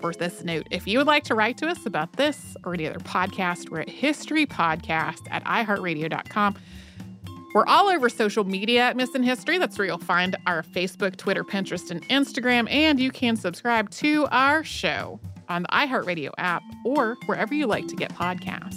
for 0.00 0.12
this 0.12 0.42
note. 0.42 0.66
If 0.70 0.86
you 0.86 0.98
would 0.98 1.06
like 1.06 1.24
to 1.24 1.34
write 1.34 1.56
to 1.58 1.68
us 1.68 1.86
about 1.86 2.14
this 2.14 2.56
or 2.64 2.74
any 2.74 2.86
other 2.86 2.98
podcast, 2.98 3.70
we're 3.70 3.80
at 3.80 3.88
historypodcast 3.88 5.20
at 5.30 5.44
iheartradio.com. 5.44 6.56
We're 7.52 7.66
all 7.66 7.88
over 7.88 8.08
social 8.08 8.44
media 8.44 8.82
at 8.82 8.96
Missed 8.96 9.16
in 9.16 9.24
History. 9.24 9.58
That's 9.58 9.76
where 9.76 9.86
you'll 9.86 9.98
find 9.98 10.36
our 10.46 10.62
Facebook, 10.62 11.16
Twitter, 11.16 11.42
Pinterest, 11.42 11.90
and 11.90 12.06
Instagram. 12.08 12.70
And 12.70 13.00
you 13.00 13.10
can 13.10 13.34
subscribe 13.36 13.90
to 13.90 14.28
our 14.30 14.62
show 14.62 15.18
on 15.50 15.62
the 15.62 15.68
iHeartRadio 15.68 16.30
app 16.38 16.62
or 16.84 17.16
wherever 17.26 17.52
you 17.52 17.66
like 17.66 17.86
to 17.88 17.96
get 17.96 18.14
podcasts. 18.14 18.76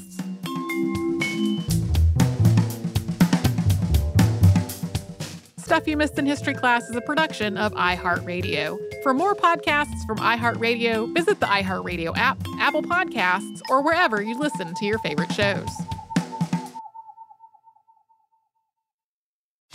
Stuff 5.57 5.87
You 5.87 5.95
Missed 5.95 6.19
in 6.19 6.25
History 6.25 6.53
Class 6.53 6.89
is 6.89 6.95
a 6.95 7.01
production 7.01 7.57
of 7.57 7.73
iHeartRadio. 7.73 8.77
For 9.01 9.13
more 9.13 9.33
podcasts 9.33 10.05
from 10.05 10.17
iHeartRadio, 10.17 11.13
visit 11.15 11.39
the 11.39 11.45
iHeartRadio 11.45 12.15
app, 12.17 12.37
Apple 12.59 12.83
Podcasts, 12.83 13.61
or 13.69 13.81
wherever 13.81 14.21
you 14.21 14.37
listen 14.37 14.73
to 14.75 14.85
your 14.85 14.99
favorite 14.99 15.31
shows. 15.31 15.69